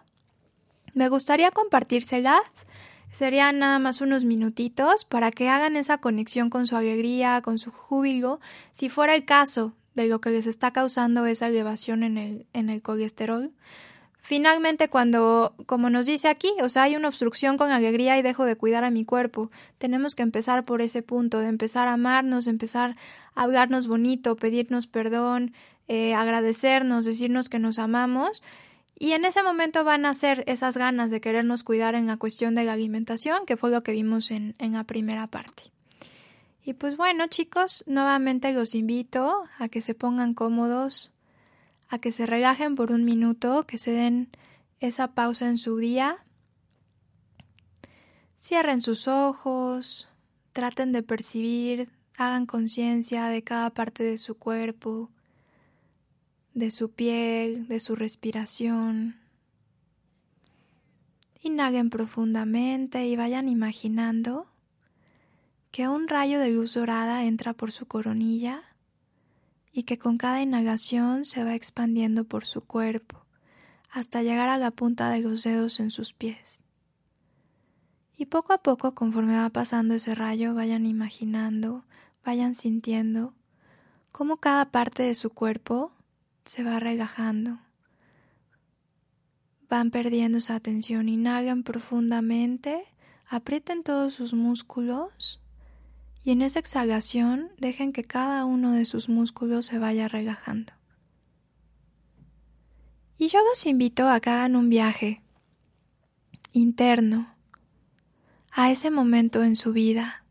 Me 0.94 1.10
gustaría 1.10 1.52
compartírselas. 1.52 2.68
Serían 3.12 3.60
nada 3.60 3.78
más 3.78 4.00
unos 4.00 4.24
minutitos 4.24 5.04
para 5.04 5.32
que 5.32 5.50
hagan 5.50 5.76
esa 5.76 5.98
conexión 5.98 6.50
con 6.50 6.66
su 6.66 6.78
alegría, 6.78 7.42
con 7.42 7.58
su 7.58 7.70
júbilo, 7.70 8.40
si 8.72 8.88
fuera 8.88 9.16
el 9.16 9.26
caso 9.26 9.74
de 9.96 10.08
lo 10.08 10.22
que 10.22 10.30
les 10.30 10.48
está 10.48 10.72
causando 10.72 11.26
esa 11.26 11.48
elevación 11.48 12.04
en 12.04 12.18
el, 12.18 12.46
en 12.54 12.70
el 12.70 12.82
colesterol. 12.82 13.52
finalmente 14.24 14.88
cuando, 14.88 15.56
como 15.66 15.90
nos 15.90 16.06
dice 16.06 16.30
aquí, 16.30 16.54
o 16.62 16.70
sea, 16.70 16.84
hay 16.84 16.96
una 16.96 17.10
obstrucción 17.10 17.58
con 17.58 17.72
alegría 17.72 18.18
y 18.18 18.22
dejo 18.22 18.46
de 18.46 18.56
cuidar 18.56 18.84
a 18.86 18.92
mi 18.92 19.04
cuerpo, 19.04 19.52
tenemos 19.78 20.16
que 20.16 20.24
empezar 20.24 20.64
por 20.64 20.82
ese 20.82 21.02
punto, 21.02 21.40
de 21.40 21.48
empezar 21.48 21.88
a 21.88 21.94
amarnos, 21.94 22.48
empezar 22.48 22.96
a 23.36 23.44
hablarnos 23.44 23.88
bonito, 23.88 24.38
pedirnos 24.38 24.88
perdón, 24.88 25.54
eh, 25.88 26.14
agradecernos, 26.14 27.04
decirnos 27.04 27.50
que 27.50 27.60
nos 27.60 27.78
amamos. 27.78 28.42
Y 28.98 29.14
en 29.14 29.26
ese 29.26 29.42
momento 29.42 29.84
van 29.84 30.06
a 30.06 30.14
ser 30.14 30.44
esas 30.48 30.78
ganas 30.78 31.10
de 31.10 31.22
querernos 31.22 31.64
cuidar 31.64 31.96
en 31.96 32.08
la 32.08 32.18
cuestión 32.18 32.54
de 32.56 32.64
la 32.64 32.74
alimentación, 32.74 33.46
que 33.46 33.58
fue 33.58 33.72
lo 33.72 33.84
que 33.84 33.94
vimos 33.94 34.32
en, 34.32 34.56
en 34.60 34.74
la 34.74 34.84
primera 34.84 35.28
parte. 35.28 35.72
Y 36.64 36.74
pues 36.74 36.96
bueno, 36.98 37.26
chicos, 37.28 37.84
nuevamente 37.88 38.54
los 38.54 38.76
invito 38.76 39.44
a 39.58 39.68
que 39.68 39.82
se 39.82 39.96
pongan 39.96 40.36
cómodos, 40.36 41.12
a 41.90 41.98
que 42.00 42.12
se 42.12 42.26
relajen 42.26 42.76
por 42.76 42.92
un 42.92 43.04
minuto, 43.04 43.66
que 43.66 43.78
se 43.78 43.92
den 43.92 44.30
esa 44.80 45.14
pausa 45.14 45.48
en 45.50 45.58
su 45.58 45.78
día. 45.78 46.24
Cierren 48.38 48.82
sus 48.82 49.08
ojos, 49.08 50.08
traten 50.54 50.92
de 50.92 51.04
percibir, 51.04 51.90
hagan 52.18 52.46
conciencia 52.46 53.28
de 53.28 53.44
cada 53.44 53.72
parte 53.72 54.04
de 54.04 54.18
su 54.18 54.36
cuerpo, 54.36 55.10
de 56.54 56.72
su 56.72 56.92
piel, 56.92 57.68
de 57.68 57.80
su 57.80 57.96
respiración. 57.96 59.18
Inhalen 61.42 61.90
profundamente 61.90 63.08
y 63.08 63.16
vayan 63.16 63.50
imaginando 63.50 64.48
que 65.72 65.88
un 65.88 66.08
rayo 66.08 66.40
de 66.40 66.52
luz 66.52 66.74
dorada 66.74 67.24
entra 67.26 67.54
por 67.54 67.72
su 67.72 67.86
coronilla 67.86 68.64
y 69.72 69.84
que 69.84 69.98
con 69.98 70.18
cada 70.18 70.42
inhalación 70.42 71.26
se 71.26 71.44
va 71.44 71.56
expandiendo 71.56 72.26
por 72.26 72.46
su 72.46 72.62
cuerpo 72.62 73.26
hasta 73.90 74.22
llegar 74.22 74.50
a 74.50 74.58
la 74.58 74.72
punta 74.72 75.10
de 75.10 75.20
los 75.20 75.44
dedos 75.44 75.80
en 75.80 75.92
sus 75.92 76.14
pies. 76.14 76.62
Y 78.18 78.28
poco 78.28 78.54
a 78.54 78.60
poco, 78.60 78.94
conforme 78.94 79.36
va 79.36 79.50
pasando 79.50 79.96
ese 79.96 80.14
rayo, 80.14 80.54
vayan 80.54 80.86
imaginando, 80.86 81.86
vayan 82.24 82.54
sintiendo 82.54 83.34
cómo 84.12 84.38
cada 84.38 84.72
parte 84.72 85.04
de 85.04 85.16
su 85.16 85.32
cuerpo 85.32 85.92
se 86.52 86.66
va 86.66 86.82
relajando. 86.82 87.60
Van 89.70 89.90
perdiendo 89.90 90.40
esa 90.40 90.60
tensión, 90.60 91.08
inhalan 91.08 91.64
profundamente, 91.64 92.84
aprieten 93.26 93.84
todos 93.84 94.16
sus 94.16 94.34
músculos 94.34 95.42
y 96.26 96.32
en 96.32 96.42
esa 96.42 96.60
exhalación 96.60 97.54
dejen 97.58 97.94
que 97.94 98.04
cada 98.04 98.44
uno 98.44 98.74
de 98.74 98.84
sus 98.84 99.08
músculos 99.08 99.68
se 99.68 99.78
vaya 99.80 100.10
relajando. 100.10 100.74
Y 103.18 103.30
yo 103.30 103.40
los 103.46 103.66
invito 103.66 104.10
a 104.10 104.20
que 104.20 104.32
hagan 104.32 104.58
un 104.58 104.68
viaje 104.68 105.22
interno 106.52 107.34
a 108.52 108.72
ese 108.72 108.92
momento 108.92 109.42
en 109.42 109.56
su 109.56 109.72
vida. 109.72 110.26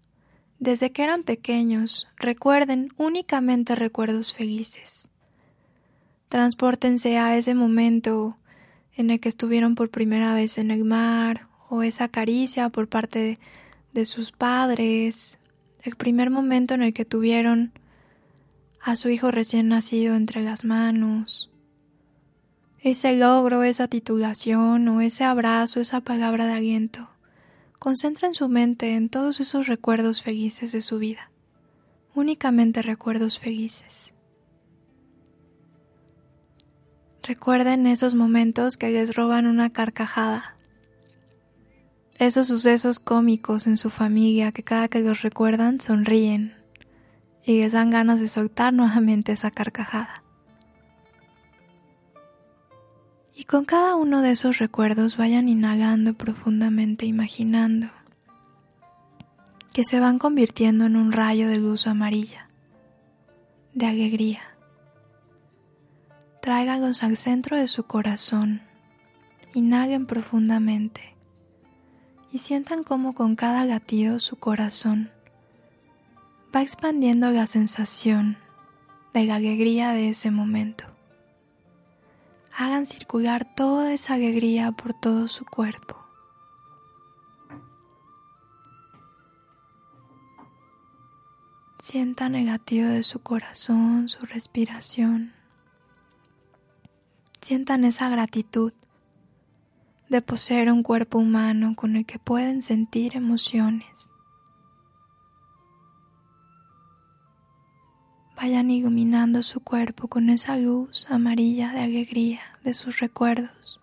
Desde 0.58 0.92
que 0.92 1.02
eran 1.02 1.22
pequeños, 1.22 2.08
recuerden 2.18 2.92
únicamente 2.98 3.74
recuerdos 3.74 4.34
felices. 4.34 5.09
Transpórtense 6.30 7.18
a 7.18 7.36
ese 7.36 7.56
momento 7.56 8.36
en 8.94 9.10
el 9.10 9.18
que 9.18 9.28
estuvieron 9.28 9.74
por 9.74 9.90
primera 9.90 10.32
vez 10.32 10.58
en 10.58 10.70
el 10.70 10.84
mar, 10.84 11.48
o 11.68 11.82
esa 11.82 12.06
caricia 12.06 12.68
por 12.68 12.88
parte 12.88 13.36
de, 13.92 14.06
sus 14.06 14.30
padres, 14.30 15.40
el 15.82 15.96
primer 15.96 16.30
momento 16.30 16.74
en 16.74 16.84
el 16.84 16.94
que 16.94 17.04
tuvieron 17.04 17.72
a 18.80 18.94
su 18.94 19.08
hijo 19.08 19.32
recién 19.32 19.66
nacido 19.66 20.14
entre 20.14 20.42
las 20.42 20.64
manos, 20.64 21.50
ese 22.78 23.12
logro, 23.16 23.64
esa 23.64 23.88
titulación 23.88 24.86
o 24.86 25.00
ese 25.00 25.24
abrazo, 25.24 25.80
esa 25.80 26.00
palabra 26.00 26.46
de 26.46 26.52
aliento. 26.52 27.10
Concentren 27.80 28.34
su 28.34 28.48
mente 28.48 28.94
en 28.94 29.08
todos 29.08 29.40
esos 29.40 29.66
recuerdos 29.66 30.22
felices 30.22 30.70
de 30.70 30.80
su 30.80 31.00
vida, 31.00 31.32
únicamente 32.14 32.82
recuerdos 32.82 33.40
felices. 33.40 34.14
Recuerden 37.22 37.86
esos 37.86 38.14
momentos 38.14 38.76
que 38.76 38.90
les 38.90 39.14
roban 39.14 39.46
una 39.46 39.70
carcajada, 39.70 40.56
esos 42.18 42.48
sucesos 42.48 42.98
cómicos 42.98 43.66
en 43.66 43.76
su 43.76 43.90
familia 43.90 44.52
que 44.52 44.62
cada 44.62 44.88
que 44.88 45.00
los 45.00 45.22
recuerdan 45.22 45.80
sonríen 45.80 46.54
y 47.44 47.60
les 47.60 47.72
dan 47.72 47.90
ganas 47.90 48.20
de 48.20 48.28
soltar 48.28 48.72
nuevamente 48.72 49.32
esa 49.32 49.50
carcajada. 49.50 50.22
Y 53.34 53.44
con 53.44 53.64
cada 53.64 53.96
uno 53.96 54.20
de 54.20 54.32
esos 54.32 54.58
recuerdos 54.58 55.16
vayan 55.16 55.48
inhalando 55.48 56.14
profundamente, 56.14 57.06
imaginando 57.06 57.88
que 59.72 59.84
se 59.84 60.00
van 60.00 60.18
convirtiendo 60.18 60.86
en 60.86 60.96
un 60.96 61.12
rayo 61.12 61.48
de 61.48 61.58
luz 61.58 61.86
amarilla, 61.86 62.50
de 63.72 63.86
alegría. 63.86 64.49
Tráiganlos 66.42 67.02
al 67.02 67.18
centro 67.18 67.58
de 67.58 67.68
su 67.68 67.84
corazón, 67.84 68.62
inhalen 69.52 70.06
profundamente 70.06 71.14
y 72.32 72.38
sientan 72.38 72.82
cómo 72.82 73.12
con 73.12 73.36
cada 73.36 73.64
latido 73.66 74.18
su 74.18 74.36
corazón 74.36 75.10
va 76.54 76.62
expandiendo 76.62 77.30
la 77.30 77.46
sensación 77.46 78.38
de 79.12 79.24
la 79.24 79.34
alegría 79.34 79.92
de 79.92 80.08
ese 80.08 80.30
momento. 80.30 80.84
Hagan 82.56 82.86
circular 82.86 83.54
toda 83.54 83.92
esa 83.92 84.14
alegría 84.14 84.72
por 84.72 84.94
todo 84.94 85.28
su 85.28 85.44
cuerpo. 85.44 85.96
Sientan 91.78 92.34
el 92.34 92.46
latido 92.46 92.88
de 92.88 93.02
su 93.02 93.20
corazón, 93.20 94.08
su 94.08 94.24
respiración. 94.26 95.39
Sientan 97.40 97.84
esa 97.84 98.08
gratitud 98.10 98.72
de 100.10 100.20
poseer 100.20 100.70
un 100.70 100.82
cuerpo 100.82 101.18
humano 101.18 101.74
con 101.74 101.96
el 101.96 102.04
que 102.04 102.18
pueden 102.18 102.60
sentir 102.60 103.16
emociones. 103.16 104.10
Vayan 108.36 108.70
iluminando 108.70 109.42
su 109.42 109.60
cuerpo 109.60 110.08
con 110.08 110.28
esa 110.28 110.56
luz 110.56 111.10
amarilla 111.10 111.72
de 111.72 111.80
alegría 111.80 112.40
de 112.62 112.74
sus 112.74 113.00
recuerdos. 113.00 113.80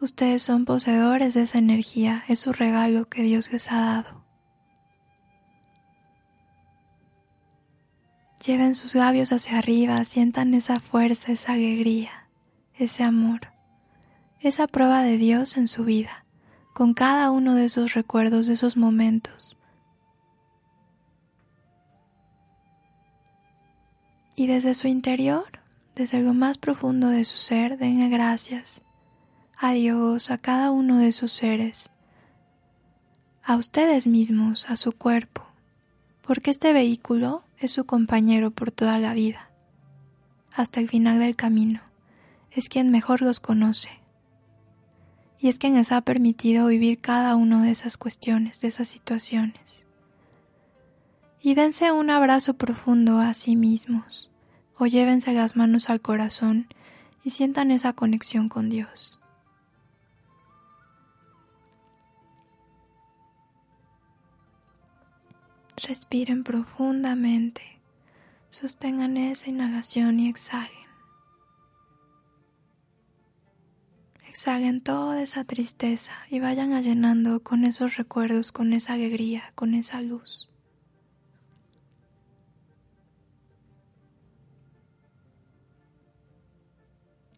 Ustedes 0.00 0.42
son 0.42 0.66
poseedores 0.66 1.32
de 1.32 1.42
esa 1.42 1.58
energía, 1.58 2.24
es 2.28 2.40
su 2.40 2.52
regalo 2.52 3.08
que 3.08 3.22
Dios 3.22 3.50
les 3.52 3.72
ha 3.72 3.80
dado. 3.80 4.25
Lleven 8.46 8.74
sus 8.74 8.94
labios 8.94 9.32
hacia 9.32 9.58
arriba, 9.58 10.04
sientan 10.04 10.54
esa 10.54 10.78
fuerza, 10.78 11.32
esa 11.32 11.54
alegría, 11.54 12.28
ese 12.78 13.02
amor 13.02 13.56
esa 14.40 14.66
prueba 14.66 15.02
de 15.02 15.18
Dios 15.18 15.56
en 15.56 15.68
su 15.68 15.84
vida, 15.84 16.24
con 16.72 16.94
cada 16.94 17.30
uno 17.30 17.54
de 17.54 17.64
esos 17.64 17.94
recuerdos, 17.94 18.46
de 18.46 18.54
esos 18.54 18.76
momentos. 18.76 19.58
Y 24.34 24.46
desde 24.46 24.74
su 24.74 24.86
interior, 24.86 25.46
desde 25.94 26.20
lo 26.20 26.34
más 26.34 26.58
profundo 26.58 27.08
de 27.08 27.24
su 27.24 27.38
ser, 27.38 27.78
denle 27.78 28.08
gracias 28.08 28.82
a 29.58 29.72
Dios, 29.72 30.30
a 30.30 30.38
cada 30.38 30.70
uno 30.70 30.98
de 30.98 31.12
sus 31.12 31.32
seres, 31.32 31.90
a 33.42 33.56
ustedes 33.56 34.06
mismos, 34.06 34.68
a 34.68 34.76
su 34.76 34.92
cuerpo, 34.92 35.45
porque 36.26 36.50
este 36.50 36.72
vehículo 36.72 37.44
es 37.58 37.70
su 37.70 37.86
compañero 37.86 38.50
por 38.50 38.72
toda 38.72 38.98
la 38.98 39.14
vida, 39.14 39.48
hasta 40.52 40.80
el 40.80 40.88
final 40.88 41.20
del 41.20 41.36
camino, 41.36 41.80
es 42.50 42.68
quien 42.68 42.90
mejor 42.90 43.22
los 43.22 43.38
conoce 43.38 43.90
y 45.38 45.48
es 45.48 45.58
quien 45.58 45.74
les 45.74 45.92
ha 45.92 46.00
permitido 46.00 46.66
vivir 46.66 46.98
cada 46.98 47.36
una 47.36 47.62
de 47.62 47.70
esas 47.70 47.96
cuestiones, 47.96 48.60
de 48.60 48.68
esas 48.68 48.88
situaciones. 48.88 49.84
Y 51.40 51.54
dense 51.54 51.92
un 51.92 52.10
abrazo 52.10 52.54
profundo 52.54 53.18
a 53.20 53.32
sí 53.34 53.54
mismos, 53.54 54.30
o 54.78 54.86
llévense 54.86 55.32
las 55.32 55.54
manos 55.54 55.90
al 55.90 56.00
corazón 56.00 56.66
y 57.22 57.30
sientan 57.30 57.70
esa 57.70 57.92
conexión 57.92 58.48
con 58.48 58.68
Dios. 58.68 59.15
Respiren 65.76 66.42
profundamente, 66.42 67.80
sostengan 68.50 69.16
esa 69.16 69.50
inhalación 69.50 70.20
y 70.20 70.28
exhalen. 70.28 70.86
exhalen 74.36 74.82
toda 74.82 75.22
esa 75.22 75.44
tristeza 75.44 76.12
y 76.28 76.40
vayan 76.40 76.78
llenando 76.82 77.42
con 77.42 77.64
esos 77.64 77.96
recuerdos, 77.96 78.52
con 78.52 78.74
esa 78.74 78.92
alegría, 78.92 79.50
con 79.54 79.72
esa 79.72 80.02
luz. 80.02 80.50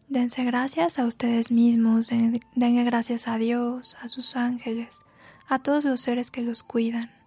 Dense 0.09 0.43
gracias 0.43 0.99
a 0.99 1.05
ustedes 1.05 1.53
mismos, 1.53 2.09
denle 2.09 2.83
gracias 2.83 3.29
a 3.29 3.37
Dios, 3.37 3.95
a 4.01 4.09
sus 4.09 4.35
ángeles, 4.35 5.05
a 5.47 5.59
todos 5.59 5.85
los 5.85 6.01
seres 6.01 6.31
que 6.31 6.41
los 6.41 6.63
cuidan. 6.63 7.18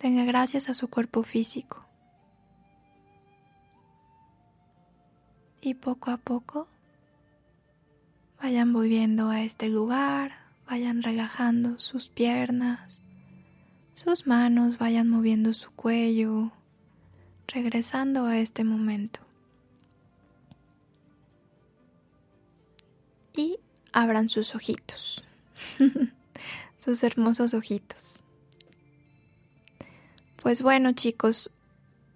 Denle 0.00 0.24
gracias 0.24 0.68
a 0.68 0.74
su 0.74 0.88
cuerpo 0.88 1.22
físico. 1.22 1.84
Y 5.60 5.74
poco 5.74 6.10
a 6.10 6.16
poco 6.16 6.68
vayan 8.40 8.72
volviendo 8.72 9.30
a 9.30 9.42
este 9.42 9.68
lugar, 9.68 10.32
vayan 10.68 11.02
relajando 11.02 11.78
sus 11.78 12.08
piernas, 12.08 13.02
sus 13.94 14.26
manos, 14.26 14.78
vayan 14.78 15.08
moviendo 15.08 15.52
su 15.54 15.70
cuello, 15.72 16.52
regresando 17.48 18.26
a 18.26 18.38
este 18.38 18.62
momento. 18.62 19.26
y 23.36 23.60
abran 23.92 24.28
sus 24.28 24.54
ojitos, 24.54 25.24
sus 26.78 27.02
hermosos 27.02 27.54
ojitos. 27.54 28.24
Pues 30.46 30.62
bueno 30.62 30.92
chicos, 30.92 31.50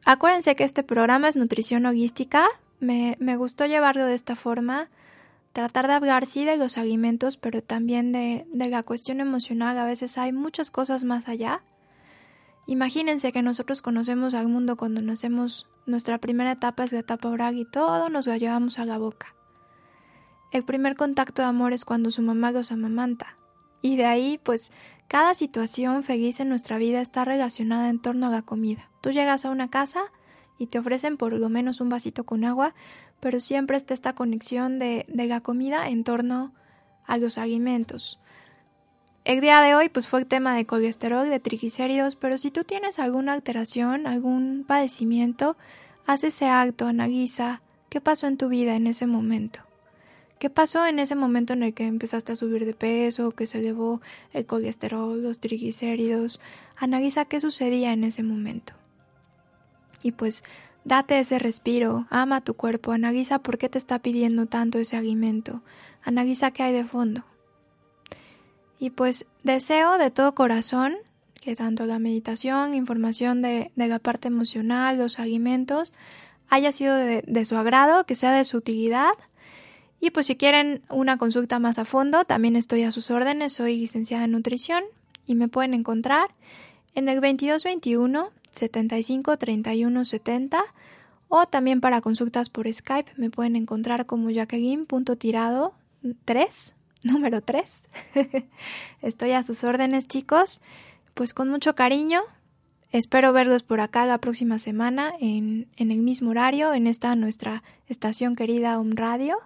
acuérdense 0.04 0.54
que 0.54 0.62
este 0.62 0.84
programa 0.84 1.28
es 1.28 1.34
nutrición 1.34 1.84
holística, 1.84 2.46
me, 2.78 3.16
me 3.18 3.34
gustó 3.34 3.66
llevarlo 3.66 4.06
de 4.06 4.14
esta 4.14 4.36
forma, 4.36 4.88
tratar 5.52 5.88
de 5.88 5.94
hablar 5.94 6.26
sí 6.26 6.44
de 6.44 6.56
los 6.56 6.78
alimentos, 6.78 7.36
pero 7.36 7.60
también 7.60 8.12
de, 8.12 8.46
de 8.52 8.68
la 8.68 8.84
cuestión 8.84 9.18
emocional, 9.18 9.76
a 9.78 9.84
veces 9.84 10.16
hay 10.16 10.32
muchas 10.32 10.70
cosas 10.70 11.02
más 11.02 11.26
allá. 11.26 11.64
Imagínense 12.68 13.32
que 13.32 13.42
nosotros 13.42 13.82
conocemos 13.82 14.34
al 14.34 14.46
mundo 14.46 14.76
cuando 14.76 15.02
nacemos, 15.02 15.66
nuestra 15.86 16.18
primera 16.18 16.52
etapa 16.52 16.84
es 16.84 16.92
la 16.92 17.00
etapa 17.00 17.28
oral 17.30 17.58
y 17.58 17.64
todo 17.64 18.10
nos 18.10 18.28
lo 18.28 18.36
llevamos 18.36 18.78
a 18.78 18.84
la 18.84 18.96
boca. 18.98 19.34
El 20.52 20.62
primer 20.62 20.94
contacto 20.94 21.42
de 21.42 21.48
amor 21.48 21.72
es 21.72 21.84
cuando 21.84 22.12
su 22.12 22.22
mamá 22.22 22.52
los 22.52 22.70
amamanta. 22.70 23.36
Y 23.82 23.96
de 23.96 24.04
ahí, 24.04 24.38
pues, 24.44 24.70
cada 25.10 25.34
situación 25.34 26.04
feliz 26.04 26.38
en 26.38 26.48
nuestra 26.48 26.78
vida 26.78 27.00
está 27.00 27.24
relacionada 27.24 27.88
en 27.88 27.98
torno 27.98 28.28
a 28.28 28.30
la 28.30 28.42
comida. 28.42 28.88
Tú 29.00 29.10
llegas 29.10 29.44
a 29.44 29.50
una 29.50 29.68
casa 29.68 30.04
y 30.56 30.68
te 30.68 30.78
ofrecen 30.78 31.16
por 31.16 31.32
lo 31.32 31.48
menos 31.48 31.80
un 31.80 31.88
vasito 31.88 32.22
con 32.22 32.44
agua, 32.44 32.76
pero 33.18 33.40
siempre 33.40 33.76
está 33.76 33.92
esta 33.92 34.12
conexión 34.12 34.78
de, 34.78 35.06
de 35.08 35.26
la 35.26 35.40
comida 35.40 35.88
en 35.88 36.04
torno 36.04 36.54
a 37.06 37.18
los 37.18 37.38
alimentos. 37.38 38.20
El 39.24 39.40
día 39.40 39.60
de 39.62 39.74
hoy 39.74 39.88
pues 39.88 40.06
fue 40.06 40.20
el 40.20 40.28
tema 40.28 40.54
de 40.54 40.64
colesterol, 40.64 41.28
de 41.28 41.40
triglicéridos, 41.40 42.14
pero 42.14 42.38
si 42.38 42.52
tú 42.52 42.62
tienes 42.62 43.00
alguna 43.00 43.32
alteración, 43.32 44.06
algún 44.06 44.64
padecimiento, 44.64 45.56
haz 46.06 46.22
ese 46.22 46.46
acto, 46.46 46.86
analiza 46.86 47.62
qué 47.88 48.00
pasó 48.00 48.28
en 48.28 48.36
tu 48.36 48.48
vida 48.48 48.76
en 48.76 48.86
ese 48.86 49.08
momento. 49.08 49.62
¿Qué 50.40 50.48
pasó 50.48 50.86
en 50.86 50.98
ese 50.98 51.16
momento 51.16 51.52
en 51.52 51.62
el 51.62 51.74
que 51.74 51.86
empezaste 51.86 52.32
a 52.32 52.36
subir 52.36 52.64
de 52.64 52.72
peso, 52.72 53.32
que 53.32 53.44
se 53.44 53.58
elevó 53.58 54.00
el 54.32 54.46
colesterol, 54.46 55.22
los 55.22 55.38
triglicéridos? 55.38 56.40
Analiza 56.76 57.26
qué 57.26 57.40
sucedía 57.40 57.92
en 57.92 58.04
ese 58.04 58.22
momento. 58.22 58.72
Y 60.02 60.12
pues 60.12 60.42
date 60.82 61.18
ese 61.18 61.38
respiro, 61.38 62.06
ama 62.08 62.40
tu 62.40 62.54
cuerpo, 62.54 62.92
analiza 62.92 63.40
por 63.40 63.58
qué 63.58 63.68
te 63.68 63.76
está 63.76 63.98
pidiendo 63.98 64.46
tanto 64.46 64.78
ese 64.78 64.96
alimento, 64.96 65.60
analiza 66.02 66.52
qué 66.52 66.62
hay 66.62 66.72
de 66.72 66.84
fondo. 66.84 67.22
Y 68.78 68.88
pues 68.88 69.26
deseo 69.42 69.98
de 69.98 70.10
todo 70.10 70.34
corazón 70.34 70.96
que 71.34 71.54
tanto 71.54 71.84
la 71.84 71.98
meditación, 71.98 72.74
información 72.74 73.42
de, 73.42 73.72
la 73.76 73.98
parte 73.98 74.28
emocional, 74.28 74.96
los 74.96 75.18
alimentos, 75.18 75.92
haya 76.48 76.72
sido 76.72 76.96
de 76.96 77.44
su 77.44 77.58
agrado, 77.58 78.06
que 78.06 78.14
sea 78.14 78.32
de 78.32 78.44
su 78.46 78.56
utilidad 78.56 79.10
y 80.00 80.10
pues 80.10 80.26
si 80.26 80.36
quieren 80.36 80.82
una 80.88 81.18
consulta 81.18 81.58
más 81.58 81.78
a 81.78 81.84
fondo, 81.84 82.24
también 82.24 82.56
estoy 82.56 82.84
a 82.84 82.92
sus 82.92 83.10
órdenes, 83.10 83.52
soy 83.52 83.76
licenciada 83.76 84.24
en 84.24 84.32
nutrición 84.32 84.82
y 85.26 85.34
me 85.34 85.48
pueden 85.48 85.74
encontrar 85.74 86.30
en 86.94 87.08
el 87.08 87.16
2221 87.16 88.30
75 88.50 89.36
31 89.36 90.04
70 90.04 90.64
o 91.28 91.46
también 91.46 91.80
para 91.80 92.00
consultas 92.00 92.48
por 92.48 92.72
Skype 92.72 93.12
me 93.16 93.30
pueden 93.30 93.54
encontrar 93.56 94.06
como 94.06 94.30
Jacqueline.tirado 94.30 95.74
3, 96.24 96.74
número 97.04 97.40
3. 97.40 97.88
estoy 99.02 99.32
a 99.32 99.42
sus 99.42 99.62
órdenes 99.62 100.08
chicos, 100.08 100.62
pues 101.14 101.32
con 101.32 101.48
mucho 101.48 101.74
cariño. 101.74 102.22
Espero 102.90 103.32
verlos 103.32 103.62
por 103.62 103.80
acá 103.80 104.04
la 104.06 104.18
próxima 104.18 104.58
semana 104.58 105.12
en, 105.20 105.68
en 105.76 105.92
el 105.92 105.98
mismo 105.98 106.30
horario, 106.30 106.74
en 106.74 106.88
esta 106.88 107.14
nuestra 107.14 107.62
estación 107.86 108.34
querida 108.34 108.80
Home 108.80 108.94
Radio. 108.96 109.38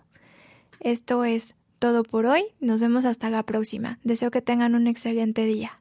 Esto 0.84 1.24
es 1.24 1.56
todo 1.78 2.02
por 2.04 2.26
hoy. 2.26 2.44
Nos 2.60 2.82
vemos 2.82 3.06
hasta 3.06 3.30
la 3.30 3.42
próxima. 3.42 3.98
Deseo 4.04 4.30
que 4.30 4.42
tengan 4.42 4.74
un 4.74 4.86
excelente 4.86 5.46
día. 5.46 5.80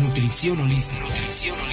Nutrición 0.00 0.60
holística. 0.60 1.04
Nutrición 1.04 1.54
holística. 1.56 1.65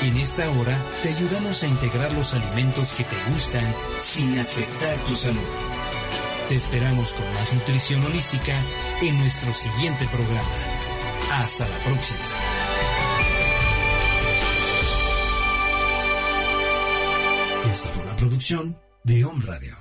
En 0.00 0.16
esta 0.16 0.48
hora 0.50 0.78
te 1.02 1.08
ayudamos 1.08 1.64
a 1.64 1.66
integrar 1.66 2.12
los 2.12 2.32
alimentos 2.32 2.94
que 2.94 3.02
te 3.02 3.16
gustan 3.32 3.74
sin 3.96 4.38
afectar 4.38 4.96
tu 5.06 5.16
salud. 5.16 5.40
Te 6.48 6.54
esperamos 6.54 7.14
con 7.14 7.26
más 7.34 7.52
nutrición 7.52 8.04
holística 8.04 8.54
en 9.02 9.18
nuestro 9.18 9.52
siguiente 9.52 10.06
programa. 10.06 10.48
Hasta 11.32 11.68
la 11.68 11.78
próxima. 11.78 12.20
Esta 17.70 17.88
fue 17.90 18.04
una 18.04 18.16
producción 18.16 18.80
de 19.02 19.24
Home 19.24 19.44
Radio. 19.44 19.78